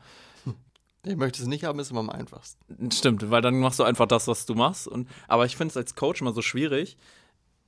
Ich 1.04 1.16
möchte 1.16 1.40
es 1.40 1.48
nicht 1.48 1.64
haben, 1.64 1.78
ist 1.78 1.90
immer 1.90 2.00
am 2.00 2.10
einfachsten. 2.10 2.90
Stimmt, 2.90 3.30
weil 3.30 3.40
dann 3.40 3.58
machst 3.60 3.78
du 3.78 3.84
einfach 3.84 4.06
das, 4.06 4.26
was 4.26 4.46
du 4.46 4.54
machst. 4.54 4.88
Und, 4.88 5.08
aber 5.28 5.46
ich 5.46 5.56
finde 5.56 5.72
es 5.72 5.76
als 5.76 5.94
Coach 5.94 6.20
immer 6.20 6.32
so 6.32 6.42
schwierig. 6.42 6.96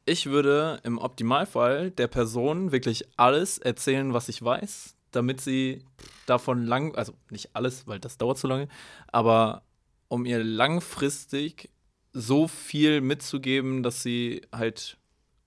Ich 0.04 0.26
würde 0.26 0.80
im 0.82 0.98
Optimalfall 0.98 1.90
der 1.90 2.08
Person 2.08 2.72
wirklich 2.72 3.04
alles 3.16 3.58
erzählen, 3.58 4.12
was 4.12 4.28
ich 4.28 4.42
weiß, 4.42 4.96
damit 5.12 5.40
sie 5.40 5.84
davon 6.26 6.66
lang, 6.66 6.94
also 6.96 7.14
nicht 7.30 7.50
alles, 7.54 7.86
weil 7.86 8.00
das 8.00 8.18
dauert 8.18 8.38
zu 8.38 8.46
lange, 8.46 8.68
aber 9.08 9.62
um 10.08 10.26
ihr 10.26 10.42
langfristig 10.42 11.70
so 12.12 12.48
viel 12.48 13.00
mitzugeben, 13.00 13.82
dass 13.82 14.02
sie 14.02 14.42
halt 14.52 14.98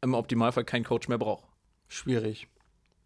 im 0.02 0.14
Optimalfall 0.14 0.64
keinen 0.64 0.84
Coach 0.86 1.08
mehr 1.08 1.18
braucht. 1.18 1.46
Schwierig. 1.88 2.48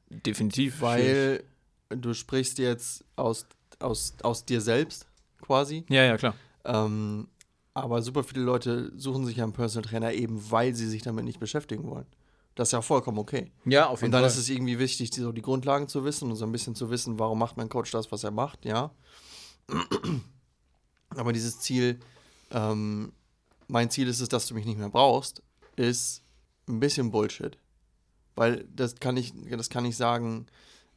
Definitiv. 0.10 0.78
schwierig. 0.78 0.82
Weil 0.82 1.44
du 1.90 2.14
sprichst 2.14 2.60
jetzt 2.60 3.04
aus, 3.16 3.48
aus, 3.80 4.14
aus 4.24 4.46
dir 4.46 4.62
selbst 4.62 5.08
quasi. 5.42 5.86
Ja, 5.90 6.04
ja, 6.04 6.18
klar. 6.18 6.36
Ähm, 6.66 7.28
aber 7.74 8.02
super 8.02 8.24
viele 8.24 8.42
Leute 8.42 8.92
suchen 8.96 9.26
sich 9.26 9.38
ja 9.38 9.44
einen 9.44 9.54
Personal 9.54 9.88
Trainer 9.88 10.14
eben, 10.14 10.52
weil 10.52 10.74
sie 10.74 10.88
sich 10.88 11.04
damit 11.04 11.26
nicht 11.26 11.40
beschäftigen 11.40 11.88
wollen. 11.90 12.08
Das 12.56 12.70
ist 12.70 12.72
ja 12.72 12.82
vollkommen 12.82 13.20
okay. 13.20 13.52
Ja, 13.66 13.86
auf 13.86 14.02
Und 14.02 14.10
dann 14.10 14.24
ist 14.24 14.36
es 14.36 14.50
irgendwie 14.50 14.80
wichtig, 14.80 15.12
die, 15.12 15.22
so 15.22 15.32
die 15.32 15.44
Grundlagen 15.44 15.88
zu 15.88 16.04
wissen 16.04 16.32
und 16.32 16.38
so 16.38 16.46
ein 16.46 16.52
bisschen 16.52 16.74
zu 16.74 16.90
wissen, 16.90 17.20
warum 17.20 17.38
macht 17.38 17.56
mein 17.56 17.70
Coach 17.70 17.92
das, 17.92 18.12
was 18.12 18.24
er 18.24 18.32
macht, 18.32 18.66
ja. 18.66 18.90
Aber 21.10 21.34
dieses 21.34 21.60
Ziel, 21.60 22.00
ähm, 22.50 23.14
mein 23.68 23.92
Ziel 23.92 24.08
ist 24.08 24.22
es, 24.22 24.30
dass 24.30 24.48
du 24.48 24.56
mich 24.56 24.66
nicht 24.66 24.80
mehr 24.80 24.90
brauchst, 24.90 25.44
ist 25.76 26.24
ein 26.68 26.80
bisschen 26.80 27.12
Bullshit. 27.12 27.60
Weil 28.36 28.68
das 28.76 28.96
kann 28.96 29.18
ich, 29.18 29.34
das 29.52 29.70
kann 29.70 29.86
ich 29.86 29.96
sagen, 29.96 30.48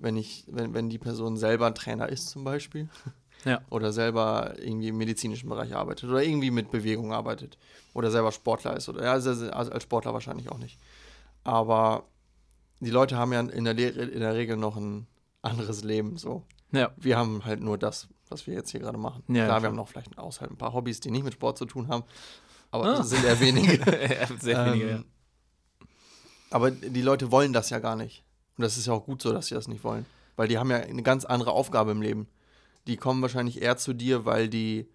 wenn 0.00 0.16
ich, 0.16 0.44
wenn, 0.48 0.74
wenn 0.74 0.88
die 0.90 0.98
Person 0.98 1.36
selber 1.36 1.66
ein 1.66 1.74
Trainer 1.74 2.08
ist 2.08 2.28
zum 2.30 2.44
Beispiel. 2.44 2.88
Ja. 3.46 3.62
Oder 3.70 3.90
selber 3.90 4.52
irgendwie 4.58 4.88
im 4.88 4.98
medizinischen 4.98 5.48
Bereich 5.48 5.74
arbeitet 5.74 6.10
oder 6.10 6.22
irgendwie 6.22 6.50
mit 6.50 6.70
Bewegung 6.70 7.14
arbeitet. 7.14 7.56
Oder 7.94 8.10
selber 8.10 8.32
Sportler 8.32 8.76
ist. 8.76 8.90
Oder 8.90 9.02
ja, 9.04 9.12
also 9.12 9.50
als 9.50 9.82
Sportler 9.82 10.12
wahrscheinlich 10.12 10.50
auch 10.52 10.58
nicht. 10.58 10.78
Aber 11.42 12.04
die 12.80 12.90
Leute 12.90 13.16
haben 13.16 13.32
ja 13.32 13.40
in 13.40 13.64
der, 13.64 13.72
Le 13.72 13.88
in 13.88 14.20
der 14.20 14.34
Regel 14.34 14.58
noch 14.58 14.76
ein 14.76 15.06
anderes 15.40 15.82
Leben. 15.84 16.18
So. 16.18 16.42
Ja. 16.70 16.90
Wir 16.98 17.16
haben 17.16 17.42
halt 17.46 17.62
nur 17.62 17.78
das, 17.78 18.08
was 18.28 18.46
wir 18.46 18.52
jetzt 18.52 18.72
hier 18.72 18.80
gerade 18.80 18.98
machen. 18.98 19.22
Ja, 19.28 19.46
Klar, 19.46 19.62
wir 19.62 19.68
haben 19.70 19.76
noch 19.76 19.88
vielleicht 19.88 20.18
außerhalb 20.18 20.50
ein 20.50 20.58
paar 20.58 20.74
Hobbys, 20.74 21.00
die 21.00 21.10
nicht 21.10 21.24
mit 21.24 21.32
Sport 21.32 21.56
zu 21.56 21.64
tun 21.64 21.88
haben. 21.88 22.04
Aber 22.70 22.84
Ah. 22.84 22.96
das 22.98 23.08
sind 23.08 23.24
eher 23.24 23.40
wenige. 23.40 23.78
Sehr 24.38 24.66
weniger, 24.66 24.86
ja. 24.86 24.96
Ähm, 24.96 25.04
Aber 26.50 26.70
die 26.70 27.00
Leute 27.02 27.30
wollen 27.32 27.54
das 27.54 27.70
ja 27.70 27.78
gar 27.78 27.96
nicht. 27.96 28.22
Und 28.56 28.62
das 28.62 28.76
ist 28.76 28.86
ja 28.86 28.92
auch 28.92 29.04
gut 29.04 29.22
so, 29.22 29.32
dass 29.32 29.46
sie 29.46 29.54
das 29.54 29.68
nicht 29.68 29.84
wollen. 29.84 30.06
Weil 30.36 30.48
die 30.48 30.58
haben 30.58 30.70
ja 30.70 30.78
eine 30.78 31.02
ganz 31.02 31.24
andere 31.24 31.52
Aufgabe 31.52 31.90
im 31.92 32.02
Leben. 32.02 32.28
Die 32.86 32.96
kommen 32.96 33.20
wahrscheinlich 33.22 33.60
eher 33.62 33.76
zu 33.76 33.92
dir, 33.92 34.24
weil 34.24 34.48
die, 34.48 34.86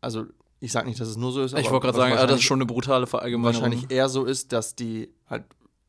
also 0.00 0.26
ich 0.60 0.72
sage 0.72 0.88
nicht, 0.88 0.98
dass 1.00 1.08
es 1.08 1.16
nur 1.16 1.32
so 1.32 1.42
ist, 1.42 1.52
Ich 1.56 1.70
wollte 1.70 1.86
gerade 1.86 1.98
sagen, 1.98 2.12
ah, 2.12 2.14
das 2.14 2.16
ist 2.16 2.20
wahrscheinlich- 2.22 2.46
schon 2.46 2.58
eine 2.58 2.66
brutale 2.66 3.06
Verallgemeinerung. 3.06 3.62
wahrscheinlich 3.64 3.90
eher 3.90 4.08
so 4.08 4.24
ist, 4.24 4.52
dass 4.52 4.74
die 4.74 5.10
halt 5.28 5.44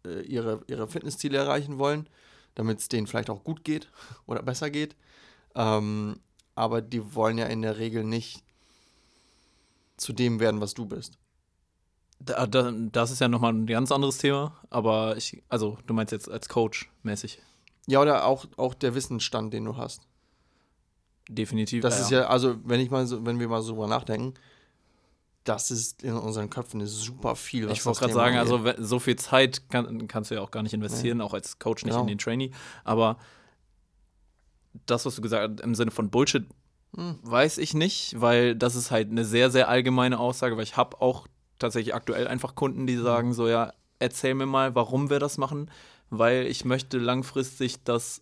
äh, 0.05 0.21
ihre, 0.21 0.61
ihre 0.67 0.87
Fitnessziele 0.87 1.37
erreichen 1.37 1.77
wollen, 1.77 2.07
damit 2.55 2.79
es 2.79 2.89
denen 2.89 3.07
vielleicht 3.07 3.29
auch 3.29 3.43
gut 3.43 3.63
geht 3.63 3.89
oder 4.25 4.41
besser 4.43 4.69
geht. 4.69 4.95
Ähm, 5.55 6.19
aber 6.55 6.81
die 6.81 7.15
wollen 7.15 7.37
ja 7.37 7.45
in 7.47 7.61
der 7.61 7.77
Regel 7.77 8.03
nicht 8.03 8.43
zu 9.97 10.11
dem 10.13 10.39
werden, 10.41 10.59
was 10.59 10.73
du 10.73 10.85
bist. 10.85 11.17
Da, 12.19 12.47
da, 12.47 12.71
das 12.71 13.11
ist 13.11 13.19
ja 13.19 13.27
nochmal 13.27 13.53
ein 13.53 13.65
ganz 13.67 13.91
anderes 13.91 14.17
Thema, 14.17 14.55
aber 14.69 15.17
ich, 15.17 15.43
also 15.49 15.77
du 15.85 15.93
meinst 15.93 16.11
jetzt 16.11 16.29
als 16.29 16.47
Coach 16.49 16.89
mäßig. 17.03 17.39
Ja, 17.87 18.01
oder 18.01 18.25
auch, 18.25 18.45
auch 18.57 18.73
der 18.73 18.95
Wissensstand, 18.95 19.53
den 19.53 19.65
du 19.65 19.77
hast. 19.77 20.01
Definitiv. 21.29 21.81
Das 21.81 21.99
ist 21.99 22.11
ja, 22.11 22.27
also 22.27 22.55
wenn 22.63 22.79
ich 22.79 22.89
mal 22.89 23.05
so, 23.05 23.25
wenn 23.25 23.39
wir 23.39 23.47
mal 23.47 23.61
so 23.61 23.73
drüber 23.73 23.87
nachdenken, 23.87 24.33
das 25.43 25.69
ist 25.69 26.01
in 26.03 26.13
unseren 26.13 26.49
Köpfen 26.49 26.81
ist 26.81 26.99
super 27.01 27.35
viel. 27.35 27.69
Ich 27.69 27.85
wollte 27.85 27.99
gerade 27.99 28.13
sagen, 28.13 28.37
also 28.37 28.59
so 28.79 28.97
viel 28.99 29.15
Zeit 29.15 29.69
kann, 29.69 30.07
kannst 30.07 30.31
du 30.31 30.35
ja 30.35 30.41
auch 30.41 30.49
gar 30.51 30.63
nicht 30.63 30.73
investieren, 30.73 31.21
auch 31.21 31.33
als 31.33 31.59
Coach 31.59 31.83
nicht 31.83 31.91
Genau. 31.93 32.01
in 32.01 32.07
den 32.07 32.17
Trainee. 32.17 32.51
Aber 32.83 33.17
das, 34.87 35.05
was 35.05 35.15
du 35.15 35.21
gesagt 35.21 35.59
hast, 35.59 35.61
im 35.63 35.75
Sinne 35.75 35.91
von 35.91 36.09
Bullshit, 36.09 36.45
Hm. 36.95 37.19
weiß 37.23 37.57
ich 37.59 37.73
nicht, 37.73 38.19
weil 38.21 38.55
das 38.55 38.75
ist 38.75 38.89
halt 38.89 39.11
eine 39.11 39.25
sehr, 39.25 39.51
sehr 39.51 39.67
allgemeine 39.67 40.17
Aussage, 40.19 40.55
weil 40.57 40.63
ich 40.63 40.77
habe 40.77 41.01
auch 41.01 41.27
tatsächlich 41.59 41.95
aktuell 41.95 42.27
einfach 42.27 42.55
Kunden, 42.55 42.87
die 42.87 42.97
sagen 42.97 43.33
so, 43.33 43.47
ja, 43.47 43.73
erzähl 43.99 44.33
mir 44.35 44.45
mal, 44.45 44.75
warum 44.75 45.09
wir 45.09 45.19
das 45.19 45.37
machen, 45.37 45.69
weil 46.09 46.45
ich 46.47 46.65
möchte 46.65 46.97
langfristig, 46.97 47.83
dass, 47.83 48.21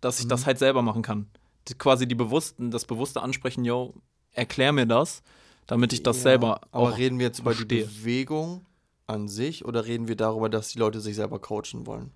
dass 0.00 0.18
ich 0.18 0.26
Mhm. 0.26 0.30
das 0.30 0.46
halt 0.46 0.58
selber 0.58 0.82
machen 0.82 1.02
kann. 1.02 1.26
Die, 1.68 1.74
quasi 1.74 2.06
die 2.06 2.14
bewussten, 2.14 2.70
das 2.70 2.84
bewusste 2.84 3.22
Ansprechen, 3.22 3.64
yo, 3.64 3.94
erklär 4.32 4.72
mir 4.72 4.86
das, 4.86 5.22
damit 5.66 5.92
ich 5.92 6.02
das 6.02 6.18
Ja, 6.18 6.22
selber 6.22 6.60
Aber 6.72 6.90
auch 6.92 6.98
reden 6.98 7.18
wir 7.18 7.26
jetzt 7.26 7.40
über 7.40 7.50
die 7.50 7.64
verstehe. 7.64 7.84
Bewegung 7.84 8.64
an 9.06 9.28
sich 9.28 9.64
oder 9.64 9.84
reden 9.86 10.08
wir 10.08 10.16
darüber, 10.16 10.48
dass 10.48 10.68
die 10.68 10.78
Leute 10.78 11.00
sich 11.00 11.14
selber 11.16 11.38
coachen 11.40 11.86
wollen? 11.86 12.12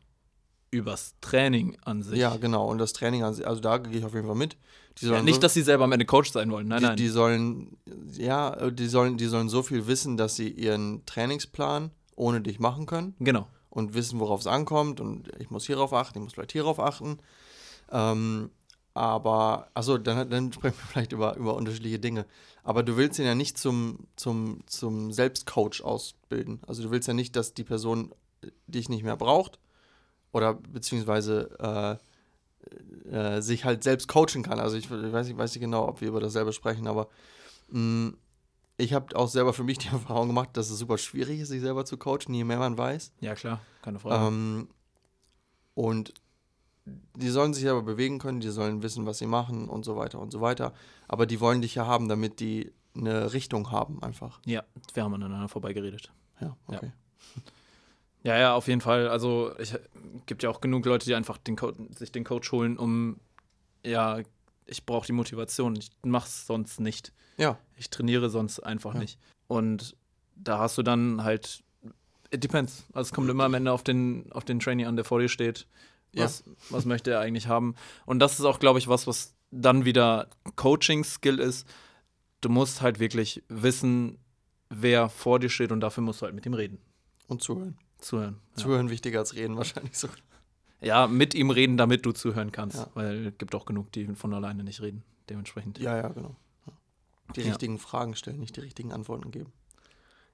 Übers 0.70 1.14
Training 1.20 1.76
an 1.84 2.02
sich. 2.02 2.18
Ja, 2.18 2.36
genau. 2.36 2.68
Und 2.68 2.78
das 2.78 2.92
Training, 2.92 3.22
an 3.22 3.34
sich- 3.34 3.46
also 3.46 3.60
da 3.60 3.78
gehe 3.78 3.98
ich 3.98 4.04
auf 4.04 4.14
jeden 4.14 4.26
Fall 4.26 4.36
mit. 4.36 4.56
Ja, 5.00 5.22
nicht, 5.22 5.36
so, 5.36 5.40
dass 5.40 5.54
sie 5.54 5.62
selber 5.62 5.84
am 5.84 5.92
Ende 5.92 6.04
Coach 6.04 6.30
sein 6.30 6.50
wollen. 6.50 6.68
Nein, 6.68 6.80
die, 6.80 6.86
nein. 6.86 6.96
die 6.96 7.08
sollen, 7.08 7.76
ja, 8.12 8.70
die 8.70 8.86
sollen, 8.86 9.16
die 9.16 9.26
sollen 9.26 9.48
so 9.48 9.62
viel 9.62 9.86
wissen, 9.86 10.16
dass 10.16 10.36
sie 10.36 10.48
ihren 10.48 11.04
Trainingsplan 11.06 11.90
ohne 12.16 12.40
dich 12.42 12.60
machen 12.60 12.86
können 12.86 13.14
genau. 13.18 13.48
und 13.70 13.94
wissen, 13.94 14.20
worauf 14.20 14.40
es 14.40 14.46
ankommt 14.46 15.00
und 15.00 15.30
ich 15.38 15.50
muss 15.50 15.66
hierauf 15.66 15.94
achten, 15.94 16.18
ich 16.18 16.24
muss 16.24 16.34
vielleicht 16.34 16.52
hierauf 16.52 16.78
achten. 16.78 17.18
Ähm, 17.90 18.50
aber, 18.92 19.70
also 19.72 19.96
dann, 19.96 20.28
dann 20.28 20.52
sprechen 20.52 20.76
wir 20.76 20.86
vielleicht 20.90 21.12
über, 21.12 21.36
über 21.36 21.54
unterschiedliche 21.54 21.98
Dinge. 21.98 22.26
Aber 22.62 22.82
du 22.82 22.96
willst 22.98 23.18
ihn 23.18 23.24
ja 23.24 23.34
nicht 23.34 23.56
zum, 23.56 24.06
zum, 24.16 24.60
zum 24.66 25.12
Selbstcoach 25.12 25.82
ausbilden. 25.82 26.60
Also 26.66 26.82
du 26.82 26.90
willst 26.90 27.08
ja 27.08 27.14
nicht, 27.14 27.36
dass 27.36 27.54
die 27.54 27.64
Person 27.64 28.12
dich 28.66 28.88
nicht 28.90 29.02
mehr 29.02 29.16
braucht 29.16 29.58
oder 30.32 30.54
beziehungsweise 30.54 31.98
äh, 33.08 33.10
äh, 33.10 33.40
sich 33.42 33.64
halt 33.64 33.82
selbst 33.84 34.08
coachen 34.08 34.42
kann. 34.42 34.60
Also 34.60 34.76
ich, 34.76 34.84
ich 34.90 35.12
weiß, 35.12 35.26
nicht, 35.26 35.38
weiß 35.38 35.54
nicht 35.54 35.60
genau, 35.60 35.88
ob 35.88 36.00
wir 36.00 36.08
über 36.08 36.20
dasselbe 36.20 36.52
sprechen, 36.52 36.86
aber 36.86 37.08
mh, 37.68 38.12
ich 38.76 38.92
habe 38.94 39.14
auch 39.16 39.28
selber 39.28 39.52
für 39.52 39.64
mich 39.64 39.78
die 39.78 39.88
Erfahrung 39.92 40.28
gemacht, 40.28 40.50
dass 40.54 40.70
es 40.70 40.78
super 40.78 40.98
schwierig 40.98 41.40
ist, 41.40 41.48
sich 41.48 41.60
selber 41.60 41.84
zu 41.84 41.96
coachen, 41.96 42.34
je 42.34 42.44
mehr 42.44 42.58
man 42.58 42.78
weiß. 42.78 43.12
Ja, 43.20 43.34
klar. 43.34 43.60
Keine 43.82 43.98
Frage. 43.98 44.26
Ähm, 44.26 44.68
und 45.74 46.14
die 47.16 47.28
sollen 47.28 47.54
sich 47.54 47.68
aber 47.68 47.82
bewegen 47.82 48.18
können, 48.18 48.40
die 48.40 48.48
sollen 48.48 48.82
wissen, 48.82 49.06
was 49.06 49.18
sie 49.18 49.26
machen 49.26 49.68
und 49.68 49.84
so 49.84 49.96
weiter 49.96 50.18
und 50.18 50.32
so 50.32 50.40
weiter. 50.40 50.72
Aber 51.08 51.26
die 51.26 51.40
wollen 51.40 51.62
dich 51.62 51.74
ja 51.74 51.86
haben, 51.86 52.08
damit 52.08 52.40
die 52.40 52.72
eine 52.96 53.32
Richtung 53.32 53.70
haben, 53.70 54.02
einfach. 54.02 54.40
ja, 54.46 54.64
wir 54.94 55.04
haben 55.04 55.14
aneinander 55.14 55.48
vorbeigeredet. 55.48 56.10
Ja, 56.40 56.56
okay. 56.66 56.92
Ja, 57.36 57.42
ja, 58.24 58.54
auf 58.54 58.68
jeden 58.68 58.80
Fall. 58.80 59.08
Also 59.08 59.52
es 59.58 59.78
gibt 60.26 60.42
ja 60.42 60.50
auch 60.50 60.60
genug 60.60 60.84
Leute, 60.86 61.06
die 61.06 61.14
einfach 61.14 61.38
den 61.38 61.56
Co 61.56 61.72
sich 61.96 62.12
den 62.12 62.24
Coach 62.24 62.52
holen, 62.52 62.76
um 62.76 63.18
ja, 63.84 64.20
ich 64.66 64.84
brauche 64.84 65.06
die 65.06 65.12
Motivation. 65.12 65.74
Ich 65.76 65.90
mache 66.04 66.26
es 66.26 66.46
sonst 66.46 66.80
nicht. 66.80 67.12
Ja. 67.38 67.58
Ich 67.76 67.88
trainiere 67.90 68.28
sonst 68.30 68.60
einfach 68.60 68.94
Ja. 68.94 69.00
nicht. 69.00 69.18
Und 69.48 69.96
da 70.36 70.58
hast 70.58 70.76
du 70.78 70.82
dann 70.82 71.24
halt, 71.24 71.62
it 72.30 72.44
depends. 72.44 72.84
Also 72.92 73.08
es 73.08 73.12
kommt 73.14 73.28
immer 73.30 73.44
am 73.44 73.54
Ende 73.54 73.72
auf 73.72 73.82
den, 73.82 74.30
auf 74.32 74.44
den 74.44 74.60
Trainee 74.60 74.84
an, 74.84 74.96
der 74.96 75.04
vor 75.04 75.18
dir 75.20 75.28
steht. 75.28 75.66
Ja. 76.12 76.24
Was, 76.24 76.44
was 76.68 76.84
möchte 76.84 77.10
er 77.12 77.20
eigentlich 77.20 77.46
haben? 77.46 77.74
Und 78.04 78.18
das 78.18 78.38
ist 78.38 78.44
auch, 78.44 78.58
glaube 78.58 78.78
ich, 78.78 78.86
was, 78.88 79.06
was 79.06 79.34
dann 79.50 79.84
wieder 79.84 80.28
Coaching-Skill 80.56 81.38
ist. 81.38 81.66
Du 82.40 82.48
musst 82.48 82.80
halt 82.82 83.00
wirklich 83.00 83.42
wissen, 83.48 84.18
wer 84.68 85.08
vor 85.08 85.38
dir 85.40 85.48
steht 85.50 85.72
und 85.72 85.80
dafür 85.80 86.02
musst 86.02 86.20
du 86.20 86.26
halt 86.26 86.34
mit 86.34 86.46
ihm 86.46 86.54
reden. 86.54 86.78
Und 87.28 87.42
zuhören. 87.42 87.76
Zuhören. 88.00 88.40
Ja. 88.56 88.62
Zuhören 88.62 88.90
wichtiger 88.90 89.20
als 89.20 89.34
reden 89.34 89.56
wahrscheinlich 89.56 89.96
so. 89.96 90.08
Ja, 90.80 91.06
mit 91.06 91.34
ihm 91.34 91.50
reden, 91.50 91.76
damit 91.76 92.06
du 92.06 92.12
zuhören 92.12 92.52
kannst. 92.52 92.78
Ja. 92.78 92.90
Weil 92.94 93.26
es 93.28 93.38
gibt 93.38 93.54
auch 93.54 93.66
genug, 93.66 93.92
die 93.92 94.06
von 94.14 94.32
alleine 94.32 94.64
nicht 94.64 94.80
reden. 94.80 95.02
Dementsprechend. 95.28 95.78
Ja, 95.78 95.96
ja, 95.96 96.08
genau. 96.08 96.34
Die 97.36 97.42
richtigen 97.42 97.78
Fragen 97.78 98.16
stellen, 98.16 98.40
nicht 98.40 98.56
die 98.56 98.60
richtigen 98.60 98.92
Antworten 98.92 99.30
geben. 99.30 99.52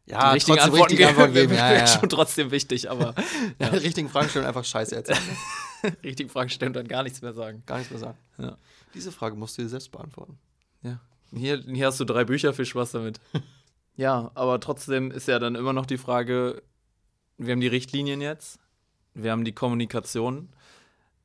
Die 0.07 0.13
Ja, 0.13 0.31
richtigen 0.31 0.57
trotzdem 0.57 0.73
Antworten 0.73 0.91
richtige 0.93 1.09
Antworten 1.09 1.35
geben. 1.35 1.53
Ja, 1.57 1.73
ja. 1.75 1.87
schon 1.87 2.09
trotzdem 2.09 2.51
wichtig, 2.51 2.91
aber 2.91 3.15
ja. 3.59 3.71
Die 3.71 3.77
richtigen 3.79 4.09
Fragen 4.09 4.29
stellen, 4.29 4.47
einfach 4.47 4.65
Scheiße 4.65 4.95
erzählen. 4.97 5.19
richtige 6.05 6.31
Fragen 6.31 6.49
stellen 6.49 6.71
und 6.71 6.77
dann 6.77 6.89
gar 6.89 7.03
nichts 7.03 7.21
mehr 7.21 7.35
sagen. 7.35 7.63
Gar 7.67 7.79
nichts 7.79 7.91
mehr 7.91 8.01
sagen. 8.01 8.19
Ja. 8.39 8.57
Diese 8.95 9.13
Frage 9.13 9.37
musst 9.37 9.59
du 9.59 9.63
dir 9.63 9.69
selbst 9.69 9.91
beantworten. 9.93 10.39
Ja. 10.83 11.01
Hier, 11.35 11.59
hier 11.61 11.87
hast 11.87 12.01
du 12.01 12.05
drei 12.05 12.25
Bücher, 12.25 12.55
viel 12.55 12.65
Spaß 12.65 12.93
damit. 12.93 13.21
ja, 13.97 14.31
aber 14.35 14.61
trotzdem 14.61 15.11
ist 15.11 15.29
ja 15.29 15.39
dann 15.39 15.55
immer 15.55 15.73
noch 15.73 15.85
die 15.87 15.99
Frage, 15.99 16.63
wir 17.39 17.53
haben 17.53 17.61
die 17.61 17.67
Richtlinien 17.67 18.21
jetzt, 18.21 18.59
wir 19.15 19.33
haben 19.33 19.45
die 19.45 19.53
Kommunikation. 19.53 20.49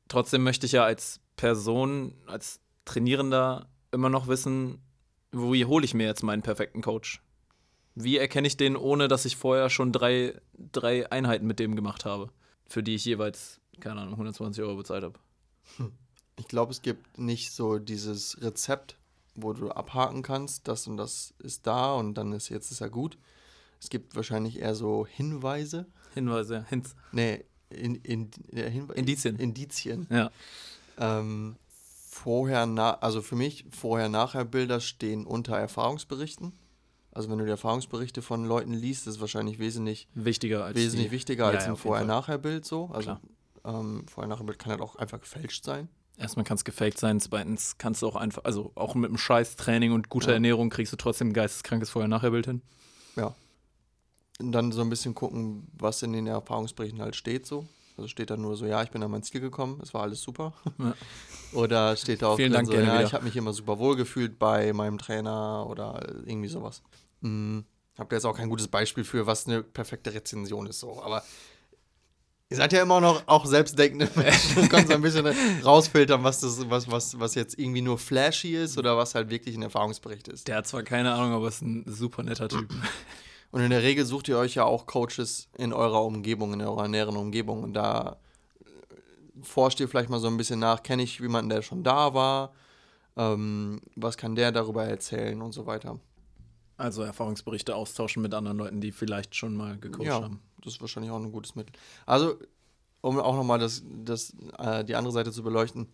Trotzdem 0.08 0.42
möchte 0.42 0.66
ich 0.66 0.72
ja 0.72 0.84
als 0.84 1.20
Person, 1.36 2.14
als 2.26 2.60
Trainierender 2.84 3.68
immer 3.92 4.08
noch 4.08 4.26
wissen, 4.26 4.80
wie 5.32 5.64
hole 5.64 5.84
ich 5.84 5.94
mir 5.94 6.06
jetzt 6.06 6.22
meinen 6.22 6.42
perfekten 6.42 6.82
Coach? 6.82 7.22
Wie 7.94 8.18
erkenne 8.18 8.46
ich 8.46 8.56
den, 8.56 8.76
ohne 8.76 9.08
dass 9.08 9.24
ich 9.24 9.36
vorher 9.36 9.70
schon 9.70 9.92
drei, 9.92 10.40
drei 10.54 11.10
Einheiten 11.10 11.46
mit 11.46 11.58
dem 11.58 11.76
gemacht 11.76 12.04
habe, 12.04 12.30
für 12.66 12.82
die 12.82 12.94
ich 12.94 13.04
jeweils, 13.04 13.60
keine 13.80 14.00
Ahnung, 14.00 14.14
120 14.14 14.62
Euro 14.62 14.76
bezahlt 14.76 15.04
habe? 15.04 15.18
Ich 16.38 16.48
glaube, 16.48 16.72
es 16.72 16.80
gibt 16.80 17.18
nicht 17.18 17.52
so 17.52 17.78
dieses 17.78 18.40
Rezept, 18.40 18.96
wo 19.34 19.52
du 19.52 19.70
abhaken 19.70 20.22
kannst, 20.22 20.66
das 20.66 20.86
und 20.86 20.96
das 20.96 21.34
ist 21.38 21.66
da 21.66 21.94
und 21.94 22.14
dann 22.14 22.32
ist 22.32 22.48
jetzt 22.48 22.70
ist 22.70 22.80
er 22.80 22.88
gut. 22.88 23.18
Es 23.80 23.90
gibt 23.90 24.16
wahrscheinlich 24.16 24.60
eher 24.60 24.74
so 24.74 25.06
Hinweise. 25.06 25.86
Hinweise, 26.14 26.64
Hints. 26.68 26.94
Nee, 27.12 27.44
in, 27.70 27.94
in, 27.96 28.30
ja, 28.52 28.64
Hinwe 28.64 28.94
Indizien. 28.94 29.36
Indizien. 29.36 30.06
Ja. 30.10 30.30
Ähm, 30.98 31.56
vorher, 32.10 32.66
na, 32.66 32.94
also 32.94 33.22
für 33.22 33.36
mich, 33.36 33.64
vorher-nachher-Bilder 33.70 34.80
stehen 34.80 35.26
unter 35.26 35.56
Erfahrungsberichten. 35.56 36.52
Also 37.14 37.30
wenn 37.30 37.38
du 37.38 37.44
die 37.44 37.50
Erfahrungsberichte 37.50 38.22
von 38.22 38.44
Leuten 38.46 38.72
liest, 38.72 39.06
ist 39.06 39.14
es 39.16 39.20
wahrscheinlich 39.20 39.58
wesentlich, 39.58 40.08
Wichtiger 40.14 40.64
als 40.64 40.76
wesentlich 40.76 41.08
die. 41.08 41.12
wichtiger 41.12 41.44
Ja, 41.44 41.50
als 41.50 41.64
ja, 41.64 41.70
ein. 41.72 41.76
Vorher-Nachher-Bild 41.76 42.64
so. 42.64 42.86
Also 42.92 43.18
ähm, 43.64 44.06
Vorher-Nachher-Bild 44.08 44.58
kann 44.58 44.72
halt 44.72 44.80
auch 44.80 44.96
einfach 44.96 45.20
gefälscht 45.20 45.64
sein. 45.64 45.88
Erstmal 46.18 46.44
kann 46.44 46.56
es 46.56 46.64
gefaked 46.64 46.98
sein, 46.98 47.20
zweitens 47.20 47.78
kannst 47.78 48.02
du 48.02 48.06
auch 48.06 48.16
einfach, 48.16 48.44
also 48.44 48.70
auch 48.74 48.94
mit 48.94 49.08
einem 49.08 49.18
scheiß 49.18 49.56
Training 49.56 49.92
und 49.92 50.08
guter 50.10 50.28
Ja. 50.28 50.34
Ernährung 50.34 50.68
kriegst 50.70 50.92
du 50.92 50.96
trotzdem 50.96 51.28
ein 51.28 51.32
geisteskrankes 51.32 51.90
Vorher-Nachher-Bild 51.90 52.46
hin. 52.46 52.62
Und 54.40 54.52
dann 54.52 54.72
so 54.72 54.80
ein 54.80 54.90
bisschen 54.90 55.14
gucken, 55.14 55.68
was 55.78 56.02
in 56.02 56.12
den 56.12 56.26
Erfahrungsberichten 56.26 57.00
halt 57.00 57.16
steht 57.16 57.46
so. 57.46 57.66
Also 57.96 58.08
steht 58.08 58.30
da 58.30 58.36
nur 58.36 58.56
so, 58.56 58.66
ja, 58.66 58.82
ich 58.82 58.90
bin 58.90 59.02
an 59.02 59.10
mein 59.10 59.22
Ziel 59.22 59.40
gekommen, 59.40 59.78
es 59.82 59.92
war 59.92 60.02
alles 60.02 60.22
super. 60.22 60.54
Ja. 60.78 60.94
Oder 61.52 61.96
steht 61.96 62.22
da 62.22 62.28
auch 62.28 62.36
Vielen 62.36 62.52
drin 62.52 62.66
Dank, 62.66 62.68
so, 62.68 62.74
ja, 62.74 62.94
wieder. 62.94 63.04
ich 63.04 63.12
habe 63.12 63.24
mich 63.24 63.36
immer 63.36 63.52
super 63.52 63.78
wohl 63.78 63.96
gefühlt 63.96 64.38
bei 64.38 64.72
meinem 64.72 64.98
Trainer 64.98 65.66
oder 65.68 66.00
irgendwie 66.24 66.48
sowas. 66.48 66.82
Hm, 67.20 67.64
habt 67.98 68.12
ihr 68.12 68.16
jetzt 68.16 68.24
auch 68.24 68.36
kein 68.36 68.48
gutes 68.48 68.68
Beispiel 68.68 69.04
für, 69.04 69.26
was 69.26 69.46
eine 69.46 69.62
perfekte 69.62 70.14
Rezension 70.14 70.66
ist 70.66 70.80
so, 70.80 71.02
aber 71.02 71.22
ihr 72.48 72.56
seid 72.56 72.72
ja 72.72 72.82
immer 72.82 73.00
noch 73.00 73.22
auch 73.26 73.44
selbstdenkende 73.44 74.08
Menschen 74.16 74.68
könnt 74.68 74.88
so 74.88 74.94
ein 74.94 75.02
bisschen 75.02 75.26
rausfiltern, 75.62 76.24
was 76.24 76.40
das, 76.40 76.68
was, 76.70 76.90
was, 76.90 77.20
was 77.20 77.34
jetzt 77.34 77.58
irgendwie 77.58 77.82
nur 77.82 77.98
flashy 77.98 78.56
ist 78.56 78.78
oder 78.78 78.96
was 78.96 79.14
halt 79.14 79.28
wirklich 79.30 79.54
ein 79.56 79.62
Erfahrungsbericht 79.62 80.28
ist. 80.28 80.48
Der 80.48 80.56
hat 80.56 80.66
zwar 80.66 80.82
keine 80.82 81.12
Ahnung, 81.12 81.32
aber 81.32 81.48
ist 81.48 81.62
ein 81.62 81.84
super 81.86 82.22
netter 82.22 82.48
Typ. 82.48 82.68
Und 83.52 83.60
in 83.60 83.70
der 83.70 83.82
Regel 83.82 84.04
sucht 84.06 84.28
ihr 84.28 84.38
euch 84.38 84.54
ja 84.54 84.64
auch 84.64 84.86
Coaches 84.86 85.48
in 85.56 85.74
eurer 85.74 86.02
Umgebung, 86.04 86.54
in 86.54 86.62
eurer 86.62 86.88
näheren 86.88 87.16
Umgebung. 87.16 87.62
Und 87.62 87.74
da 87.74 88.16
äh, 88.60 89.42
forscht 89.42 89.78
ihr 89.78 89.88
vielleicht 89.88 90.08
mal 90.08 90.20
so 90.20 90.26
ein 90.26 90.38
bisschen 90.38 90.58
nach, 90.58 90.82
kenne 90.82 91.02
ich 91.02 91.18
jemanden, 91.18 91.50
der 91.50 91.60
schon 91.60 91.84
da 91.84 92.14
war, 92.14 92.54
ähm, 93.16 93.82
was 93.94 94.16
kann 94.16 94.34
der 94.34 94.52
darüber 94.52 94.84
erzählen 94.84 95.40
und 95.42 95.52
so 95.52 95.66
weiter. 95.66 96.00
Also 96.78 97.02
Erfahrungsberichte 97.02 97.76
austauschen 97.76 98.22
mit 98.22 98.32
anderen 98.32 98.56
Leuten, 98.56 98.80
die 98.80 98.90
vielleicht 98.90 99.36
schon 99.36 99.54
mal 99.54 99.78
gecoacht 99.78 100.06
ja, 100.06 100.22
haben. 100.22 100.40
das 100.62 100.74
ist 100.74 100.80
wahrscheinlich 100.80 101.12
auch 101.12 101.20
ein 101.20 101.30
gutes 101.30 101.54
Mittel. 101.54 101.72
Also, 102.06 102.38
um 103.02 103.20
auch 103.20 103.36
nochmal 103.36 103.58
das, 103.58 103.82
das, 103.86 104.34
äh, 104.58 104.82
die 104.82 104.96
andere 104.96 105.12
Seite 105.12 105.30
zu 105.30 105.42
beleuchten, 105.42 105.88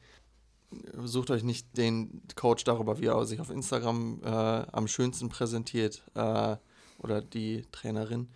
sucht 1.03 1.33
euch 1.33 1.43
nicht 1.43 1.77
den 1.77 2.23
Coach 2.37 2.63
darüber, 2.63 3.01
wie 3.01 3.07
er 3.07 3.25
sich 3.27 3.41
auf 3.41 3.51
Instagram 3.51 4.21
äh, 4.23 4.29
am 4.29 4.87
schönsten 4.87 5.29
präsentiert 5.29 6.05
äh, 6.15 6.57
oder 6.99 7.23
die 7.23 7.65
Trainerin. 7.73 8.29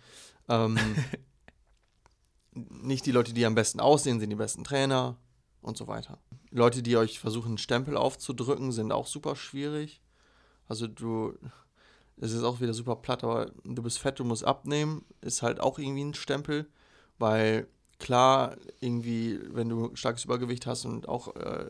Ähm, 0.49 0.77
nicht 2.53 3.05
die 3.05 3.11
Leute, 3.11 3.33
die 3.33 3.45
am 3.45 3.55
besten 3.55 3.79
aussehen, 3.79 4.19
sind 4.19 4.29
die 4.29 4.35
besten 4.35 4.63
Trainer 4.63 5.17
und 5.61 5.77
so 5.77 5.87
weiter. 5.87 6.19
Leute, 6.51 6.83
die 6.83 6.97
euch 6.97 7.19
versuchen, 7.19 7.49
einen 7.49 7.57
Stempel 7.57 7.97
aufzudrücken, 7.97 8.71
sind 8.71 8.91
auch 8.91 9.07
super 9.07 9.35
schwierig. 9.35 10.01
Also 10.67 10.87
du, 10.87 11.37
es 12.17 12.31
ist 12.31 12.43
auch 12.43 12.61
wieder 12.61 12.73
super 12.73 12.95
platt, 12.95 13.23
aber 13.23 13.51
du 13.63 13.81
bist 13.81 13.99
fett, 13.99 14.19
du 14.19 14.23
musst 14.23 14.43
abnehmen, 14.43 15.05
ist 15.21 15.41
halt 15.41 15.59
auch 15.59 15.79
irgendwie 15.79 16.03
ein 16.03 16.13
Stempel, 16.13 16.67
weil 17.17 17.67
klar, 17.99 18.57
irgendwie, 18.79 19.39
wenn 19.49 19.69
du 19.69 19.95
starkes 19.95 20.25
Übergewicht 20.25 20.65
hast 20.65 20.85
und 20.85 21.07
auch 21.07 21.35
äh, 21.35 21.69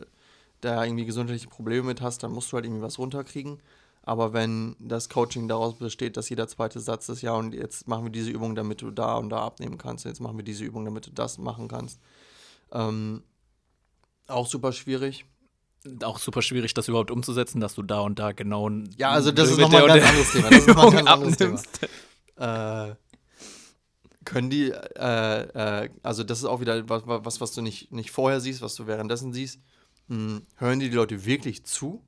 da 0.60 0.84
irgendwie 0.84 1.04
gesundheitliche 1.04 1.48
Probleme 1.48 1.86
mit 1.86 2.00
hast, 2.00 2.22
dann 2.22 2.32
musst 2.32 2.50
du 2.50 2.56
halt 2.56 2.64
irgendwie 2.64 2.82
was 2.82 2.98
runterkriegen. 2.98 3.60
Aber 4.06 4.34
wenn 4.34 4.76
das 4.78 5.08
Coaching 5.08 5.48
daraus 5.48 5.78
besteht, 5.78 6.18
dass 6.18 6.28
jeder 6.28 6.46
zweite 6.46 6.78
Satz 6.78 7.08
ist, 7.08 7.22
ja, 7.22 7.32
und 7.32 7.54
jetzt 7.54 7.88
machen 7.88 8.04
wir 8.04 8.12
diese 8.12 8.30
Übung, 8.30 8.54
damit 8.54 8.82
du 8.82 8.90
da 8.90 9.16
und 9.16 9.30
da 9.30 9.38
abnehmen 9.38 9.78
kannst, 9.78 10.04
jetzt 10.04 10.20
machen 10.20 10.36
wir 10.36 10.44
diese 10.44 10.62
Übung, 10.64 10.84
damit 10.84 11.06
du 11.06 11.10
das 11.10 11.38
machen 11.38 11.68
kannst. 11.68 11.98
Ähm, 12.70 13.22
auch 14.28 14.46
super 14.46 14.72
schwierig. 14.72 15.24
Auch 16.02 16.18
super 16.18 16.42
schwierig, 16.42 16.74
das 16.74 16.88
überhaupt 16.88 17.10
umzusetzen, 17.10 17.60
dass 17.60 17.74
du 17.74 17.82
da 17.82 18.00
und 18.00 18.18
da 18.18 18.32
genau. 18.32 18.68
Ja, 18.96 19.10
also 19.10 19.32
das 19.32 19.50
ist 19.50 19.58
nochmal 19.58 19.82
ein 19.82 20.00
ganz 20.00 20.04
anderes 20.08 20.32
Thema. 20.32 20.50
Das 20.50 20.58
ist 20.58 20.68
nochmal 20.68 20.86
ein 20.86 20.92
Übung 20.92 21.04
ganz 21.04 21.08
anderes 21.08 21.36
Thema. 22.36 22.90
äh, 22.90 22.94
können 24.24 24.50
die, 24.50 24.70
äh, 24.70 25.84
äh, 25.84 25.90
also 26.02 26.24
das 26.24 26.38
ist 26.38 26.44
auch 26.44 26.60
wieder 26.60 26.88
was, 26.88 27.02
was, 27.06 27.40
was 27.40 27.52
du 27.52 27.62
nicht, 27.62 27.92
nicht 27.92 28.10
vorher 28.10 28.40
siehst, 28.40 28.60
was 28.60 28.74
du 28.74 28.86
währenddessen 28.86 29.32
siehst. 29.32 29.60
Hm, 30.08 30.42
hören 30.56 30.80
die 30.80 30.90
die 30.90 30.96
Leute 30.96 31.24
wirklich 31.24 31.64
zu? 31.64 32.02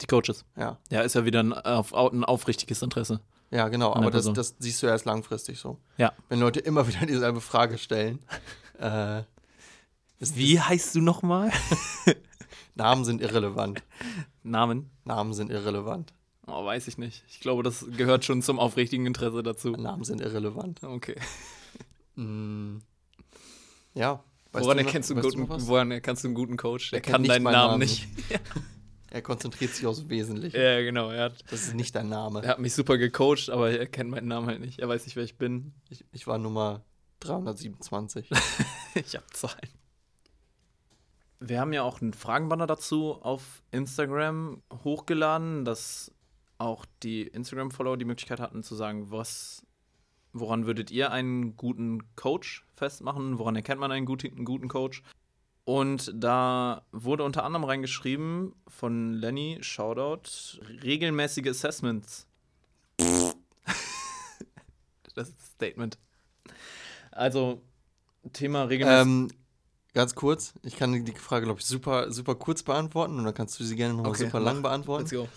Die 0.00 0.06
Coaches. 0.06 0.44
Ja, 0.56 0.78
Ja, 0.90 1.02
ist 1.02 1.14
ja 1.14 1.24
wieder 1.24 1.40
ein, 1.42 1.52
auf, 1.52 1.94
ein 1.94 2.24
aufrichtiges 2.24 2.82
Interesse. 2.82 3.20
ja 3.50 3.68
genau, 3.68 3.92
der 3.92 4.02
aber 4.02 4.10
das, 4.10 4.32
das 4.32 4.56
siehst 4.58 4.82
du 4.82 4.86
erst 4.86 5.04
langfristig 5.04 5.58
so. 5.58 5.78
Ja. 5.96 6.12
Wenn 6.28 6.40
Leute 6.40 6.60
immer 6.60 6.86
wieder 6.88 7.06
dieselbe 7.06 7.40
Frage 7.40 7.78
stellen. 7.78 8.18
äh, 8.78 9.22
ist, 10.18 10.36
Wie 10.36 10.60
heißt 10.60 10.94
du 10.94 11.00
nochmal? 11.00 11.50
Namen 12.74 13.04
sind 13.04 13.20
irrelevant. 13.20 13.82
Namen? 14.42 14.90
Namen 15.04 15.32
sind 15.32 15.50
irrelevant. 15.50 16.12
Oh, 16.46 16.64
weiß 16.64 16.88
ich 16.88 16.98
nicht. 16.98 17.24
Ich 17.28 17.40
glaube, 17.40 17.62
das 17.62 17.86
gehört 17.96 18.24
schon 18.24 18.42
zum 18.42 18.58
aufrichtigen 18.58 19.06
Interesse 19.06 19.42
dazu. 19.42 19.70
Namen 19.70 20.04
sind 20.04 20.20
irrelevant. 20.20 20.82
Okay. 20.82 21.16
Hm, 22.16 22.82
ja. 23.94 24.22
weißt 24.52 24.64
woran, 24.64 24.78
du 24.78 24.84
erkennst 24.84 25.10
du 25.10 25.14
guten, 25.14 25.48
woran 25.48 25.90
erkennst 25.90 26.24
du 26.24 26.28
einen 26.28 26.34
guten 26.34 26.56
Coach? 26.56 26.90
Der 26.90 26.98
Er 26.98 27.02
kennt 27.02 27.14
kann 27.14 27.24
deinen 27.24 27.44
Namen 27.44 27.54
Namen 27.54 27.78
nicht. 27.78 28.08
Er 29.14 29.22
konzentriert 29.22 29.72
sich 29.72 29.86
aufs 29.86 30.08
Wesentliche. 30.08 30.58
ja, 30.60 30.80
genau. 30.82 31.10
Er 31.10 31.26
hat, 31.26 31.44
Das 31.48 31.62
ist 31.62 31.74
nicht 31.74 31.94
dein 31.94 32.08
Name. 32.08 32.42
er 32.42 32.48
hat 32.48 32.58
mich 32.58 32.74
super 32.74 32.98
gecoacht, 32.98 33.48
aber 33.48 33.70
er 33.70 33.86
kennt 33.86 34.10
meinen 34.10 34.26
Namen 34.26 34.48
halt 34.48 34.60
nicht. 34.60 34.80
Er 34.80 34.88
weiß 34.88 35.04
nicht, 35.06 35.14
wer 35.14 35.22
ich 35.22 35.38
bin. 35.38 35.72
Ich, 35.88 36.04
ich 36.10 36.26
war 36.26 36.36
Nummer 36.38 36.82
327. 37.20 38.28
Ich 38.96 39.14
habe 39.14 39.26
Zahlen. 39.32 39.70
Wir 41.40 41.60
haben 41.60 41.72
ja 41.72 41.82
auch 41.82 42.00
einen 42.00 42.12
Fragenbanner 42.12 42.66
dazu 42.66 43.20
auf 43.22 43.62
Instagram 43.70 44.62
hochgeladen, 44.84 45.64
dass 45.64 46.12
auch 46.58 46.84
die 47.02 47.22
Instagram-Follower 47.22 47.96
die 47.96 48.04
Möglichkeit 48.04 48.40
hatten 48.40 48.62
zu 48.62 48.74
sagen, 48.74 49.10
was, 49.10 49.64
woran 50.32 50.66
würdet 50.66 50.90
ihr 50.90 51.10
einen 51.12 51.56
guten 51.56 52.14
Coach 52.16 52.64
festmachen? 52.76 53.38
Woran 53.38 53.56
erkennt 53.56 53.80
man 53.80 53.90
einen 53.92 54.06
guten, 54.06 54.28
einen 54.34 54.44
guten 54.44 54.68
Coach? 54.68 55.02
Und 55.64 56.12
da 56.14 56.82
wurde 56.92 57.24
unter 57.24 57.44
anderem 57.44 57.64
reingeschrieben 57.64 58.54
von 58.68 59.14
Lenny, 59.14 59.58
Shoutout, 59.62 60.60
regelmäßige 60.82 61.48
Assessments. 61.48 62.26
das 62.98 63.34
ist 65.06 65.16
das 65.16 65.28
Statement. 65.54 65.98
Also, 67.10 67.62
Thema 68.32 68.64
regelmäßig. 68.64 69.06
Ähm, 69.06 69.28
ganz 69.94 70.14
kurz, 70.14 70.52
ich 70.62 70.76
kann 70.76 71.04
die 71.04 71.12
Frage, 71.12 71.46
glaube 71.46 71.60
ich, 71.60 71.66
super, 71.66 72.12
super 72.12 72.34
kurz 72.34 72.62
beantworten 72.62 73.18
und 73.18 73.24
dann 73.24 73.34
kannst 73.34 73.58
du 73.58 73.64
sie 73.64 73.76
gerne 73.76 73.94
nochmal 73.94 74.10
Okay, 74.10 74.24
super 74.24 74.40
lang 74.40 74.60
beantworten. 74.60 75.04
Let's 75.04 75.12
go. 75.12 75.28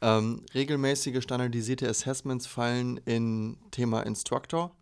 Ähm, 0.00 0.44
regelmäßige 0.54 1.22
standardisierte 1.22 1.88
Assessments 1.88 2.46
fallen 2.46 2.98
in 2.98 3.58
Thema 3.70 4.02
Instructor, 4.02 4.74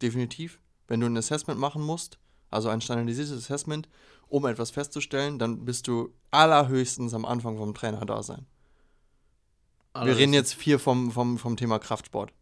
definitiv. 0.00 0.60
Wenn 0.86 1.00
du 1.00 1.06
ein 1.06 1.16
Assessment 1.16 1.58
machen 1.60 1.82
musst, 1.82 2.18
also 2.50 2.68
ein 2.68 2.80
standardisiertes 2.80 3.36
Assessment, 3.36 3.88
um 4.30 4.46
etwas 4.46 4.70
festzustellen, 4.70 5.38
dann 5.38 5.64
bist 5.64 5.86
du 5.88 6.14
allerhöchstens 6.30 7.14
am 7.14 7.24
Anfang 7.26 7.58
vom 7.58 7.74
Trainer 7.74 8.04
da 8.06 8.22
sein. 8.22 8.46
Wir 9.98 10.16
reden 10.16 10.32
jetzt 10.32 10.60
hier 10.60 10.78
vom, 10.78 11.10
vom, 11.10 11.38
vom 11.38 11.56
Thema 11.56 11.78
Kraftsport. 11.78 12.32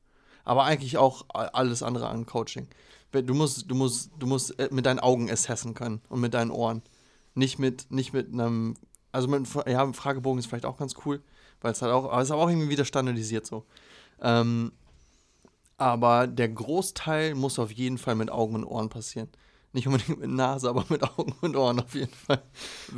Aber 0.45 0.65
eigentlich 0.65 0.97
auch 0.99 1.27
alles 1.31 1.83
andere 1.83 2.09
an 2.09 2.27
Coaching. 2.27 2.69
Du 3.13 3.35
musst, 3.35 3.71
du 3.71 3.75
musst, 3.75 4.11
du 4.19 4.27
musst 4.27 4.59
äh, 4.59 4.69
mit 4.71 4.87
deinen 4.87 4.99
Augen 5.01 5.31
assessen 5.31 5.75
können 5.75 6.01
und 6.09 6.21
mit 6.21 6.35
deinen 6.35 6.51
Ohren. 6.51 6.83
Nicht 7.35 7.59
mit, 7.59 7.91
nicht 7.91 8.13
mit 8.13 8.33
einem, 8.33 8.75
also 9.13 9.29
mit, 9.29 9.47
einem- 9.47 9.73
ja, 9.73 9.83
ein 9.83 9.95
Fragebogen 9.95 10.39
ist 10.39 10.47
vielleicht 10.47 10.67
auch 10.67 10.77
ganz 10.77 10.95
cool, 11.05 11.23
weil 11.61 11.73
es 11.73 11.83
halt 11.83 11.93
auch, 11.93 12.05
aber 12.05 12.21
es 12.21 12.29
ist 12.29 12.33
auch 12.35 12.49
irgendwie 12.49 12.69
wieder 12.69 12.85
standardisiert 12.85 13.47
so. 13.47 13.65
Ähm, 14.21 14.73
aber 15.79 16.27
der 16.27 16.49
Großteil 16.49 17.35
muss 17.35 17.59
auf 17.59 17.71
jeden 17.73 17.99
Fall 17.99 18.15
mit 18.15 18.31
Augen 18.31 18.57
und 18.57 18.65
Ohren 18.65 18.89
passieren. 18.89 19.29
Nicht 19.73 19.87
unbedingt 19.87 20.21
mit 20.21 20.31
Nase, 20.31 20.69
aber 20.69 20.85
mit 20.89 21.03
Augen 21.03 21.35
und 21.41 21.57
Ohren 21.57 21.81
auf 21.81 21.95
jeden 21.95 22.13
Fall. 22.13 22.43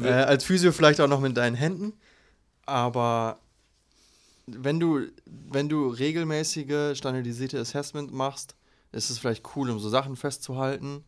Äh, 0.03 0.09
als 0.09 0.45
Physio 0.45 0.73
vielleicht 0.73 1.01
auch 1.01 1.09
noch 1.09 1.21
mit 1.21 1.37
deinen 1.37 1.57
Händen. 1.57 1.95
Aber 2.64 3.41
wenn 4.47 4.79
du, 4.79 5.07
wenn 5.27 5.68
du 5.68 5.89
regelmäßige 5.89 6.97
standardisierte 6.97 7.59
Assessment 7.59 8.12
machst, 8.12 8.55
ist 8.93 9.11
es 9.11 9.18
vielleicht 9.18 9.45
cool, 9.57 9.71
um 9.71 9.79
so 9.79 9.89
Sachen 9.89 10.16
festzuhalten. 10.16 11.05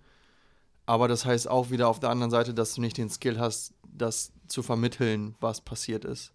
Aber 0.87 1.09
das 1.09 1.25
heißt 1.25 1.49
auch 1.49 1.71
wieder 1.71 1.89
auf 1.89 2.01
der 2.01 2.11
anderen 2.11 2.31
Seite, 2.31 2.55
dass 2.55 2.75
du 2.75 2.81
nicht 2.81 2.99
den 2.99 3.11
Skill 3.11 3.39
hast, 3.39 3.75
das 3.85 4.33
zu 4.49 4.63
vermitteln, 4.63 5.37
was 5.41 5.61
passiert 5.61 6.05
ist. 6.05 6.33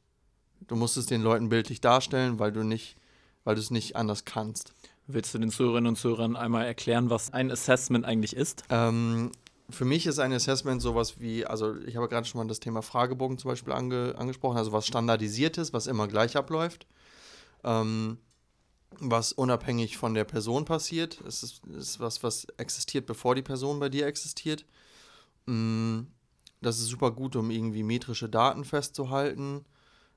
Du 0.68 0.76
musst 0.76 0.98
es 0.98 1.06
den 1.06 1.22
Leuten 1.22 1.50
bildlich 1.50 1.82
darstellen, 1.82 2.40
weil 2.40 2.52
du 2.52 2.64
nicht, 2.64 2.98
weil 3.44 3.56
du 3.56 3.62
es 3.62 3.72
nicht 3.72 3.96
anders 3.96 4.26
kannst. 4.26 4.74
Willst 5.08 5.34
du 5.34 5.40
den 5.40 5.50
Zuhörerinnen 5.50 5.88
und 5.88 5.96
Zuhörern 5.96 6.36
einmal 6.36 6.66
erklären, 6.66 7.10
was 7.10 7.32
ein 7.32 7.50
Assessment 7.50 8.04
eigentlich 8.06 8.36
ist? 8.36 8.64
Ähm, 8.70 9.32
für 9.70 9.86
mich 9.86 10.06
ist 10.06 10.20
ein 10.20 10.34
Assessment 10.34 10.82
sowas 10.82 11.20
wie, 11.20 11.46
also 11.46 11.78
ich 11.78 11.96
habe 11.96 12.10
gerade 12.10 12.28
schon 12.28 12.40
mal 12.40 12.48
das 12.48 12.60
Thema 12.60 12.82
Fragebogen 12.82 13.38
zum 13.38 13.50
Beispiel 13.50 13.72
ange, 13.72 14.16
angesprochen, 14.18 14.58
also 14.58 14.74
was 14.74 14.86
standardisiertes, 14.86 15.72
was 15.72 15.88
immer 15.88 16.10
gleich 16.10 16.36
abläuft, 16.36 16.88
ähm, 17.64 18.18
was 19.00 19.32
unabhängig 19.32 19.98
von 19.98 20.14
der 20.14 20.26
Person 20.26 20.66
passiert. 20.66 21.22
Es 21.22 21.42
ist, 21.42 21.66
ist 21.68 22.02
was, 22.02 22.22
was 22.24 22.46
existiert, 22.58 23.06
bevor 23.06 23.34
die 23.34 23.42
Person 23.42 23.80
bei 23.80 23.88
dir 23.88 24.08
existiert. 24.08 24.66
Mm, 25.46 26.02
das 26.62 26.80
ist 26.80 26.88
super 26.88 27.12
gut, 27.12 27.38
um 27.38 27.50
irgendwie 27.50 27.84
metrische 27.84 28.28
Daten 28.28 28.66
festzuhalten, 28.66 29.64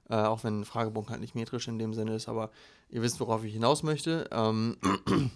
äh, 0.09 0.15
auch 0.17 0.43
wenn 0.43 0.61
ein 0.61 0.65
Fragebogen 0.65 1.11
halt 1.11 1.21
nicht 1.21 1.37
metrisch 1.37 1.69
in 1.69 1.79
dem 1.79 1.95
Sinne 1.95 2.15
ist, 2.15 2.29
aber 2.29 2.51
ihr 2.91 3.03
wisst, 3.03 3.21
worauf 3.21 3.45
ich 3.45 3.53
hinaus 3.53 3.83
möchte. 3.83 4.29
Ähm, 4.31 4.77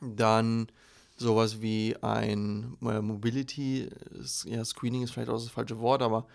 dann 0.00 0.68
sowas 1.16 1.60
wie 1.60 1.96
ein 2.02 2.76
äh, 2.82 3.00
Mobility, 3.00 3.88
ja, 4.44 4.64
Screening 4.64 5.02
ist 5.02 5.12
vielleicht 5.12 5.30
auch 5.30 5.34
das 5.34 5.48
falsche 5.48 5.78
Wort, 5.78 6.02
aber 6.02 6.26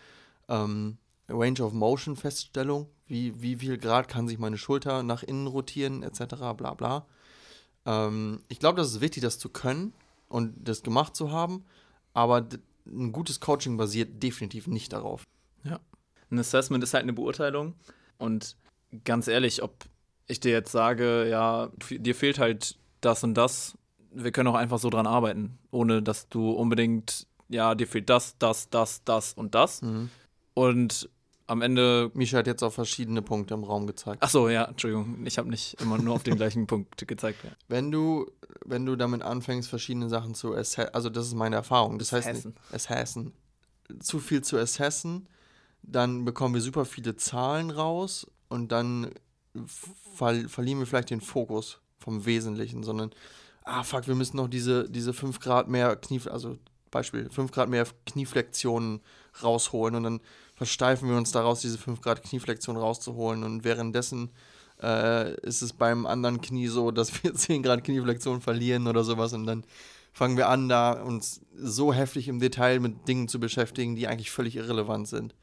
ähm, 0.48 0.98
Range 1.28 1.62
of 1.62 1.74
Motion 1.74 2.16
Feststellung, 2.16 2.88
wie, 3.08 3.42
wie 3.42 3.58
viel 3.58 3.78
Grad 3.78 4.08
kann 4.08 4.28
sich 4.28 4.38
meine 4.38 4.58
Schulter 4.58 5.04
nach 5.04 5.24
innen 5.24 5.48
rotieren, 5.48 6.04
etc., 6.04 6.36
bla 6.56 6.74
bla. 6.74 7.06
Ähm, 7.86 8.42
ich 8.48 8.60
glaube, 8.60 8.78
das 8.78 8.92
ist 8.92 9.02
wichtig, 9.02 9.24
das 9.24 9.40
zu 9.40 9.50
können 9.50 9.94
und 10.30 10.56
das 10.68 10.84
gemacht 10.84 11.16
zu 11.16 11.32
haben, 11.32 11.66
aber 12.14 12.48
ein 12.86 13.12
gutes 13.12 13.42
Coaching 13.42 13.76
basiert 13.76 14.24
definitiv 14.24 14.68
nicht 14.68 14.94
darauf. 14.94 15.24
Ein 16.30 16.40
Assessment 16.40 16.84
ist 16.84 16.94
halt 16.94 17.04
eine 17.04 17.14
Beurteilung. 17.14 17.76
Und 18.18 18.56
ganz 19.04 19.28
ehrlich, 19.28 19.64
ob 19.64 19.86
ich 20.28 20.40
dir 20.40 20.52
jetzt 20.52 20.72
sage, 20.72 21.28
ja, 21.30 21.70
dir 21.90 22.16
fehlt 22.16 22.40
halt 22.40 22.78
das 23.02 23.24
und 23.24 23.36
das, 23.36 23.78
wir 24.12 24.32
können 24.32 24.48
auch 24.48 24.56
einfach 24.56 24.80
so 24.80 24.90
dran 24.90 25.08
arbeiten, 25.08 25.58
ohne 25.72 26.02
dass 26.02 26.30
du 26.30 26.52
unbedingt, 26.52 27.28
ja, 27.50 27.76
dir 27.76 27.88
fehlt 27.88 28.10
das, 28.10 28.38
das, 28.38 28.70
das, 28.70 29.04
das 29.04 29.34
und 29.34 29.56
das. 29.56 29.82
Mhm. 29.82 30.10
Und 30.54 31.10
am 31.48 31.62
Ende. 31.62 32.12
Misha 32.14 32.40
hat 32.40 32.48
jetzt 32.48 32.62
auf 32.62 32.74
verschiedene 32.74 33.22
Punkte 33.22 33.54
im 33.54 33.64
Raum 33.64 33.88
gezeigt. 33.88 34.18
Ach 34.22 34.30
so, 34.30 34.50
ja, 34.50 34.66
Entschuldigung, 34.66 35.26
ich 35.26 35.38
habe 35.38 35.50
nicht 35.50 35.80
immer 35.82 35.98
nur 35.98 36.16
auf 36.16 36.24
den 36.24 36.36
gleichen 36.38 36.68
Punkt 36.68 37.08
gezeigt. 37.08 37.44
Ja. 37.44 37.52
Wenn 37.70 37.90
du, 37.90 38.30
wenn 38.66 38.86
du 38.86 38.96
damit 38.96 39.22
anfängst, 39.22 39.70
verschiedene 39.70 40.10
Sachen 40.10 40.36
zu 40.36 40.54
assessen, 40.54 40.94
also 40.94 41.10
das 41.10 41.28
ist 41.28 41.36
meine 41.36 41.56
Erfahrung, 41.56 42.00
das 42.00 42.12
heißt 42.12 42.28
Assessen. 42.28 42.56
assessen, 42.72 43.34
zu 44.00 44.20
viel 44.20 44.44
zu 44.44 44.58
assessen, 44.58 45.28
dann 45.84 46.26
bekommen 46.26 46.54
wir 46.54 46.62
super 46.62 46.84
viele 46.84 47.16
Zahlen 47.16 47.70
raus 47.70 48.28
und 48.50 48.72
dann 48.74 49.12
ver 49.68 50.50
verlieren 50.50 50.80
wir 50.80 50.86
vielleicht 50.86 51.10
den 51.10 51.22
Fokus 51.22 51.80
vom 51.98 52.26
Wesentlichen, 52.26 52.84
sondern, 52.84 53.12
ah 53.64 53.84
fuck, 53.84 54.08
wir 54.08 54.16
müssen 54.16 54.38
noch 54.38 54.48
diese, 54.48 54.90
diese 54.90 55.14
5 55.14 55.40
Grad 55.40 55.68
mehr 55.68 55.96
Knie, 55.96 56.22
also 56.30 56.58
Beispiel, 56.92 57.30
5 57.30 57.52
Grad 57.52 57.70
mehr 57.70 57.86
Knieflexionen 58.06 59.02
rausholen 59.44 59.96
und 59.96 60.04
dann 60.04 60.22
versteifen 60.56 61.10
wir 61.10 61.18
uns 61.18 61.32
daraus, 61.32 61.62
diese 61.62 61.78
5 61.78 62.02
Grad 62.02 62.24
Knieflexion 62.24 62.78
rauszuholen 62.78 63.44
und 63.44 63.64
währenddessen 63.64 64.32
äh, 64.82 65.36
ist 65.42 65.62
es 65.62 65.74
beim 65.74 66.06
anderen 66.06 66.42
Knie 66.42 66.68
so, 66.68 66.92
dass 66.92 67.24
wir 67.24 67.34
10 67.36 67.64
Grad 67.64 67.84
Knieflexion 67.84 68.42
verlieren 68.42 68.88
oder 68.88 69.04
sowas 69.04 69.34
und 69.34 69.46
dann 69.46 69.64
fangen 70.14 70.38
wir 70.38 70.50
an, 70.50 70.68
da 70.68 70.94
uns 70.94 71.42
so 71.56 71.94
heftig 71.94 72.28
im 72.28 72.40
Detail 72.40 72.80
mit 72.80 73.08
Dingen 73.08 73.28
zu 73.28 73.40
beschäftigen, 73.40 73.96
die 73.96 74.08
eigentlich 74.08 74.32
völlig 74.32 74.56
irrelevant 74.56 75.08
sind. 75.08 75.36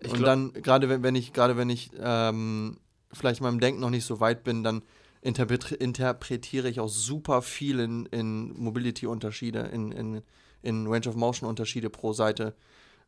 Ich 0.00 0.12
und 0.12 0.22
dann, 0.22 0.52
gerade 0.54 0.88
wenn, 0.88 1.02
wenn 1.02 1.14
ich, 1.14 1.32
gerade 1.32 1.56
wenn 1.56 1.68
ich 1.68 1.90
ähm, 2.00 2.78
vielleicht 3.12 3.40
in 3.40 3.44
meinem 3.46 3.60
Denken 3.60 3.80
noch 3.80 3.90
nicht 3.90 4.04
so 4.04 4.20
weit 4.20 4.44
bin, 4.44 4.62
dann 4.62 4.82
interpret 5.20 5.72
interpretiere 5.72 6.68
ich 6.68 6.80
auch 6.80 6.88
super 6.88 7.42
viel 7.42 7.80
in, 7.80 8.06
in 8.06 8.52
Mobility-Unterschiede, 8.58 9.60
in, 9.60 9.92
in, 9.92 10.22
in 10.62 10.86
Range 10.86 11.08
of 11.08 11.16
Motion-Unterschiede 11.16 11.90
pro 11.90 12.12
Seite, 12.12 12.54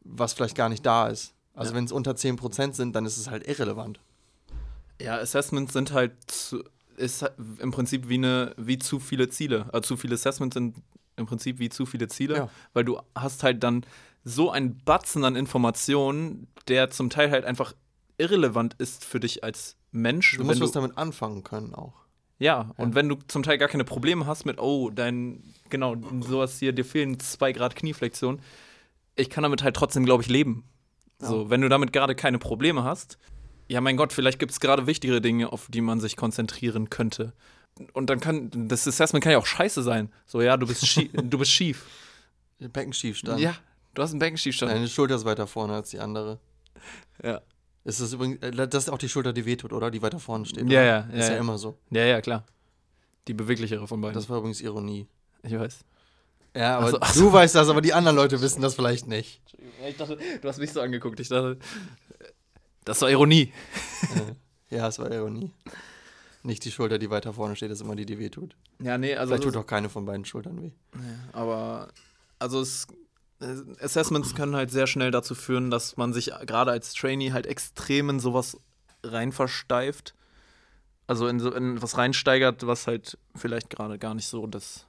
was 0.02 0.32
vielleicht 0.32 0.56
gar 0.56 0.68
nicht 0.68 0.84
da 0.84 1.08
ist. 1.08 1.34
Also 1.54 1.72
Ja. 1.72 1.76
wenn 1.76 1.84
es 1.84 1.92
unter 1.92 2.12
10% 2.12 2.74
sind, 2.74 2.94
dann 2.94 3.04
ist 3.06 3.16
es 3.16 3.28
halt 3.30 3.46
irrelevant. 3.46 4.00
Ja, 5.00 5.18
Assessments 5.18 5.72
sind 5.72 5.92
halt 5.92 6.12
ist 6.96 7.22
halt 7.22 7.32
im 7.60 7.70
Prinzip 7.70 8.08
wie 8.08 8.14
eine 8.14 8.54
wie 8.58 8.78
zu 8.78 9.00
viele 9.00 9.28
Ziele. 9.30 9.66
Also 9.72 9.88
zu 9.88 9.96
viele 9.96 10.14
Assessments 10.14 10.54
sind 10.54 10.76
im 11.16 11.26
Prinzip 11.26 11.58
wie 11.58 11.68
zu 11.70 11.86
viele 11.86 12.08
Ziele, 12.08 12.36
Ja. 12.36 12.50
weil 12.74 12.84
du 12.84 13.00
hast 13.14 13.42
halt 13.42 13.62
dann 13.62 13.84
so 14.24 14.50
einen 14.50 14.76
Batzen 14.84 15.24
an 15.24 15.36
Informationen, 15.36 16.46
der 16.68 16.90
zum 16.90 17.08
Teil 17.08 17.30
halt 17.30 17.44
einfach 17.46 17.74
irrelevant 18.18 18.74
ist 18.78 19.04
für 19.04 19.18
dich 19.20 19.42
als 19.44 19.76
Mensch. 19.92 20.36
Du 20.36 20.44
musst 20.44 20.60
was 20.60 20.72
damit 20.72 20.96
anfangen 20.96 21.42
können 21.44 21.74
auch. 21.74 21.94
ja, 22.38 22.70
und 22.76 22.90
Ja. 22.90 22.94
wenn 22.94 23.08
du 23.08 23.16
zum 23.28 23.42
Teil 23.42 23.58
gar 23.58 23.68
keine 23.68 23.84
Probleme 23.84 24.26
hast 24.26 24.44
mit, 24.46 24.58
oh, 24.60 24.90
dein, 24.90 25.42
genau, 25.68 25.96
sowas 26.20 26.58
hier, 26.58 26.72
dir 26.72 26.84
fehlen 26.84 27.18
zwei 27.20 27.52
Grad 27.52 27.76
Knieflexion, 27.76 28.40
ich 29.16 29.28
kann 29.30 29.42
damit 29.42 29.62
halt 29.62 29.76
trotzdem, 29.76 30.04
glaube 30.04 30.22
ich, 30.22 30.28
leben. 30.28 30.64
So, 31.18 31.50
wenn 31.50 31.60
du 31.60 31.68
damit 31.68 31.92
gerade 31.92 32.14
keine 32.14 32.38
Probleme 32.38 32.82
hast, 32.82 33.18
ja, 33.68 33.80
mein 33.82 33.96
Gott, 33.98 34.12
vielleicht 34.14 34.38
gibt 34.38 34.52
es 34.52 34.58
gerade 34.60 34.86
wichtigere 34.86 35.20
Dinge, 35.20 35.52
auf 35.52 35.66
die 35.68 35.82
man 35.82 36.00
sich 36.00 36.16
konzentrieren 36.16 36.88
könnte. 36.88 37.34
Und 37.92 38.08
dann 38.10 38.20
kann, 38.20 38.50
das 38.68 38.88
Assessment 38.88 39.22
kann 39.22 39.32
ja 39.32 39.38
auch 39.38 39.46
scheiße 39.46 39.82
sein. 39.82 40.10
So, 40.26 40.40
ja, 40.40 40.56
du 40.56 40.66
bist, 40.66 40.86
schie 40.86 41.08
du 41.12 41.38
bist 41.38 41.50
schief. 41.52 41.84
Beckenschiefstand. 42.58 43.38
Ja, 43.40 43.54
du 43.94 44.02
hast 44.02 44.10
einen 44.10 44.18
Beckenschiefstand. 44.18 44.72
Deine 44.72 44.88
Schulter 44.88 45.14
ist 45.16 45.24
weiter 45.24 45.46
vorne 45.46 45.74
als 45.74 45.90
die 45.90 45.98
andere. 45.98 46.38
Ja. 47.22 47.42
Ist 47.84 48.00
das 48.00 48.12
übrigens, 48.12 48.42
äh, 48.42 48.50
das 48.68 48.84
ist 48.84 48.90
auch 48.90 48.98
die 48.98 49.08
Schulter, 49.08 49.32
die 49.32 49.46
wehtut, 49.46 49.72
oder? 49.72 49.90
Die 49.90 50.02
weiter 50.02 50.18
vorne 50.18 50.44
steht. 50.46 50.68
Ja, 50.70 50.80
oder? 50.80 50.84
ja, 50.84 50.98
Ist 51.00 51.12
ja, 51.14 51.20
ja, 51.20 51.32
ja. 51.34 51.38
immer 51.38 51.58
so. 51.58 51.78
ja, 51.90 52.04
ja, 52.04 52.20
klar. 52.20 52.44
Die 53.28 53.34
beweglichere 53.34 53.86
von 53.86 54.00
beiden. 54.00 54.14
Das 54.14 54.28
war 54.28 54.38
übrigens 54.38 54.60
Ironie. 54.60 55.06
ich 55.42 55.58
weiß. 55.58 55.78
Ja, 56.56 56.78
aber 56.78 56.86
Ach 56.86 56.90
so, 56.90 56.98
ach 57.00 57.14
du 57.14 57.32
weißt 57.32 57.54
das, 57.54 57.68
aber 57.68 57.80
die 57.80 57.92
anderen 57.92 58.16
Leute 58.16 58.40
wissen 58.40 58.60
das 58.60 58.74
vielleicht 58.74 59.06
nicht. 59.06 59.40
Ja, 59.80 59.88
ich 59.88 59.96
dachte, 59.96 60.18
du 60.40 60.48
hast 60.48 60.58
mich 60.58 60.72
so 60.72 60.80
angeguckt. 60.80 61.20
Ich 61.20 61.28
dachte, 61.28 61.58
das 62.84 63.00
war 63.02 63.10
Ironie. 63.10 63.52
Ja, 64.70 64.86
es 64.86 65.00
war 65.00 65.10
Ironie. 65.10 65.50
Nicht 66.44 66.64
die 66.64 66.70
Schulter, 66.70 67.00
die 67.00 67.10
weiter 67.10 67.32
vorne 67.32 67.56
steht, 67.56 67.72
ist 67.72 67.80
immer 67.80 67.96
die, 67.96 68.06
die 68.06 68.20
wehtut. 68.20 68.54
Ja, 68.80 68.96
nee, 68.98 69.16
also. 69.16 69.32
Vielleicht 69.34 69.42
tut 69.42 69.56
auch 69.56 69.66
keine 69.66 69.88
von 69.88 70.04
beiden 70.04 70.24
Schultern 70.24 70.62
weh. 70.62 70.70
Aber 71.32 71.88
also 72.38 72.60
es, 72.60 72.86
Assessments 73.80 74.34
können 74.34 74.54
halt 74.54 74.70
sehr 74.70 74.86
schnell 74.86 75.10
dazu 75.10 75.34
führen, 75.34 75.70
dass 75.70 75.96
man 75.96 76.12
sich 76.12 76.30
gerade 76.46 76.70
als 76.70 76.92
Trainee 76.94 77.32
halt 77.32 77.46
extrem 77.46 78.10
in 78.10 78.20
sowas 78.20 78.58
rein 79.02 79.32
versteift. 79.32 80.14
Also 81.06 81.26
in, 81.26 81.40
so, 81.40 81.52
in 81.52 81.80
was 81.82 81.96
reinsteigert, 81.98 82.66
was 82.66 82.86
halt 82.86 83.18
vielleicht 83.34 83.70
gerade 83.70 83.98
gar 83.98 84.14
nicht 84.14 84.28
so 84.28 84.46
das, 84.46 84.86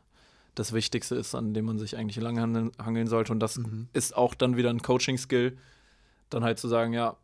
das 0.54 0.74
Wichtigste 0.74 1.16
ist, 1.16 1.34
an 1.34 1.54
dem 1.54 1.66
man 1.66 1.80
sich 1.80 1.98
eigentlich 1.98 2.18
lang 2.18 2.40
handeln, 2.40 2.72
hangeln 2.78 3.08
sollte. 3.08 3.32
Und 3.32 3.40
das 3.40 3.58
Mhm. 3.58 3.88
ist 3.94 4.16
auch 4.16 4.36
dann 4.36 4.58
wieder 4.58 4.70
ein 4.70 4.82
Coaching-Skill, 4.82 5.58
dann 6.30 6.44
halt 6.44 6.60
zu 6.60 6.68
sagen, 6.68 6.94
ja, 6.94 7.16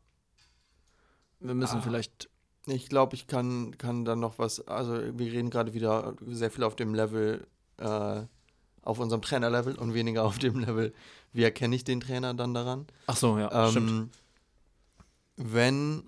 wir 1.40 1.54
müssen 1.54 1.78
Ah. 1.80 1.82
vielleicht. 1.82 2.30
Ich 2.66 2.90
glaube, 2.90 3.16
ich 3.16 3.28
kann, 3.28 3.78
kann 3.78 4.04
dann 4.04 4.20
noch 4.20 4.40
was, 4.40 4.66
also 4.68 4.94
wir 4.94 5.32
reden 5.32 5.50
gerade 5.50 5.74
wieder 5.74 6.16
sehr 6.26 6.52
viel 6.52 6.64
auf 6.64 6.76
dem 6.76 6.94
Level 6.96 7.46
äh, 7.78 8.24
auf 8.88 9.00
unserem 9.00 9.22
Trainerlevel 9.22 9.76
und 9.76 9.94
weniger 9.94 10.24
auf 10.26 10.40
dem 10.40 10.60
Level, 10.60 10.94
wie 11.34 11.44
erkenne 11.44 11.76
ich 11.76 11.84
den 11.84 12.00
Trainer 12.00 12.34
dann 12.34 12.54
daran. 12.54 12.88
Ach 13.08 13.18
so, 13.18 13.38
ja, 13.38 13.70
stimmt. 13.70 13.90
Ähm, 13.90 14.10
wenn 15.36 16.04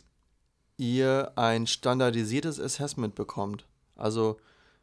ihr 0.77 1.31
ein 1.35 1.67
standardisiertes 1.67 2.59
Assessment 2.59 3.15
bekommt, 3.15 3.65
also 3.95 4.37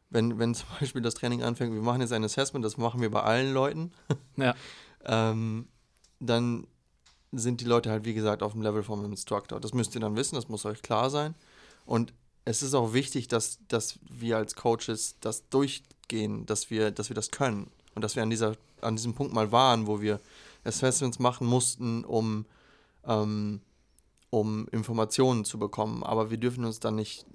wenn, 0.09 0.37
wenn 0.39 0.53
zum 0.55 0.67
Beispiel 0.79 1.01
das 1.01 1.15
Training 1.15 1.43
anfängt, 1.43 1.73
wir 1.73 1.81
machen 1.81 2.01
jetzt 2.01 2.13
ein 2.13 2.23
Assessment, 2.23 2.63
das 2.63 2.77
machen 2.77 3.01
wir 3.01 3.11
bei 3.11 3.23
allen 3.23 3.53
Leuten, 3.53 3.91
Ja. 4.37 4.55
ähm, 5.05 5.67
dann 6.19 6.67
sind 7.33 7.59
die 7.61 7.65
Leute 7.65 7.89
halt, 7.91 8.05
wie 8.05 8.13
gesagt, 8.13 8.41
auf 8.41 8.53
dem 8.53 8.61
Level 8.61 8.83
vom 8.83 9.03
Instructor. 9.05 9.59
Das 9.59 9.73
müsst 9.73 9.93
ihr 9.95 10.01
dann 10.01 10.15
wissen, 10.15 10.35
das 10.35 10.47
muss 10.47 10.65
euch 10.65 10.81
klar 10.81 11.09
sein. 11.09 11.35
Und 11.85 12.13
es 12.45 12.63
ist 12.63 12.73
auch 12.73 12.93
wichtig, 12.93 13.27
dass, 13.27 13.59
dass 13.67 13.99
wir 14.09 14.37
als 14.37 14.55
Coaches 14.55 15.17
das 15.19 15.49
durchgehen, 15.49 16.45
dass 16.45 16.69
wir, 16.69 16.91
dass 16.91 17.09
wir 17.09 17.15
das 17.15 17.29
können. 17.29 17.69
Und 17.97 18.03
dass 18.03 18.15
wir 18.15 18.21
an, 18.21 18.29
dieser, 18.29 18.53
an 18.81 18.95
diesem 18.95 19.15
Punkt 19.15 19.33
mal 19.33 19.51
waren, 19.51 19.87
wo 19.87 20.01
wir 20.01 20.21
Assessments 20.63 21.17
machen 21.17 21.47
mussten, 21.47 22.03
um, 22.03 22.45
ähm, 23.07 23.59
um 24.29 24.67
Informationen 24.71 25.45
zu 25.45 25.57
bekommen. 25.57 26.03
Aber 26.03 26.29
wir 26.29 26.37
dürfen 26.37 26.63
uns 26.63 26.79
dann 26.79 26.95
nicht 26.95 27.25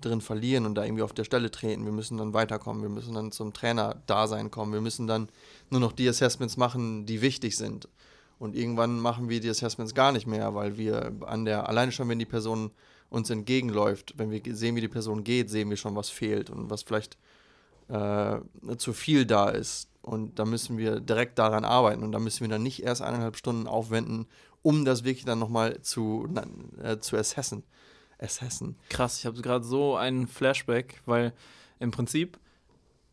drin 0.00 0.20
verlieren 0.20 0.66
und 0.66 0.74
da 0.74 0.84
irgendwie 0.84 1.04
auf 1.04 1.12
der 1.12 1.22
Stelle 1.22 1.52
treten. 1.52 1.84
Wir 1.84 1.92
müssen 1.92 2.18
dann 2.18 2.34
weiterkommen. 2.34 2.82
Wir 2.82 2.88
müssen 2.88 3.14
dann 3.14 3.30
zum 3.30 3.52
Trainer-Dasein 3.52 4.50
kommen. 4.50 4.72
Wir 4.72 4.80
müssen 4.80 5.06
dann 5.06 5.28
nur 5.70 5.78
noch 5.78 5.92
die 5.92 6.08
Assessments 6.08 6.56
machen, 6.56 7.06
die 7.06 7.22
wichtig 7.22 7.56
sind. 7.56 7.88
Und 8.40 8.56
irgendwann 8.56 8.98
machen 8.98 9.28
wir 9.28 9.38
die 9.38 9.50
Assessments 9.50 9.94
gar 9.94 10.10
nicht 10.10 10.26
mehr, 10.26 10.52
weil 10.52 10.76
wir 10.78 11.12
an 11.26 11.44
der, 11.44 11.68
alleine 11.68 11.92
schon, 11.92 12.08
wenn 12.08 12.18
die 12.18 12.24
Person 12.24 12.72
uns 13.08 13.30
entgegenläuft, 13.30 14.14
wenn 14.16 14.32
wir 14.32 14.42
sehen, 14.56 14.74
wie 14.74 14.80
die 14.80 14.88
Person 14.88 15.22
geht, 15.22 15.48
sehen 15.48 15.70
wir 15.70 15.76
schon, 15.76 15.94
was 15.94 16.10
fehlt 16.10 16.50
und 16.50 16.70
was 16.70 16.82
vielleicht 16.82 17.16
äh, 17.88 18.38
zu 18.76 18.92
viel 18.92 19.26
da 19.26 19.48
ist. 19.48 19.90
Und 20.02 20.38
da 20.38 20.44
müssen 20.44 20.78
wir 20.78 21.00
direkt 21.00 21.38
daran 21.38 21.64
arbeiten 21.64 22.02
und 22.02 22.12
da 22.12 22.18
müssen 22.18 22.40
wir 22.40 22.48
dann 22.48 22.62
nicht 22.62 22.82
erst 22.82 23.02
eineinhalb 23.02 23.36
Stunden 23.36 23.66
aufwenden, 23.66 24.26
um 24.62 24.84
das 24.84 25.04
wirklich 25.04 25.24
dann 25.24 25.38
nochmal 25.38 25.82
zu, 25.82 26.28
äh, 26.82 26.98
zu 26.98 27.16
assessen. 27.16 27.62
Assessen. 28.18 28.76
Krass, 28.88 29.18
ich 29.18 29.26
habe 29.26 29.40
gerade 29.40 29.64
so 29.64 29.96
einen 29.96 30.26
Flashback, 30.26 31.02
weil 31.06 31.32
im 31.78 31.90
Prinzip 31.90 32.38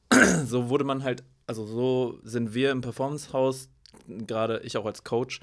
so 0.46 0.70
wurde 0.70 0.84
man 0.84 1.04
halt, 1.04 1.24
also 1.48 1.66
so 1.66 2.20
sind 2.24 2.54
wir 2.54 2.72
im 2.72 2.82
Performance-Haus, 2.82 3.70
gerade 4.08 4.62
ich 4.64 4.78
auch 4.78 4.86
als 4.86 5.04
Coach, 5.04 5.42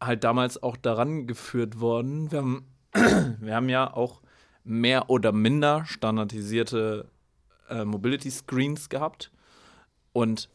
halt 0.00 0.22
damals 0.22 0.62
auch 0.62 0.76
daran 0.76 1.26
geführt 1.26 1.80
worden. 1.80 2.30
Wir 2.30 2.38
haben, 2.38 2.66
wir 3.40 3.54
haben 3.54 3.68
ja 3.68 3.92
auch 3.92 4.22
mehr 4.64 5.10
oder 5.10 5.32
minder 5.32 5.84
standardisierte 5.86 7.10
äh, 7.68 7.84
Mobility 7.84 8.30
Screens 8.30 8.88
gehabt. 8.88 9.30
Und 10.12 10.48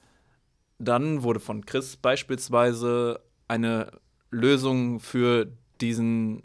dann 0.80 1.24
wurde 1.24 1.40
von 1.40 1.66
Chris 1.66 1.96
beispielsweise 1.98 3.22
eine 3.48 3.92
Lösung 4.32 5.00
für 5.00 5.52
diesen 5.82 6.44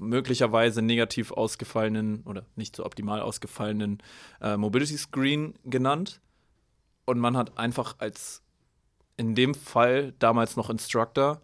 möglicherweise 0.00 0.82
negativ 0.82 1.32
ausgefallenen 1.32 2.22
oder 2.24 2.44
nicht 2.56 2.76
so 2.76 2.84
optimal 2.84 3.20
ausgefallenen 3.20 3.98
äh, 4.40 4.56
Mobility 4.56 4.96
Screen 4.96 5.54
genannt. 5.64 6.20
Und 7.04 7.18
man 7.18 7.36
hat 7.36 7.58
einfach 7.58 7.96
als 7.98 8.42
in 9.16 9.34
dem 9.34 9.54
Fall 9.54 10.12
damals 10.18 10.56
noch 10.56 10.70
Instructor, 10.70 11.40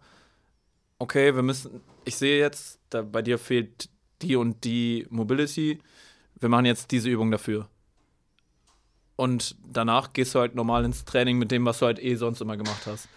okay, 0.99 1.33
wir 1.35 1.43
müssen, 1.43 1.81
ich 2.05 2.17
sehe 2.17 2.39
jetzt, 2.39 2.79
da 2.89 3.01
bei 3.01 3.21
dir 3.21 3.37
fehlt 3.37 3.89
die 4.21 4.35
und 4.35 4.63
die 4.63 5.07
Mobility, 5.09 5.79
wir 6.39 6.49
machen 6.49 6.65
jetzt 6.65 6.91
diese 6.91 7.09
Übung 7.09 7.31
dafür. 7.31 7.69
Und 9.19 9.57
danach 9.67 10.13
gehst 10.13 10.33
du 10.33 10.39
halt 10.39 10.55
normal 10.55 10.85
ins 10.85 11.03
Training 11.03 11.39
mit 11.39 11.51
dem, 11.51 11.65
was 11.65 11.79
du 11.79 11.87
halt 11.87 12.01
eh 12.01 12.15
sonst 12.15 12.39
immer 12.39 12.55
gemacht 12.55 12.87
hast. 12.87 13.09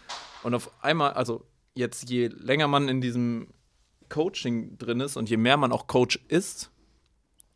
Und 0.43 0.53
auf 0.53 0.69
einmal, 0.83 1.13
also 1.13 1.47
jetzt 1.75 2.11
je 2.11 2.27
länger 2.27 2.67
man 2.67 2.89
in 2.89 3.01
diesem 3.01 3.47
Coaching 4.09 4.77
drin 4.79 4.99
ist 4.99 5.17
und 5.17 5.31
je 5.31 5.37
mehr 5.37 5.57
man 5.57 5.71
auch 5.71 5.87
Coach 5.87 6.19
ist, 6.27 6.73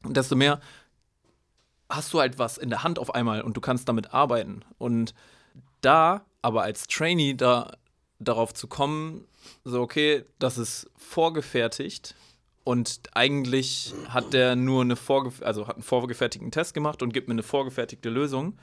desto 0.04 0.36
mehr 0.36 0.60
hast 1.88 2.12
du 2.12 2.20
halt 2.20 2.38
was 2.38 2.56
in 2.56 2.70
der 2.70 2.84
Hand 2.84 3.00
auf 3.00 3.12
einmal 3.12 3.42
und 3.42 3.56
du 3.56 3.60
kannst 3.60 3.88
damit 3.88 4.14
arbeiten. 4.14 4.64
Und 4.78 5.12
da 5.80 6.24
aber 6.40 6.62
als 6.62 6.86
Trainee 6.86 7.34
da 7.34 7.72
darauf 8.20 8.54
zu 8.54 8.68
kommen, 8.68 9.26
so 9.64 9.80
okay, 9.80 10.24
das 10.38 10.56
ist 10.56 10.88
vorgefertigt 10.96 12.14
und 12.66 13.00
eigentlich 13.14 13.94
hat 14.08 14.32
der 14.32 14.56
nur 14.56 14.82
eine 14.82 14.96
vorgef 14.96 15.40
also 15.40 15.68
hat 15.68 15.76
einen 15.76 15.84
vorgefertigten 15.84 16.50
Test 16.50 16.74
gemacht 16.74 17.00
und 17.00 17.14
gibt 17.14 17.28
mir 17.28 17.34
eine 17.34 17.44
vorgefertigte 17.44 18.10
Lösung 18.10 18.58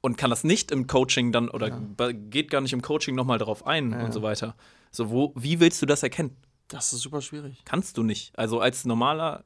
und 0.00 0.16
kann 0.16 0.30
das 0.30 0.44
nicht 0.44 0.70
im 0.70 0.86
Coaching 0.86 1.32
dann 1.32 1.48
oder 1.48 1.68
Ja. 1.98 2.12
geht 2.12 2.50
gar 2.50 2.60
nicht 2.60 2.72
im 2.72 2.82
Coaching 2.82 3.16
nochmal 3.16 3.38
darauf 3.38 3.66
ein 3.66 3.90
Ja. 3.90 4.04
und 4.04 4.12
so 4.12 4.22
weiter. 4.22 4.54
So, 4.92 5.10
wo, 5.10 5.32
wie 5.34 5.58
willst 5.58 5.82
du 5.82 5.86
das 5.86 6.04
erkennen? 6.04 6.36
Das 6.68 6.92
ist 6.92 7.00
super 7.00 7.20
schwierig. 7.20 7.62
Kannst 7.64 7.98
du 7.98 8.04
nicht. 8.04 8.38
Also 8.38 8.60
als 8.60 8.84
normaler, 8.84 9.42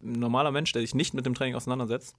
normaler 0.00 0.50
Mensch, 0.50 0.72
der 0.72 0.80
sich 0.80 0.94
nicht 0.94 1.12
mit 1.12 1.26
dem 1.26 1.34
Training 1.34 1.54
auseinandersetzt. 1.54 2.14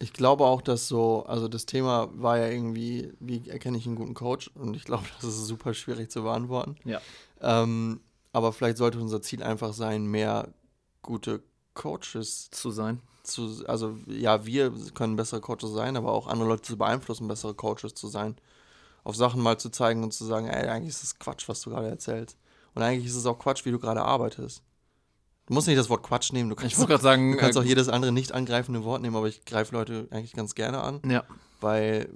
Ich 0.00 0.12
glaube 0.12 0.46
auch, 0.46 0.62
dass 0.62 0.88
so, 0.88 1.24
also 1.26 1.46
das 1.46 1.64
Thema 1.64 2.08
war 2.14 2.38
ja 2.38 2.48
irgendwie, 2.48 3.12
wie 3.20 3.48
erkenne 3.48 3.78
ich 3.78 3.86
einen 3.86 3.94
guten 3.94 4.14
Coach? 4.14 4.50
Und 4.56 4.74
ich 4.74 4.82
glaube, 4.84 5.04
das 5.20 5.28
ist 5.28 5.46
super 5.46 5.74
schwierig 5.74 6.10
zu 6.10 6.22
beantworten. 6.24 6.74
Ja. 6.84 7.00
Ähm, 7.40 8.00
aber 8.32 8.52
vielleicht 8.52 8.76
sollte 8.76 9.00
unser 9.00 9.22
Ziel 9.22 9.42
einfach 9.42 9.72
sein, 9.72 10.06
mehr 10.06 10.48
gute 11.02 11.42
Coaches 11.74 12.50
Zu 12.50 12.70
sein. 12.70 13.00
zu, 13.22 13.64
also 13.66 13.96
ja, 14.06 14.44
wir 14.44 14.72
können 14.94 15.16
bessere 15.16 15.40
Coaches 15.40 15.72
sein, 15.72 15.96
aber 15.96 16.12
auch 16.12 16.26
andere 16.26 16.48
Leute 16.48 16.62
zu 16.62 16.76
beeinflussen, 16.76 17.28
bessere 17.28 17.54
Coaches 17.54 17.94
zu 17.94 18.08
sein. 18.08 18.36
Auf 19.04 19.16
Sachen 19.16 19.40
mal 19.40 19.58
zu 19.58 19.70
zeigen 19.70 20.02
und 20.02 20.12
zu 20.12 20.24
sagen, 20.24 20.46
ey, 20.46 20.68
eigentlich 20.68 20.90
ist 20.90 21.02
es 21.02 21.18
Quatsch, 21.18 21.48
was 21.48 21.62
du 21.62 21.70
gerade 21.70 21.88
erzählst. 21.88 22.36
Und 22.74 22.82
eigentlich 22.82 23.06
ist 23.06 23.16
es 23.16 23.26
auch 23.26 23.38
Quatsch, 23.38 23.64
wie 23.64 23.70
du 23.70 23.78
gerade 23.78 24.02
arbeitest. 24.02 24.62
Du 25.46 25.54
musst 25.54 25.66
nicht 25.66 25.78
das 25.78 25.88
Wort 25.88 26.02
Quatsch 26.02 26.32
nehmen, 26.32 26.48
du 26.48 26.54
kannst, 26.54 26.78
Ich 26.78 26.86
gerade 26.86 27.02
sagen, 27.02 27.32
du 27.32 27.38
kannst 27.38 27.58
auch 27.58 27.64
äh, 27.64 27.68
jedes 27.68 27.88
andere 27.88 28.12
nicht 28.12 28.32
angreifende 28.32 28.84
Wort 28.84 29.02
nehmen, 29.02 29.16
aber 29.16 29.26
ich 29.26 29.44
greife 29.44 29.74
Leute 29.74 30.06
eigentlich 30.10 30.32
ganz 30.32 30.54
gerne 30.54 30.80
an, 30.80 31.00
ja, 31.04 31.24
weil, 31.60 32.08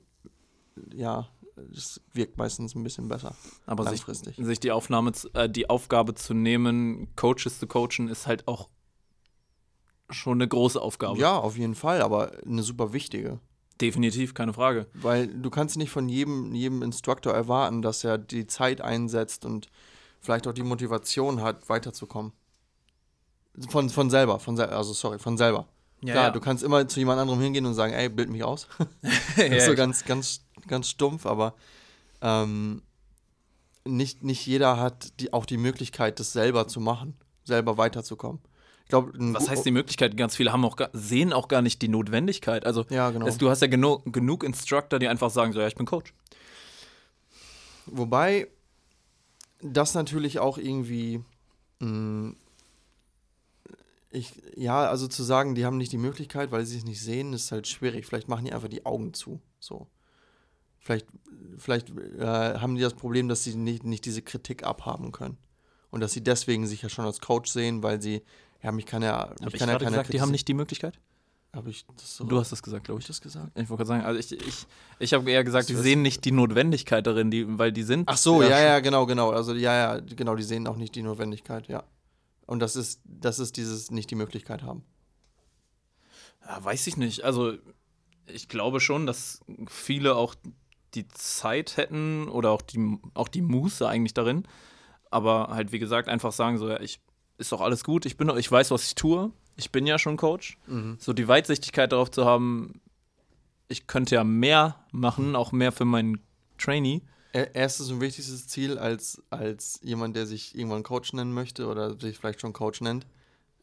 ja, 0.92 1.28
es 1.72 2.00
wirkt 2.12 2.36
meistens 2.36 2.74
ein 2.74 2.82
bisschen 2.82 3.08
besser. 3.08 3.34
aber 3.66 3.84
sich, 3.84 4.06
langfristig. 4.06 4.36
sich 4.36 4.60
die 4.60 4.72
Aufnahme, 4.72 5.12
äh, 5.34 5.48
die 5.48 5.70
Aufgabe 5.70 6.14
zu 6.14 6.34
nehmen, 6.34 7.14
Coaches 7.16 7.58
zu 7.58 7.66
coachen, 7.66 8.08
ist 8.08 8.26
halt 8.26 8.48
auch 8.48 8.68
schon 10.10 10.38
eine 10.38 10.48
große 10.48 10.80
Aufgabe. 10.80 11.18
Ja, 11.18 11.36
auf 11.36 11.56
jeden 11.56 11.74
Fall, 11.74 12.02
aber 12.02 12.32
eine 12.44 12.62
super 12.62 12.92
wichtige. 12.92 13.40
Definitiv, 13.80 14.34
keine 14.34 14.52
Frage. 14.52 14.86
Weil 14.94 15.26
du 15.26 15.50
kannst 15.50 15.76
nicht 15.76 15.90
von 15.90 16.08
jedem, 16.08 16.54
jedem 16.54 16.82
Instructor 16.82 17.32
erwarten, 17.32 17.82
dass 17.82 18.04
er 18.04 18.18
die 18.18 18.46
Zeit 18.46 18.80
einsetzt 18.80 19.44
und 19.44 19.68
vielleicht 20.20 20.46
auch 20.46 20.52
die 20.52 20.62
Motivation 20.62 21.42
hat, 21.42 21.68
weiterzukommen. 21.68 22.32
Von, 23.68 23.90
von 23.90 24.10
selber, 24.10 24.38
von 24.40 24.58
also 24.58 24.92
sorry, 24.92 25.18
von 25.18 25.36
selber. 25.36 25.68
Klar, 26.12 26.32
du 26.32 26.40
kannst 26.40 26.62
immer 26.62 26.86
zu 26.88 26.98
jemand 27.00 27.20
anderem 27.20 27.40
hingehen 27.40 27.66
und 27.66 27.74
sagen, 27.74 27.92
ey, 27.92 28.08
bild 28.08 28.30
mich 28.30 28.44
aus. 28.44 28.68
Das 29.36 29.48
ist 29.50 29.66
so 29.66 29.74
ganz, 29.74 30.04
ganz, 30.04 30.44
ganz 30.66 30.88
stumpf, 30.88 31.26
aber 31.26 31.54
ähm, 32.20 32.82
nicht, 33.84 34.22
nicht 34.22 34.46
jeder 34.46 34.78
hat 34.78 35.20
die, 35.20 35.32
auch 35.32 35.46
die 35.46 35.56
Möglichkeit, 35.58 36.20
das 36.20 36.32
selber 36.32 36.68
zu 36.68 36.80
machen, 36.80 37.16
selber 37.44 37.76
weiterzukommen. 37.76 38.40
Ich 38.84 38.88
glaube, 38.90 39.12
Was 39.16 39.48
heißt 39.48 39.64
die 39.64 39.70
Möglichkeit? 39.70 40.14
Ganz 40.16 40.36
viele 40.36 40.52
haben 40.52 40.64
auch 40.64 40.76
gar, 40.76 40.90
sehen 40.92 41.32
auch 41.32 41.48
gar 41.48 41.62
nicht 41.62 41.80
die 41.80 41.88
Notwendigkeit. 41.88 42.66
Also 42.66 42.84
Ja, 42.90 43.10
genau. 43.10 43.26
es, 43.26 43.38
du 43.38 43.48
hast 43.48 43.62
ja 43.62 43.66
genu 43.66 43.98
genug 44.04 44.44
Instructor, 44.44 44.98
die 44.98 45.08
einfach 45.08 45.30
sagen, 45.30 45.52
so 45.54 45.60
ja, 45.60 45.66
ich 45.66 45.74
bin 45.74 45.86
Coach. 45.86 46.12
Wobei 47.86 48.48
das 49.62 49.94
natürlich 49.94 50.38
auch 50.38 50.58
irgendwie, 50.58 51.22
mh, 51.80 52.34
ich, 54.14 54.32
ja, 54.56 54.88
also 54.88 55.08
zu 55.08 55.22
sagen, 55.22 55.54
die 55.54 55.64
haben 55.64 55.76
nicht 55.76 55.92
die 55.92 55.98
Möglichkeit, 55.98 56.52
weil 56.52 56.64
sie 56.64 56.78
es 56.78 56.84
nicht 56.84 57.00
sehen, 57.00 57.32
ist 57.32 57.52
halt 57.52 57.66
schwierig. 57.66 58.06
Vielleicht 58.06 58.28
machen 58.28 58.44
die 58.44 58.52
einfach 58.52 58.68
die 58.68 58.86
Augen 58.86 59.12
zu. 59.12 59.40
So. 59.58 59.88
Vielleicht, 60.78 61.06
vielleicht 61.58 61.90
äh, 61.90 62.58
haben 62.58 62.76
die 62.76 62.82
das 62.82 62.94
Problem, 62.94 63.28
dass 63.28 63.44
sie 63.44 63.54
nicht, 63.54 63.84
nicht 63.84 64.04
diese 64.04 64.22
Kritik 64.22 64.64
abhaben 64.64 65.12
können. 65.12 65.38
Und 65.90 66.00
dass 66.00 66.12
sie 66.12 66.22
deswegen 66.22 66.66
sich 66.66 66.82
ja 66.82 66.88
schon 66.88 67.04
als 67.04 67.20
Coach 67.20 67.50
sehen, 67.50 67.82
weil 67.82 68.00
sie, 68.00 68.22
ja, 68.62 68.72
mich 68.72 68.86
kann 68.86 69.02
ja, 69.02 69.30
mich 69.38 69.46
Habe 69.46 69.56
ich 69.56 69.58
kann 69.58 69.68
ja 69.68 69.78
keiner 69.78 69.90
gesagt, 69.90 70.12
die 70.12 70.20
haben 70.20 70.30
nicht 70.30 70.48
die 70.48 70.54
Möglichkeit? 70.54 70.98
Habe 71.54 71.70
ich 71.70 71.86
das 71.96 72.16
so? 72.16 72.24
Du 72.24 72.38
hast 72.38 72.50
das 72.50 72.62
gesagt, 72.62 72.84
glaube 72.84 72.98
hab 72.98 73.00
ich. 73.00 73.04
ich 73.04 73.16
das 73.16 73.20
gesagt? 73.20 73.52
Ich 73.54 73.70
wollte 73.70 73.84
gerade 73.84 73.88
sagen, 73.88 74.04
also 74.04 74.18
ich, 74.18 74.32
ich, 74.32 74.66
ich 74.98 75.14
habe 75.14 75.30
eher 75.30 75.44
gesagt, 75.44 75.68
die 75.68 75.76
sehen 75.76 76.02
nicht 76.02 76.24
die 76.24 76.32
Notwendigkeit 76.32 77.06
darin, 77.06 77.30
die, 77.30 77.46
weil 77.58 77.70
die 77.72 77.84
sind. 77.84 78.08
Ach 78.08 78.16
so, 78.16 78.42
ja, 78.42 78.60
ja, 78.60 78.80
genau, 78.80 79.06
genau. 79.06 79.30
Also 79.30 79.54
ja, 79.54 79.94
ja, 79.94 80.00
genau, 80.00 80.34
die 80.34 80.42
sehen 80.42 80.66
auch 80.66 80.76
nicht 80.76 80.96
die 80.96 81.02
Notwendigkeit, 81.02 81.68
ja. 81.68 81.84
Und 82.46 82.60
das 82.60 82.76
ist, 82.76 83.00
das 83.04 83.38
ist 83.38 83.56
dieses 83.56 83.90
nicht 83.90 84.10
die 84.10 84.16
Möglichkeit 84.16 84.62
haben. 84.62 84.84
Ja, 86.46 86.62
weiß 86.62 86.86
ich 86.86 86.96
nicht. 86.96 87.24
Also, 87.24 87.54
ich 88.26 88.48
glaube 88.48 88.80
schon, 88.80 89.06
dass 89.06 89.40
viele 89.66 90.16
auch 90.16 90.34
die 90.94 91.08
Zeit 91.08 91.76
hätten 91.76 92.28
oder 92.28 92.50
auch 92.50 92.62
die, 92.62 92.98
auch 93.14 93.28
die 93.28 93.42
Muße 93.42 93.88
eigentlich 93.88 94.14
darin. 94.14 94.46
Aber 95.10 95.48
halt, 95.48 95.72
wie 95.72 95.78
gesagt, 95.78 96.08
einfach 96.08 96.32
sagen 96.32 96.58
so, 96.58 96.68
ja, 96.68 96.80
ich, 96.80 97.00
ist 97.38 97.52
doch 97.52 97.60
alles 97.60 97.84
gut, 97.84 98.06
ich 98.06 98.16
bin 98.16 98.28
ich 98.36 98.50
weiß, 98.50 98.70
was 98.70 98.86
ich 98.86 98.94
tue. 98.94 99.32
Ich 99.56 99.70
bin 99.70 99.86
ja 99.86 99.98
schon 99.98 100.16
Coach. 100.16 100.58
So 100.98 101.12
die 101.12 101.28
Weitsichtigkeit 101.28 101.92
darauf 101.92 102.10
zu 102.10 102.24
haben, 102.24 102.80
ich 103.68 103.86
könnte 103.86 104.16
ja 104.16 104.24
mehr 104.24 104.84
machen, 104.90 105.36
auch 105.36 105.52
mehr 105.52 105.72
für 105.72 105.84
meinen 105.84 106.20
Trainee. 106.58 107.02
Erstes 107.34 107.90
und 107.90 108.00
wichtigstes 108.00 108.46
Ziel 108.46 108.78
als, 108.78 109.22
als 109.30 109.80
jemand, 109.82 110.14
der 110.14 110.26
sich 110.26 110.56
irgendwann 110.56 110.84
Coach 110.84 111.12
nennen 111.12 111.32
möchte 111.32 111.66
oder 111.66 111.98
sich 111.98 112.16
vielleicht 112.16 112.40
schon 112.40 112.52
Coach 112.52 112.80
nennt, 112.80 113.06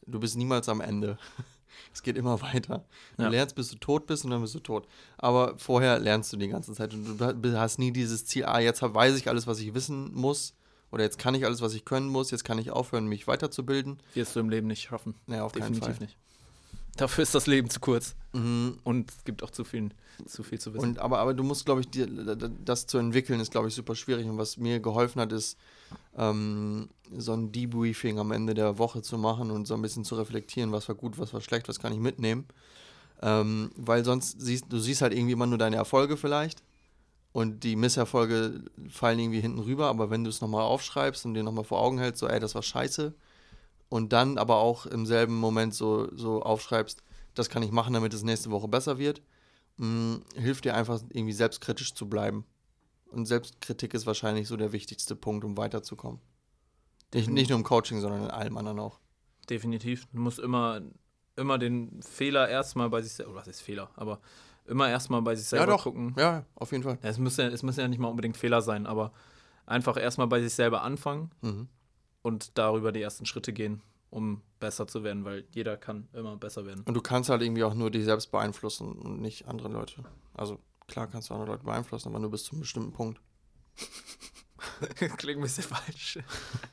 du 0.06 0.20
bist 0.20 0.36
niemals 0.36 0.68
am 0.68 0.80
Ende. 0.80 1.18
Es 1.94 2.02
geht 2.02 2.18
immer 2.18 2.40
weiter. 2.42 2.84
Du 3.16 3.24
ja. 3.24 3.28
lernst, 3.30 3.56
bis 3.56 3.70
du 3.70 3.76
tot 3.76 4.06
bist 4.06 4.24
und 4.24 4.30
dann 4.30 4.42
bist 4.42 4.54
du 4.54 4.60
tot. 4.60 4.86
Aber 5.16 5.58
vorher 5.58 5.98
lernst 5.98 6.30
du 6.32 6.36
die 6.36 6.48
ganze 6.48 6.74
Zeit 6.74 6.92
und 6.92 7.18
du 7.18 7.58
hast 7.58 7.78
nie 7.78 7.92
dieses 7.92 8.26
Ziel, 8.26 8.44
ah, 8.44 8.60
jetzt 8.60 8.82
weiß 8.82 9.16
ich 9.16 9.28
alles, 9.28 9.46
was 9.46 9.58
ich 9.58 9.72
wissen 9.72 10.12
muss 10.12 10.54
oder 10.90 11.02
jetzt 11.02 11.18
kann 11.18 11.34
ich 11.34 11.46
alles, 11.46 11.62
was 11.62 11.72
ich 11.72 11.86
können 11.86 12.08
muss, 12.08 12.30
jetzt 12.30 12.44
kann 12.44 12.58
ich 12.58 12.70
aufhören, 12.70 13.06
mich 13.06 13.26
weiterzubilden. 13.26 13.98
Wirst 14.14 14.36
du 14.36 14.40
im 14.40 14.50
Leben 14.50 14.66
nicht 14.66 14.82
schaffen. 14.82 15.14
Naja, 15.26 15.44
auf 15.44 15.52
Definitiv 15.52 15.82
keinen 15.82 15.94
Fall. 15.94 16.06
nicht. 16.06 16.18
Dafür 16.96 17.22
ist 17.22 17.34
das 17.34 17.46
Leben 17.46 17.70
zu 17.70 17.80
kurz. 17.80 18.14
Mhm. 18.32 18.78
Und 18.84 19.10
es 19.10 19.24
gibt 19.24 19.42
auch 19.42 19.50
zu 19.50 19.64
viel, 19.64 19.90
zu 20.26 20.42
viel 20.42 20.58
zu 20.58 20.74
wissen. 20.74 20.84
Und, 20.84 20.98
aber, 20.98 21.18
aber 21.18 21.34
du 21.34 21.42
musst, 21.42 21.64
glaube 21.64 21.80
ich, 21.80 21.88
dir, 21.88 22.06
das 22.06 22.86
zu 22.86 22.98
entwickeln, 22.98 23.40
ist, 23.40 23.50
glaube 23.50 23.68
ich, 23.68 23.74
super 23.74 23.94
schwierig. 23.94 24.26
Und 24.26 24.38
was 24.38 24.56
mir 24.56 24.80
geholfen 24.80 25.20
hat, 25.20 25.32
ist, 25.32 25.56
ähm, 26.16 26.88
so 27.16 27.32
ein 27.32 27.52
Debriefing 27.52 28.18
am 28.18 28.32
Ende 28.32 28.54
der 28.54 28.78
Woche 28.78 29.02
zu 29.02 29.18
machen 29.18 29.50
und 29.50 29.66
so 29.66 29.74
ein 29.74 29.82
bisschen 29.82 30.04
zu 30.04 30.14
reflektieren, 30.14 30.72
was 30.72 30.88
war 30.88 30.94
gut, 30.94 31.18
was 31.18 31.32
war 31.32 31.40
schlecht, 31.40 31.68
was 31.68 31.78
kann 31.78 31.92
ich 31.92 31.98
mitnehmen. 31.98 32.46
Ähm, 33.20 33.70
weil 33.76 34.04
sonst 34.04 34.40
siehst 34.40 34.66
du 34.68 34.78
siehst 34.78 35.02
halt 35.02 35.12
irgendwie 35.12 35.32
immer 35.32 35.46
nur 35.46 35.58
deine 35.58 35.76
Erfolge 35.76 36.16
vielleicht 36.16 36.62
und 37.32 37.62
die 37.64 37.76
Misserfolge 37.76 38.62
fallen 38.88 39.18
irgendwie 39.18 39.40
hinten 39.40 39.60
rüber, 39.60 39.86
aber 39.86 40.10
wenn 40.10 40.24
du 40.24 40.30
es 40.30 40.40
nochmal 40.40 40.62
aufschreibst 40.62 41.24
und 41.24 41.34
dir 41.34 41.42
nochmal 41.42 41.64
vor 41.64 41.80
Augen 41.80 41.98
hältst, 41.98 42.20
so, 42.20 42.26
ey, 42.26 42.40
das 42.40 42.54
war 42.54 42.62
scheiße, 42.62 43.14
und 43.92 44.14
dann 44.14 44.38
aber 44.38 44.56
auch 44.56 44.86
im 44.86 45.04
selben 45.04 45.34
Moment 45.36 45.74
so, 45.74 46.08
so 46.16 46.42
aufschreibst, 46.42 47.02
das 47.34 47.50
kann 47.50 47.62
ich 47.62 47.72
machen, 47.72 47.92
damit 47.92 48.14
es 48.14 48.22
nächste 48.22 48.50
Woche 48.50 48.66
besser 48.66 48.96
wird, 48.96 49.20
mh, 49.76 49.86
mm, 49.86 50.24
hilft 50.36 50.64
dir 50.64 50.74
einfach 50.74 51.02
irgendwie 51.10 51.34
selbstkritisch 51.34 51.92
zu 51.92 52.08
bleiben. 52.08 52.46
Und 53.10 53.26
Selbstkritik 53.26 53.92
ist 53.92 54.06
wahrscheinlich 54.06 54.48
so 54.48 54.56
der 54.56 54.72
wichtigste 54.72 55.14
Punkt, 55.14 55.44
um 55.44 55.58
weiterzukommen. 55.58 56.22
Nicht, 57.12 57.28
nicht 57.28 57.50
nur 57.50 57.58
im 57.58 57.64
Coaching, 57.64 58.00
sondern 58.00 58.24
in 58.24 58.30
allem 58.30 58.56
anderen 58.56 58.78
auch. 58.78 58.98
Definitiv. 59.50 60.06
Du 60.10 60.20
musst 60.20 60.38
immer, 60.38 60.80
immer 61.36 61.58
den 61.58 62.00
Fehler 62.00 62.48
erstmal 62.48 62.88
bei 62.88 63.02
sich 63.02 63.12
selber, 63.12 63.34
was 63.34 63.46
ist 63.46 63.60
Fehler, 63.60 63.90
aber 63.96 64.22
immer 64.64 64.88
erstmal 64.88 65.20
bei 65.20 65.34
sich 65.36 65.48
selber 65.48 65.66
ja, 65.66 65.76
doch. 65.76 65.82
gucken. 65.82 66.14
Ja, 66.16 66.46
auf 66.54 66.72
jeden 66.72 66.82
Fall. 66.82 66.98
Ja, 67.02 67.10
es, 67.10 67.18
müssen 67.18 67.42
ja, 67.42 67.48
es 67.48 67.62
müssen 67.62 67.80
ja 67.80 67.88
nicht 67.88 67.98
mal 67.98 68.08
unbedingt 68.08 68.38
Fehler 68.38 68.62
sein, 68.62 68.86
aber 68.86 69.12
einfach 69.66 69.98
erstmal 69.98 70.28
bei 70.28 70.40
sich 70.40 70.54
selber 70.54 70.80
anfangen 70.80 71.30
mhm. 71.42 71.68
Und 72.22 72.56
darüber 72.56 72.92
die 72.92 73.02
ersten 73.02 73.26
Schritte 73.26 73.52
gehen, 73.52 73.82
um 74.10 74.40
besser 74.60 74.86
zu 74.86 75.04
werden, 75.04 75.24
weil 75.24 75.44
jeder 75.52 75.76
kann 75.76 76.08
immer 76.12 76.36
besser 76.36 76.64
werden. 76.66 76.84
Und 76.86 76.94
du 76.94 77.00
kannst 77.00 77.30
halt 77.30 77.42
irgendwie 77.42 77.64
auch 77.64 77.74
nur 77.74 77.90
dich 77.90 78.04
selbst 78.04 78.30
beeinflussen 78.30 78.92
und 78.92 79.20
nicht 79.20 79.48
andere 79.48 79.68
Leute. 79.68 80.04
Also 80.34 80.58
klar 80.86 81.08
kannst 81.08 81.30
du 81.30 81.34
andere 81.34 81.50
Leute 81.50 81.64
beeinflussen, 81.64 82.08
aber 82.08 82.18
nur 82.18 82.30
bis 82.30 82.44
zu 82.44 82.52
einem 82.52 82.60
bestimmten 82.60 82.92
Punkt. 82.92 83.20
Klingt 85.16 85.38
ein 85.38 85.42
bisschen 85.42 85.64
falsch. 85.64 86.18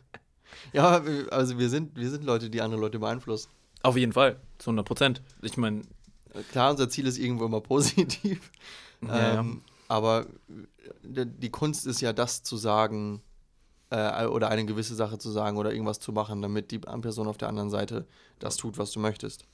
ja, 0.73 1.01
also 1.31 1.57
wir 1.57 1.69
sind, 1.69 1.95
wir 1.95 2.09
sind 2.09 2.23
Leute, 2.23 2.49
die 2.49 2.61
andere 2.61 2.79
Leute 2.81 2.99
beeinflussen. 2.99 3.49
Auf 3.81 3.97
jeden 3.97 4.13
Fall, 4.13 4.39
zu 4.57 4.69
100 4.71 4.85
Prozent. 4.85 5.21
Ich 5.41 5.57
meine. 5.57 5.83
Klar, 6.51 6.71
unser 6.71 6.89
Ziel 6.89 7.07
ist 7.07 7.17
irgendwo 7.17 7.45
immer 7.45 7.61
positiv. 7.61 8.51
Ja, 9.01 9.39
ähm, 9.39 9.61
ja. 9.65 9.73
Aber 9.87 10.27
die 11.03 11.49
Kunst 11.49 11.87
ist 11.87 12.01
ja, 12.01 12.13
das 12.13 12.43
zu 12.43 12.57
sagen 12.57 13.23
äh, 13.89 14.25
oder 14.25 14.49
eine 14.49 14.65
gewisse 14.65 14.95
Sache 14.95 15.17
zu 15.17 15.31
sagen 15.31 15.57
oder 15.57 15.71
irgendwas 15.71 15.99
zu 15.99 16.11
machen, 16.11 16.41
damit 16.41 16.71
die 16.71 16.79
Person 16.79 17.27
auf 17.27 17.37
der 17.37 17.49
anderen 17.49 17.69
Seite 17.69 18.05
das 18.39 18.57
tut, 18.57 18.77
was 18.77 18.91
du 18.91 18.99
möchtest. 18.99 19.45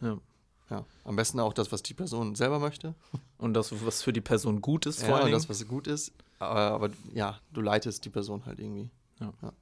Ja. 0.00 0.18
Ja, 0.70 0.84
am 1.04 1.16
besten 1.16 1.40
auch 1.40 1.52
das, 1.52 1.72
was 1.72 1.82
die 1.82 1.94
Person 1.94 2.36
selber 2.36 2.60
möchte. 2.60 2.94
Und 3.38 3.54
das, 3.54 3.72
was 3.84 4.02
für 4.02 4.12
die 4.12 4.20
Person 4.20 4.60
gut 4.60 4.86
ist, 4.86 5.00
vor 5.00 5.08
ja, 5.08 5.16
allem. 5.16 5.28
Ja, 5.28 5.34
das, 5.34 5.48
was 5.48 5.66
gut 5.66 5.88
ist. 5.88 6.12
Aber, 6.38 6.60
aber, 6.60 6.90
ja, 7.12 7.40
du 7.52 7.60
leitest 7.60 8.04
die 8.04 8.08
Person 8.08 8.46
halt 8.46 8.60
irgendwie. 8.60 8.88
Ja. 9.18 9.32
ja. 9.42 9.52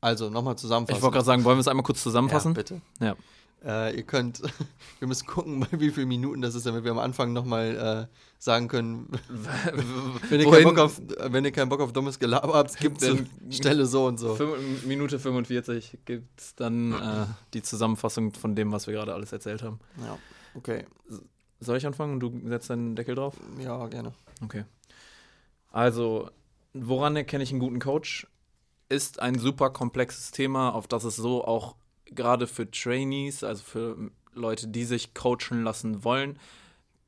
Also, 0.00 0.30
nochmal 0.30 0.56
zusammenfassen. 0.56 0.96
Ich 0.96 1.02
wollte 1.02 1.16
gerade 1.16 1.26
sagen, 1.26 1.44
wollen 1.44 1.58
wir 1.58 1.60
es 1.60 1.68
einmal 1.68 1.84
kurz 1.84 2.02
zusammenfassen? 2.02 2.52
Ja, 2.52 2.54
bitte. 2.54 2.80
Ja. 2.98 3.16
Äh, 3.64 3.96
ihr 3.96 4.02
könnt, 4.02 4.42
wir 4.98 5.08
müssen 5.08 5.26
gucken, 5.26 5.66
wie 5.72 5.90
viele 5.90 6.06
Minuten 6.06 6.42
das 6.42 6.54
ist, 6.54 6.66
damit 6.66 6.84
wir 6.84 6.90
am 6.90 6.98
Anfang 6.98 7.32
nochmal 7.32 8.08
äh, 8.10 8.14
sagen 8.38 8.68
können, 8.68 9.08
wenn, 10.28 10.40
ihr 10.40 10.50
keinen 10.50 10.64
Bock 10.64 10.78
auf, 10.78 11.00
wenn 11.28 11.44
ihr 11.44 11.52
keinen 11.52 11.68
Bock 11.68 11.80
auf 11.80 11.92
dummes 11.92 12.18
Gelaber 12.18 12.54
habt, 12.54 12.76
gibt 12.78 13.02
es 13.02 13.18
Stelle 13.50 13.86
so 13.86 14.06
und 14.06 14.18
so. 14.18 14.36
Minute 14.84 15.18
45 15.18 15.98
gibt 16.04 16.40
es 16.40 16.54
dann 16.56 16.92
äh, 16.92 17.26
die 17.54 17.62
Zusammenfassung 17.62 18.32
von 18.34 18.56
dem, 18.56 18.72
was 18.72 18.86
wir 18.86 18.94
gerade 18.94 19.14
alles 19.14 19.32
erzählt 19.32 19.62
haben. 19.62 19.78
Ja, 20.00 20.18
okay. 20.54 20.84
Soll 21.60 21.76
ich 21.76 21.86
anfangen 21.86 22.14
und 22.14 22.20
du 22.20 22.48
setzt 22.48 22.70
deinen 22.70 22.96
Deckel 22.96 23.14
drauf? 23.14 23.36
Ja, 23.60 23.86
gerne. 23.86 24.12
Okay. 24.42 24.64
Also, 25.70 26.28
woran 26.74 27.14
erkenne 27.14 27.44
ich 27.44 27.50
einen 27.50 27.60
guten 27.60 27.78
Coach? 27.78 28.26
Ist 28.88 29.22
ein 29.22 29.38
super 29.38 29.70
komplexes 29.70 30.32
Thema, 30.32 30.70
auf 30.70 30.88
das 30.88 31.04
es 31.04 31.14
so 31.14 31.44
auch 31.44 31.76
gerade 32.14 32.46
für 32.46 32.70
Trainees, 32.70 33.44
also 33.44 33.62
für 33.62 34.10
Leute, 34.34 34.68
die 34.68 34.84
sich 34.84 35.14
coachen 35.14 35.62
lassen 35.62 36.04
wollen, 36.04 36.38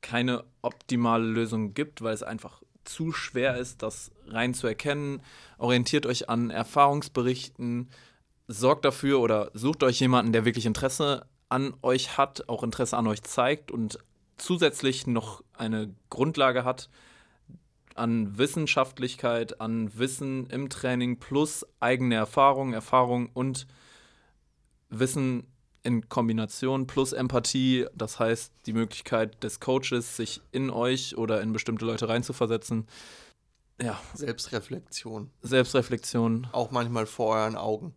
keine 0.01 0.43
optimale 0.61 1.25
Lösung 1.25 1.73
gibt, 1.73 2.01
weil 2.01 2.13
es 2.13 2.23
einfach 2.23 2.61
zu 2.83 3.11
schwer 3.11 3.57
ist, 3.57 3.81
das 3.81 4.11
rein 4.27 4.53
zu 4.53 4.67
erkennen. 4.67 5.21
Orientiert 5.57 6.05
euch 6.05 6.29
an 6.29 6.51
Erfahrungsberichten, 6.51 7.89
sorgt 8.47 8.85
dafür 8.85 9.19
oder 9.19 9.49
sucht 9.53 9.83
euch 9.83 9.99
jemanden, 9.99 10.33
der 10.33 10.45
wirklich 10.45 10.67
Interesse 10.67 11.25
an 11.49 11.73
euch 11.81 12.17
hat, 12.17 12.47
auch 12.47 12.63
Interesse 12.63 12.97
an 12.97 13.07
euch 13.07 13.23
zeigt 13.23 13.71
und 13.71 13.99
zusätzlich 14.37 15.07
noch 15.07 15.43
eine 15.53 15.93
Grundlage 16.09 16.63
hat 16.63 16.89
an 17.95 18.37
Wissenschaftlichkeit, 18.37 19.61
an 19.61 19.97
Wissen 19.97 20.47
im 20.47 20.69
Training 20.69 21.17
plus 21.17 21.65
eigene 21.79 22.15
Erfahrung, 22.15 22.73
Erfahrung 22.73 23.29
und 23.33 23.67
Wissen 24.99 25.47
in 25.83 26.09
Kombination 26.09 26.87
plus 26.87 27.13
Empathie, 27.13 27.85
das 27.93 28.19
heißt 28.19 28.51
die 28.65 28.73
Möglichkeit 28.73 29.43
des 29.43 29.59
Coaches, 29.59 30.17
sich 30.17 30.41
in 30.51 30.69
euch 30.71 31.17
oder 31.17 31.41
in 31.41 31.53
bestimmte 31.53 31.85
Leute 31.85 32.09
reinzuversetzen. 32.09 32.87
Ja. 33.81 33.99
Selbstreflexion. 34.13 35.29
Selbstreflexion. 35.41 36.47
Auch 36.51 36.71
manchmal 36.71 37.05
vor 37.05 37.35
euren 37.35 37.55
Augen. 37.55 37.93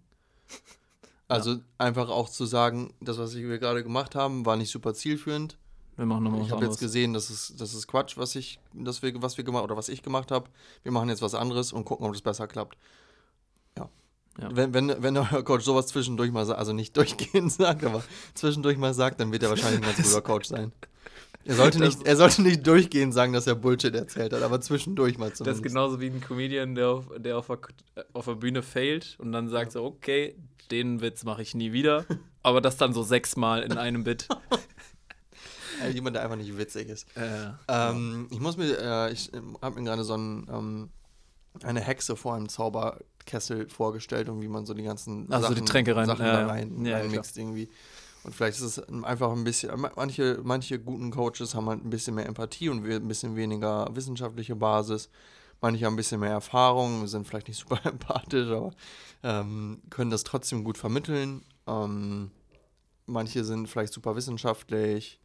Also 1.28 1.53
ja. 1.53 1.61
einfach 1.78 2.09
auch 2.09 2.28
zu 2.28 2.46
sagen, 2.46 2.94
das, 3.01 3.18
was 3.18 3.34
wir 3.36 3.59
gerade 3.59 3.82
gemacht 3.82 4.14
haben, 4.14 4.46
war 4.46 4.57
nicht 4.57 4.70
super 4.70 4.94
zielführend. 4.94 5.59
Wir 5.96 6.07
machen 6.07 6.24
nochmal 6.24 6.42
Ich 6.42 6.51
habe 6.51 6.64
jetzt 6.64 6.78
gesehen, 6.78 7.12
das 7.12 7.28
ist, 7.28 7.61
das 7.61 7.74
ist 7.74 7.86
Quatsch, 7.86 8.16
was 8.16 8.34
ich, 8.34 8.61
das 8.72 9.03
wir, 9.03 9.20
was 9.20 9.36
wir 9.36 9.44
gemacht 9.44 9.64
oder 9.64 9.76
was 9.76 9.88
ich 9.88 10.03
gemacht 10.03 10.30
habe. 10.30 10.49
Wir 10.82 10.92
machen 10.92 11.09
jetzt 11.09 11.22
was 11.22 11.34
anderes 11.34 11.72
und 11.72 11.84
gucken, 11.84 12.07
ob 12.07 12.12
das 12.12 12.22
besser 12.22 12.46
klappt. 12.46 12.78
Ja. 14.41 14.51
Wenn, 14.53 14.72
wenn, 14.72 15.03
wenn 15.03 15.16
euer 15.16 15.43
Coach 15.43 15.64
sowas 15.64 15.89
zwischendurch 15.89 16.30
mal 16.30 16.47
sagt, 16.47 16.59
also 16.59 16.72
nicht 16.72 16.97
durchgehend 16.97 17.53
sagt, 17.53 17.84
aber 17.84 18.03
zwischendurch 18.34 18.78
mal 18.78 18.95
sagt, 18.95 19.20
dann 19.20 19.32
wird 19.32 19.43
er 19.43 19.51
wahrscheinlich 19.51 19.80
ein 19.80 19.95
ganz 19.95 20.09
guter 20.09 20.22
Coach 20.22 20.49
sein. 20.49 20.72
Er 21.45 21.55
sollte, 21.55 21.78
nicht, 21.80 22.07
er 22.07 22.16
sollte 22.16 22.43
nicht 22.43 22.66
durchgehend 22.66 23.14
sagen, 23.14 23.32
dass 23.32 23.47
er 23.47 23.55
Bullshit 23.55 23.95
erzählt 23.95 24.34
hat, 24.34 24.43
aber 24.43 24.61
zwischendurch 24.61 25.16
mal 25.16 25.32
zumindest. 25.32 25.47
Das 25.47 25.57
ist 25.57 25.62
genauso 25.62 25.99
wie 26.01 26.09
ein 26.09 26.20
Comedian, 26.20 26.74
der 26.74 26.91
auf, 26.91 27.05
der 27.16 27.39
auf, 27.39 27.47
der, 27.47 27.59
auf 28.12 28.26
der 28.26 28.34
Bühne 28.34 28.62
failt 28.62 29.16
und 29.18 29.32
dann 29.32 29.49
sagt 29.49 29.72
so, 29.72 29.82
okay, 29.84 30.36
den 30.70 31.01
Witz 31.01 31.24
mache 31.24 31.43
ich 31.43 31.55
nie 31.55 31.72
wieder. 31.72 32.05
Aber 32.43 32.61
das 32.61 32.76
dann 32.76 32.93
so 32.93 33.03
sechsmal 33.03 33.62
in 33.62 33.72
einem 33.72 34.05
Bit. 34.05 34.28
Also 35.80 35.95
jemand, 35.95 36.16
der 36.16 36.24
einfach 36.24 36.36
nicht 36.36 36.59
witzig 36.59 36.89
ist. 36.89 37.07
Äh, 37.16 37.51
ähm, 37.68 38.26
ja. 38.28 38.34
Ich 38.34 38.41
muss 38.41 38.57
mir, 38.57 38.76
äh, 38.80 39.12
ich 39.12 39.30
habe 39.62 39.78
mir 39.78 39.84
gerade 39.84 40.03
so 40.03 40.16
ein, 40.16 40.45
ähm, 40.51 40.89
eine 41.62 41.80
Hexe 41.80 42.16
vor 42.16 42.34
einem 42.34 42.49
Zauber 42.49 42.99
Kessel 43.29 43.68
vorgestellt 43.68 44.29
und 44.29 44.43
wie 44.43 44.49
man 44.49 44.66
so 44.66 44.74
die 44.74 44.83
ganzen 44.83 45.31
also 45.31 45.49
Sachen, 45.49 45.64
die 45.64 45.70
Tränke 45.70 45.95
rein, 45.95 46.07
Sachen 46.07 46.24
ja, 46.24 46.41
da 46.41 46.47
rein, 46.47 46.85
ja, 46.85 46.97
reinmixt 46.97 47.37
ja, 47.37 47.43
irgendwie. 47.43 47.68
Und 48.24 48.35
vielleicht 48.35 48.59
ist 48.59 48.79
es 48.79 48.89
einfach 49.05 49.31
ein 49.31 49.45
bisschen, 49.45 49.70
manche, 49.97 50.41
manche 50.43 50.79
guten 50.79 51.11
Coaches 51.11 51.55
haben 51.55 51.68
halt 51.68 51.85
ein 51.85 51.91
bisschen 51.91 52.14
mehr 52.14 52.26
Empathie 52.26 52.68
und 52.68 52.85
ein 52.85 53.09
bisschen 53.09 53.37
weniger 53.37 53.89
wissenschaftliche 53.95 54.57
Basis. 54.57 55.09
Manche 55.61 55.87
haben 55.87 55.95
ein 55.95 55.97
bisschen 55.97 56.20
mehr 56.20 56.31
Erfahrung, 56.31 57.07
sind 57.07 57.26
vielleicht 57.26 57.49
nicht 57.49 57.59
super 57.68 57.81
empathisch, 57.85 58.49
aber 58.51 58.72
ähm, 59.22 59.83
können 59.91 60.11
das 60.11 60.24
trotzdem 60.24 60.64
gut 60.64 60.79
vermitteln. 60.79 61.43
Ähm, 61.66 62.31
manche 63.07 63.45
sind 63.45 63.68
vielleicht 63.68 63.93
super 63.93 64.16
wissenschaftlich, 64.16 65.20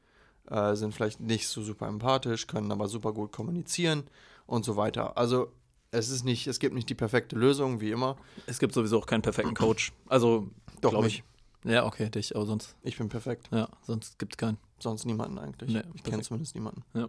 äh, 0.49 0.76
sind 0.76 0.93
vielleicht 0.93 1.20
nicht 1.20 1.47
so 1.47 1.64
super 1.64 1.88
empathisch, 1.88 2.47
können 2.47 2.72
aber 2.72 2.88
super 2.88 3.14
gut 3.14 3.32
kommunizieren 3.32 4.04
und 4.45 4.66
so 4.66 4.76
weiter. 4.76 5.18
Also 5.18 5.51
es 5.94 6.10
ist 6.10 6.24
nicht, 6.26 6.48
es 6.48 6.60
gibt 6.60 6.74
nicht 6.74 6.89
die 6.89 6.96
perfekte 6.96 7.36
Lösung, 7.36 7.80
wie 7.80 7.91
immer. 7.91 8.18
Es 8.48 8.60
gibt 8.60 8.74
sowieso 8.74 8.98
auch 8.98 9.06
keinen 9.06 9.22
perfekten 9.22 9.54
Coach. 9.54 9.94
Also, 10.08 10.50
doch 10.82 11.00
nicht. 11.04 11.24
Ich. 11.64 11.72
Ja, 11.72 11.86
okay, 11.86 12.10
dich, 12.10 12.36
aber 12.36 12.46
sonst. 12.46 12.76
Ich 12.82 12.98
bin 12.98 13.10
perfekt. 13.10 13.50
Ja, 13.52 13.70
sonst 13.84 14.18
gibt 14.20 14.34
es 14.34 14.38
keinen. 14.38 14.58
Sonst 14.80 15.06
niemanden 15.06 15.38
eigentlich. 15.38 15.72
Nee, 15.72 15.84
ich 15.94 16.04
kenne 16.04 16.24
zumindest 16.24 16.56
niemanden. 16.56 16.84
Ja. 16.94 17.08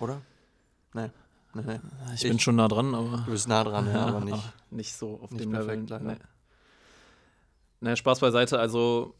Oder? 0.00 0.22
Nee. 0.94 1.10
Nee, 1.54 1.62
nee. 1.66 1.80
Ich, 2.14 2.24
ich, 2.24 2.30
bin 2.30 2.40
schon 2.40 2.56
nah 2.56 2.68
dran, 2.68 2.94
aber. 2.94 3.18
Du 3.18 3.30
bist 3.30 3.46
nah 3.46 3.62
dran, 3.62 3.86
ja, 3.92 4.06
aber 4.06 4.20
nicht. 4.20 4.32
Aber 4.32 4.52
nicht 4.70 4.94
so 4.94 5.20
auf 5.20 5.30
nicht 5.30 5.44
dem 5.44 5.52
perfekt, 5.52 5.90
Level. 5.90 6.06
Leider. 6.06 6.20
Nee. 7.80 7.90
nee, 7.90 7.96
Spaß 7.96 8.20
beiseite. 8.20 8.58
Also 8.58 9.14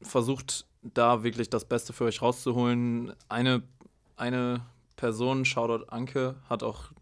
versucht 0.00 0.64
da 0.82 1.24
wirklich 1.24 1.50
das 1.50 1.64
Beste 1.64 1.92
für 1.92 2.04
euch 2.04 2.22
rauszuholen. 2.22 3.12
Eine, 3.28 3.64
eine 4.16 4.64
Person, 4.94 5.44
Shoutout 5.44 5.86
Anke, 5.88 6.36
hat 6.48 6.62
auch 6.62 6.92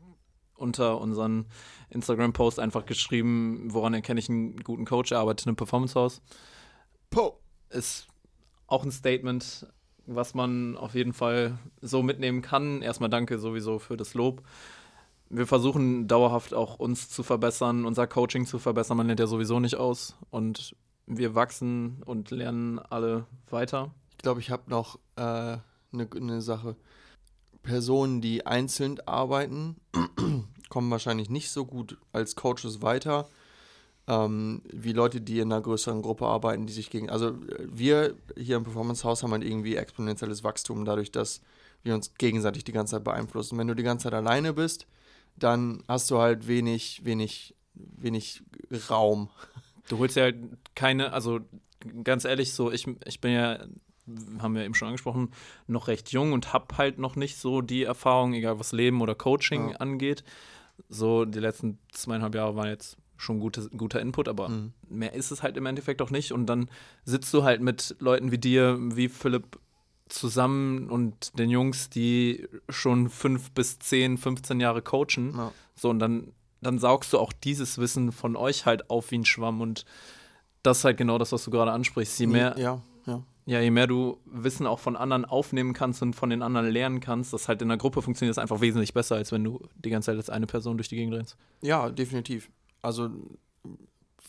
unter 0.57 1.01
unseren 1.01 1.47
Instagram-Post 1.91 2.61
einfach 2.61 2.87
geschrieben, 2.87 3.69
woran 3.73 3.95
erkenne 3.95 4.21
ich 4.21 4.29
einen 4.29 4.57
guten 4.59 4.85
Coach, 4.85 5.13
er 5.13 5.21
arbeitet 5.21 5.47
in 5.47 5.51
einem 5.51 5.57
Performance-Haus. 5.57 6.23
Po. 7.11 7.39
Ist 7.71 8.07
auch 8.67 8.85
ein 8.85 8.93
Statement, 8.93 9.67
was 10.07 10.35
man 10.35 10.77
auf 10.77 10.95
jeden 10.95 11.13
Fall 11.13 11.59
so 11.81 12.03
mitnehmen 12.03 12.43
kann. 12.43 12.83
Erstmal 12.83 13.11
danke 13.11 13.39
sowieso 13.39 13.79
für 13.79 13.97
das 13.97 14.15
Lob. 14.15 14.43
Wir 15.31 15.47
versuchen 15.47 16.07
dauerhaft 16.07 16.55
auch 16.55 16.79
uns 16.79 17.09
zu 17.09 17.23
verbessern, 17.23 17.85
unser 17.85 18.07
Coaching 18.07 18.47
zu 18.47 18.59
verbessern. 18.59 18.97
Man 18.97 19.07
lernt 19.07 19.21
ja 19.21 19.27
sowieso 19.27 19.59
nicht 19.59 19.77
aus 19.77 20.17
und 20.31 20.77
wir 21.07 21.35
wachsen 21.35 22.03
und 22.05 22.31
lernen 22.31 22.79
alle 22.79 23.27
weiter. 23.51 23.91
Ich 24.13 24.19
glaube, 24.19 24.41
ich 24.41 24.51
habe 24.51 24.71
noch 24.71 24.99
eine 25.17 25.61
äh, 25.93 25.97
ne, 25.97 26.09
ne 26.21 26.41
Sache. 26.41 26.77
Personen, 27.65 28.21
die 28.21 28.47
einzeln 28.47 29.01
arbeiten, 29.07 29.77
kommen 30.69 30.91
wahrscheinlich 30.91 31.29
nicht 31.29 31.51
so 31.51 31.65
gut 31.67 31.99
als 32.13 32.37
Coaches 32.37 32.83
weiter, 32.83 33.29
ähm, 34.07 34.63
wie 34.71 34.93
Leute, 34.93 35.21
die 35.21 35.41
in 35.41 35.51
einer 35.53 35.63
größeren 35.63 36.03
Gruppe 36.03 36.27
arbeiten, 36.27 36.67
die 36.67 36.73
sich 36.73 36.91
gegen. 36.91 37.11
Also 37.11 37.37
wir 37.59 38.15
hier 38.39 38.57
im 38.57 38.65
Performance 38.65 39.03
House 39.03 39.23
haben 39.23 39.33
halt 39.33 39.45
irgendwie 39.45 39.77
exponentielles 39.77 40.45
Wachstum, 40.45 40.85
dadurch, 40.85 41.11
dass 41.11 41.41
wir 41.83 41.95
uns 41.95 42.15
gegenseitig 42.15 42.65
die 42.65 42.73
ganze 42.73 42.93
Zeit 42.93 43.05
beeinflussen. 43.05 43.59
Wenn 43.59 43.67
du 43.67 43.75
die 43.75 43.83
ganze 43.83 44.05
Zeit 44.05 44.15
alleine 44.15 44.53
bist, 44.53 44.87
dann 45.37 45.83
hast 45.89 46.11
du 46.11 46.19
halt 46.19 46.47
wenig, 46.47 47.05
wenig, 47.05 47.55
wenig 47.75 48.43
Raum. 48.89 49.31
Du 49.89 49.99
holst 49.99 50.17
ja 50.17 50.25
halt 50.25 50.37
keine, 50.75 51.13
also 51.13 51.41
ganz 52.05 52.25
ehrlich, 52.25 52.53
so, 52.53 52.71
ich, 52.71 52.87
ich 53.05 53.21
bin 53.21 53.33
ja 53.33 53.59
haben 54.39 54.55
wir 54.55 54.65
eben 54.65 54.75
schon 54.75 54.89
angesprochen, 54.89 55.31
noch 55.67 55.89
recht 55.89 56.13
jung 56.13 56.33
und 56.33 56.53
habe 56.53 56.77
halt 56.77 56.99
noch 56.99 57.17
nicht 57.17 57.39
so 57.39 57.61
die 57.61 57.85
Erfahrung, 57.85 58.35
egal 58.35 58.59
was 58.59 58.73
Leben 58.73 59.01
oder 59.01 59.15
Coaching 59.15 59.71
ja. 59.71 59.77
angeht. 59.77 60.25
So, 60.89 61.25
die 61.25 61.39
letzten 61.39 61.79
zweieinhalb 61.93 62.35
Jahre 62.35 62.57
waren 62.57 62.69
jetzt 62.69 62.97
schon 63.17 63.41
gute, 63.41 63.69
guter 63.71 64.01
Input, 64.01 64.29
aber 64.29 64.49
mhm. 64.49 64.73
mehr 64.89 65.15
ist 65.15 65.31
es 65.31 65.43
halt 65.43 65.57
im 65.57 65.67
Endeffekt 65.67 66.03
auch 66.03 66.11
nicht. 66.11 66.33
Und 66.33 66.47
dann 66.47 66.69
sitzt 67.05 67.33
du 67.33 67.45
halt 67.45 67.61
mit 67.61 67.97
Leuten 67.99 68.31
wie 68.33 68.39
dir, 68.39 68.77
wie 68.79 69.09
Philipp, 69.09 69.59
zusammen 70.09 70.91
und 70.91 71.39
den 71.39 71.51
Jungs, 71.51 71.89
die 71.89 72.47
schon 72.69 73.09
fünf 73.09 73.51
bis 73.53 73.79
zehn, 73.79 74.19
15 74.19 74.61
Jahre 74.61 74.83
coachen. 74.83 75.35
Ja. 75.35 75.53
So, 75.75 75.91
und 75.91 75.99
dann, 75.99 76.33
dann 76.61 76.79
saugst 76.79 77.13
du 77.13 77.19
auch 77.19 77.33
dieses 77.33 77.79
Wissen 77.79 78.13
von 78.13 78.37
euch 78.37 78.67
halt 78.67 78.91
auf 78.91 79.11
wie 79.11 79.19
ein 79.19 79.25
Schwamm. 79.25 79.61
Und 79.61 79.85
das 80.63 80.79
ist 80.79 80.85
halt 80.85 80.99
genau 80.99 81.19
das, 81.19 81.33
was 81.33 81.45
du 81.45 81.51
gerade 81.51 81.73
ansprichst. 81.73 82.19
Je 82.21 82.27
mehr, 82.27 82.55
ja, 82.59 82.83
ja. 83.07 83.23
Ja, 83.47 83.61
je 83.61 83.71
mehr 83.71 83.87
du 83.87 84.19
Wissen 84.25 84.67
auch 84.67 84.79
von 84.79 84.97
anderen 84.97 85.27
aufnehmen 85.27 85.75
kannst 85.75 86.01
und 86.01 86.15
von 86.15 86.31
den 86.31 86.41
anderen 86.41 86.69
lernen 86.71 87.01
kannst, 87.01 87.33
das 87.33 87.47
halt 87.47 87.61
in 87.61 87.69
der 87.69 87.77
Gruppe 87.77 88.01
funktioniert 88.01 88.37
das 88.37 88.43
einfach 88.43 88.63
wesentlich 88.63 88.95
besser, 88.95 89.17
als 89.17 89.33
wenn 89.33 89.45
du 89.45 89.61
die 89.77 89.91
ganze 89.91 90.07
Zeit 90.07 90.17
als 90.17 90.31
eine 90.31 90.47
Person 90.47 90.79
durch 90.79 90.89
die 90.89 90.97
Gegend 90.97 91.15
rennst. 91.15 91.37
Ja, 91.61 91.91
definitiv. 91.91 92.51
Also 92.81 93.11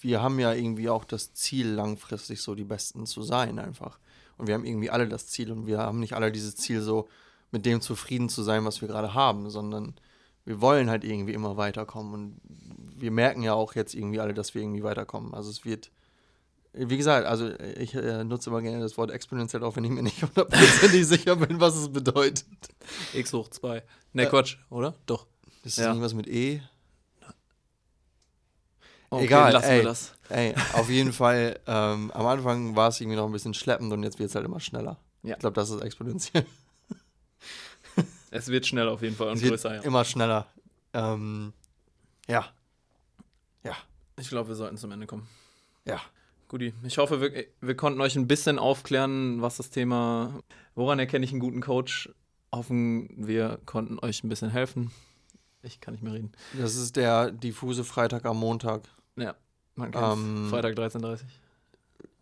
wir 0.02 0.22
haben 0.22 0.40
ja 0.40 0.54
irgendwie 0.54 0.90
auch 0.90 1.06
das 1.06 1.34
Ziel, 1.34 1.68
langfristig 1.68 2.42
so 2.42 2.56
die 2.56 2.66
Besten 2.66 3.06
zu 3.06 3.22
sein 3.22 3.58
einfach. 3.58 4.00
Und 4.38 4.48
wir 4.48 4.54
haben 4.54 4.66
irgendwie 4.66 4.90
alle 4.90 5.08
das 5.08 5.28
Ziel 5.28 5.52
und 5.52 5.66
wir 5.66 5.80
haben 5.80 6.00
nicht 6.00 6.14
alle 6.14 6.32
dieses 6.32 6.56
Ziel 6.58 6.82
so 6.82 7.08
mit 7.52 7.66
dem 7.66 7.80
zufrieden 7.80 8.28
zu 8.28 8.44
sein, 8.44 8.66
was 8.66 8.82
wir 8.82 8.90
gerade 8.90 9.14
haben, 9.14 9.50
sondern 9.50 9.96
wir 10.44 10.62
wollen 10.62 10.90
halt 10.90 11.04
irgendwie 11.04 11.34
immer 11.34 11.58
weiterkommen 11.58 12.14
und 12.14 12.42
wir 12.98 13.12
merken 13.12 13.44
ja 13.44 13.54
auch 13.54 13.76
jetzt 13.76 13.94
irgendwie 13.94 14.20
alle, 14.20 14.34
dass 14.34 14.54
wir 14.54 14.62
irgendwie 14.62 14.84
weiterkommen. 14.84 15.34
Also 15.34 15.50
es 15.50 15.66
wird 15.66 15.92
wie 16.78 16.98
gesagt, 16.98 17.26
also 17.26 17.50
ich 17.78 17.96
äh, 17.96 18.24
nutze 18.24 18.50
immer 18.50 18.62
gerne 18.62 18.82
das 18.82 18.98
Wort 18.98 19.12
exponentiell, 19.12 19.64
auch 19.64 19.76
wenn 19.76 19.86
ich 19.86 19.92
mir 19.92 20.04
nicht 20.04 20.22
hundertprozentig 20.22 21.08
sicher 21.08 21.36
bin, 21.36 21.60
was 21.60 21.76
es 21.76 21.92
bedeutet. 21.92 22.46
X 23.14 23.34
hoch 23.34 23.50
2. 23.50 23.84
Ne, 24.14 24.24
äh, 24.24 24.26
Quatsch, 24.26 24.58
oder? 24.70 24.94
Doch. 25.06 25.26
Ist 25.64 25.78
das 25.78 25.86
ja. 25.86 25.88
irgendwas 25.88 26.14
mit 26.14 26.28
E? 26.28 26.62
Okay, 29.10 29.26
Egal, 29.26 29.54
lassen 29.54 29.70
ey, 29.70 29.78
wir 29.78 29.84
das. 29.84 30.14
Ey, 30.30 30.56
auf 30.74 30.90
jeden 30.90 31.14
Fall, 31.14 31.60
ähm, 31.68 32.12
am 32.12 32.26
Anfang 32.26 32.76
war 32.76 32.90
es 32.90 33.00
irgendwie 33.00 33.16
noch 33.16 33.26
ein 33.26 33.32
bisschen 33.32 33.54
schleppend 33.54 33.94
und 33.94 34.04
jetzt 34.04 34.20
wird 34.20 34.30
es 34.30 34.36
halt 34.36 34.46
immer 34.46 34.60
schneller. 34.60 34.98
Ja. 35.24 35.36
Ich 35.36 35.40
glaube, 35.40 35.56
das 35.56 35.70
ist 35.70 35.82
exponentiell. 35.82 36.46
es 38.32 38.48
wird 38.48 38.68
schneller 38.68 38.92
auf 38.92 39.02
jeden 39.02 39.16
Fall 39.16 39.30
und 39.30 39.42
größer, 39.42 39.76
ja. 39.76 39.82
Immer 39.82 40.04
schneller. 40.04 40.48
Ähm, 40.94 41.54
ja. 42.28 42.48
Ja. 43.64 43.76
Ich 44.20 44.30
glaube, 44.30 44.50
wir 44.50 44.56
sollten 44.56 44.78
zum 44.78 44.92
Ende 44.92 45.08
kommen. 45.08 45.28
Ja. 45.86 46.02
Guti, 46.48 46.74
ich 46.84 46.98
hoffe, 46.98 47.22
wir, 47.22 47.46
wir 47.62 47.76
konnten 47.76 48.02
euch 48.02 48.16
ein 48.16 48.28
bisschen 48.28 48.60
aufklären, 48.60 49.42
was 49.42 49.58
das 49.58 49.72
Thema, 49.72 50.40
woran 50.76 51.00
erkenne 51.00 51.26
ich 51.26 51.32
einen 51.32 51.40
guten 51.40 51.62
Coach, 51.62 52.10
hoffen, 52.54 53.10
wir 53.18 53.60
konnten 53.66 54.00
euch 54.00 54.24
ein 54.24 54.30
bisschen 54.30 54.50
helfen. 54.50 54.92
Ich 55.64 55.82
kann 55.82 55.94
nicht 55.94 56.04
mehr 56.04 56.14
reden. 56.14 56.32
Das 56.60 56.76
ist 56.76 56.96
der 56.96 57.32
diffuse 57.32 57.84
Freitag 57.84 58.26
am 58.26 58.38
Montag. 58.38 58.84
Ja, 59.16 59.36
man 59.76 59.92
kennt 59.92 60.04
ähm, 60.04 60.48
Freitag 60.50 60.76
13.30 60.76 61.22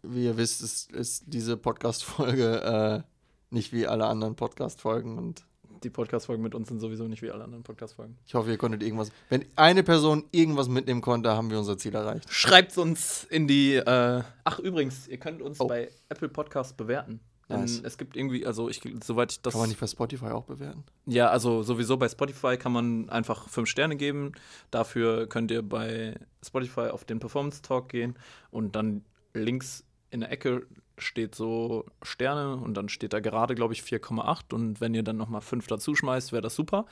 Wie 0.04 0.26
ihr 0.26 0.38
wisst, 0.38 0.62
ist, 0.62 0.92
ist 0.94 1.26
diese 1.28 1.58
Podcast-Folge 1.58 3.04
äh, 3.04 3.54
nicht 3.54 3.74
wie 3.74 3.88
alle 3.88 4.06
anderen 4.06 4.36
Podcast-Folgen 4.36 5.18
und 5.18 5.46
die 5.84 5.90
Podcast-Folgen 5.90 6.42
mit 6.42 6.56
uns 6.56 6.70
sind 6.70 6.80
sowieso 6.80 7.08
nicht 7.08 7.22
wie 7.22 7.32
alle 7.32 7.44
anderen 7.44 7.64
Podcast-Folgen. 7.64 8.18
Ich 8.26 8.34
hoffe, 8.34 8.52
ihr 8.52 8.58
konntet 8.58 8.84
irgendwas. 8.84 9.12
Wenn 9.30 9.46
eine 9.56 9.84
Person 9.84 10.26
irgendwas 10.32 10.68
mitnehmen 10.68 11.02
konnte, 11.02 11.32
haben 11.32 11.50
wir 11.50 11.60
unser 11.60 11.78
Ziel 11.78 11.94
erreicht. 11.96 12.32
Schreibt 12.32 12.78
uns 12.78 13.26
in 13.30 13.48
die. 13.48 13.76
Äh 13.76 14.24
Ach, 14.44 14.60
übrigens, 14.60 15.08
ihr 15.08 15.18
könnt 15.18 15.42
uns 15.42 15.60
oh. 15.60 15.68
bei 15.68 15.90
Apple 16.10 16.30
Podcasts 16.30 16.74
bewerten. 16.74 17.20
Nice. 17.50 17.82
Es 17.84 17.98
gibt 17.98 18.16
irgendwie, 18.16 18.46
also 18.46 18.70
ich, 18.70 18.82
soweit 19.04 19.32
ich 19.32 19.42
das. 19.42 19.54
Kann 19.54 19.62
man 19.62 19.70
nicht 19.70 19.80
bei 19.80 19.88
Spotify 19.88 20.28
auch 20.28 20.46
bewerten? 20.46 20.84
Ja, 21.06 21.30
also 21.30 21.62
sowieso 21.62 21.98
bei 21.98 22.08
Spotify 22.08 22.58
kann 22.58 22.72
man 22.72 23.10
einfach 23.10 23.50
fünf 23.50 23.70
Sterne 23.70 23.96
geben. 23.96 24.32
Dafür 24.72 25.28
könnt 25.28 25.52
ihr 25.52 25.62
bei 25.62 26.16
Spotify 26.46 26.90
auf 26.90 27.06
den 27.06 27.20
Performance 27.20 27.62
Talk 27.62 27.90
gehen 27.90 28.16
und 28.50 28.76
dann 28.76 29.04
links 29.34 29.84
in 30.14 30.20
der 30.20 30.32
Ecke 30.32 30.68
steht 30.98 31.34
so 31.34 31.86
Sterne 32.04 32.56
und 32.56 32.76
dann 32.76 32.88
steht 32.88 33.14
da 33.14 33.20
gerade, 33.20 33.56
glaube 33.56 33.74
ich, 33.74 33.82
4,8 33.82 34.54
und 34.54 34.80
wenn 34.80 34.94
ihr 34.94 35.04
dann 35.04 35.18
nochmal 35.18 35.42
5 35.42 35.66
dazu 35.68 35.96
schmeißt, 35.96 36.32
wäre 36.32 36.42
das 36.44 36.56
super. 36.56 36.86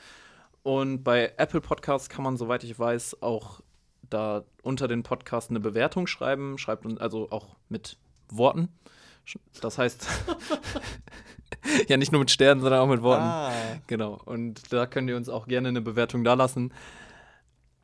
Und 0.64 1.04
bei 1.04 1.32
Apple 1.36 1.60
Podcasts 1.60 2.08
kann 2.08 2.24
man, 2.24 2.36
soweit 2.36 2.64
ich 2.64 2.76
weiß, 2.78 3.22
auch 3.22 3.60
da 4.10 4.44
unter 4.62 4.88
den 4.88 5.04
Podcasts 5.04 5.50
eine 5.50 5.60
Bewertung 5.60 6.06
schreiben, 6.06 6.58
schreibt 6.58 6.84
uns 6.84 7.00
also 7.00 7.30
auch 7.30 7.56
mit 7.68 7.96
Worten. 8.28 8.68
Das 9.60 9.78
heißt, 9.78 10.06
ja, 11.88 11.96
nicht 11.96 12.10
nur 12.10 12.18
mit 12.18 12.30
Sternen, 12.30 12.60
sondern 12.60 12.80
auch 12.80 12.88
mit 12.88 13.02
Worten. 13.02 13.22
Ah. 13.22 13.52
Genau. 13.86 14.20
Und 14.24 14.72
da 14.72 14.86
könnt 14.86 15.08
ihr 15.08 15.16
uns 15.16 15.28
auch 15.28 15.46
gerne 15.46 15.68
eine 15.68 15.80
Bewertung 15.80 16.24
da 16.24 16.34
lassen. 16.34 16.72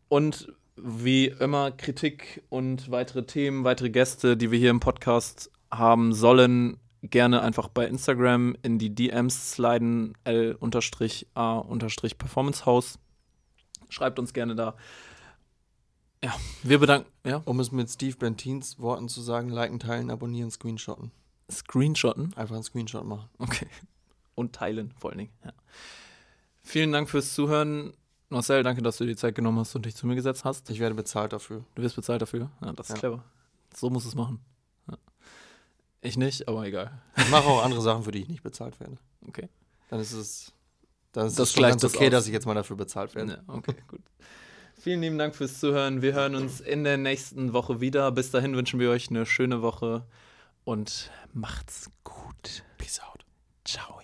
Und 0.09 0.53
wie 0.83 1.27
immer 1.27 1.71
Kritik 1.71 2.43
und 2.49 2.91
weitere 2.91 3.25
Themen, 3.25 3.63
weitere 3.65 3.91
Gäste, 3.91 4.37
die 4.37 4.51
wir 4.51 4.59
hier 4.59 4.71
im 4.71 4.81
Podcast 4.81 5.53
haben 5.71 6.13
sollen, 6.13 6.79
gerne 7.03 7.43
einfach 7.43 7.69
bei 7.69 7.87
Instagram 7.87 8.57
in 8.63 8.79
die 8.79 8.95
DMs 8.95 9.53
sliden, 9.53 10.17
L-A-Performancehouse. 10.25 12.99
Schreibt 13.89 14.19
uns 14.19 14.33
gerne 14.33 14.57
da. 14.57 14.75
Ja, 16.23 16.35
wir 16.63 16.79
bedanken. 16.79 17.11
Ja. 17.25 17.43
Um 17.45 17.61
es 17.61 17.71
mit 17.71 17.89
Steve 17.89 18.17
Bentins 18.17 18.81
Worten 18.81 19.09
zu 19.09 19.21
sagen, 19.21 19.51
liken, 19.51 19.79
teilen, 19.79 20.11
abonnieren, 20.11 20.51
screenshotten. 20.51 21.13
Screenshotten? 21.51 22.35
Einfach 22.35 22.57
einen 22.57 22.65
Screenshot 22.65 23.05
machen. 23.05 23.29
Okay. 23.39 23.69
Und 24.35 24.55
teilen 24.55 24.93
vor 24.99 25.11
allen 25.11 25.19
Dingen. 25.19 25.33
Ja. 25.45 25.53
Vielen 26.63 26.93
Dank 26.93 27.09
fürs 27.09 27.35
Zuhören. 27.35 27.95
Marcel, 28.31 28.63
danke, 28.63 28.83
dass 28.83 28.99
du 28.99 29.05
dir 29.05 29.11
die 29.11 29.17
Zeit 29.17 29.35
genommen 29.35 29.59
hast 29.59 29.75
und 29.75 29.87
dich 29.87 29.95
zu 29.95 30.07
mir 30.07 30.15
gesetzt 30.15 30.45
hast. 30.45 30.69
Ich 30.71 30.81
werde 30.81 30.95
bezahlt 30.95 31.33
dafür. 31.33 31.65
Du 31.75 31.83
wirst 31.83 31.97
bezahlt 31.97 32.21
dafür? 32.21 32.51
Ja, 32.61 32.73
das 32.73 32.89
ist 32.89 32.97
ja. 32.97 32.99
clever. 32.99 33.25
So 33.75 33.89
muss 33.91 34.05
es 34.05 34.15
machen. 34.15 34.41
Ich 36.01 36.17
nicht, 36.17 36.47
aber 36.47 36.65
egal. 36.65 36.93
Ich 37.17 37.29
mache 37.31 37.47
auch 37.49 37.65
andere 37.65 37.81
Sachen, 37.81 38.05
für 38.05 38.13
die 38.13 38.23
ich 38.23 38.29
nicht 38.29 38.43
bezahlt 38.43 38.79
werde. 38.79 38.99
Okay. 39.27 39.49
Dann 39.89 40.01
ist 40.01 40.13
es, 40.13 40.53
dann 41.13 41.27
ist 41.27 41.39
das 41.39 41.51
es 41.51 41.57
ganz 41.57 41.83
okay, 41.83 42.11
das 42.11 42.21
dass 42.21 42.27
ich 42.29 42.33
jetzt 42.33 42.47
mal 42.47 42.55
dafür 42.55 42.77
bezahlt 42.77 43.15
werde. 43.15 43.43
Ja, 43.47 43.55
okay, 43.55 43.75
gut. 43.89 44.01
Vielen 44.81 45.01
lieben 45.01 45.19
Dank 45.19 45.35
fürs 45.35 45.59
Zuhören. 45.59 46.03
Wir 46.03 46.15
hören 46.15 46.37
uns 46.37 46.61
in 46.61 46.85
der 46.85 46.99
nächsten 46.99 47.53
Woche 47.53 47.81
wieder. 47.81 48.13
Bis 48.13 48.31
dahin 48.31 48.55
wünschen 48.55 48.79
wir 48.79 48.91
euch 48.91 49.11
eine 49.11 49.27
schöne 49.27 49.61
Woche 49.61 50.07
und 50.63 51.11
macht's 51.33 51.91
gut. 52.05 52.63
Peace 52.77 53.01
out. 53.01 53.25
Ciao. 53.65 53.97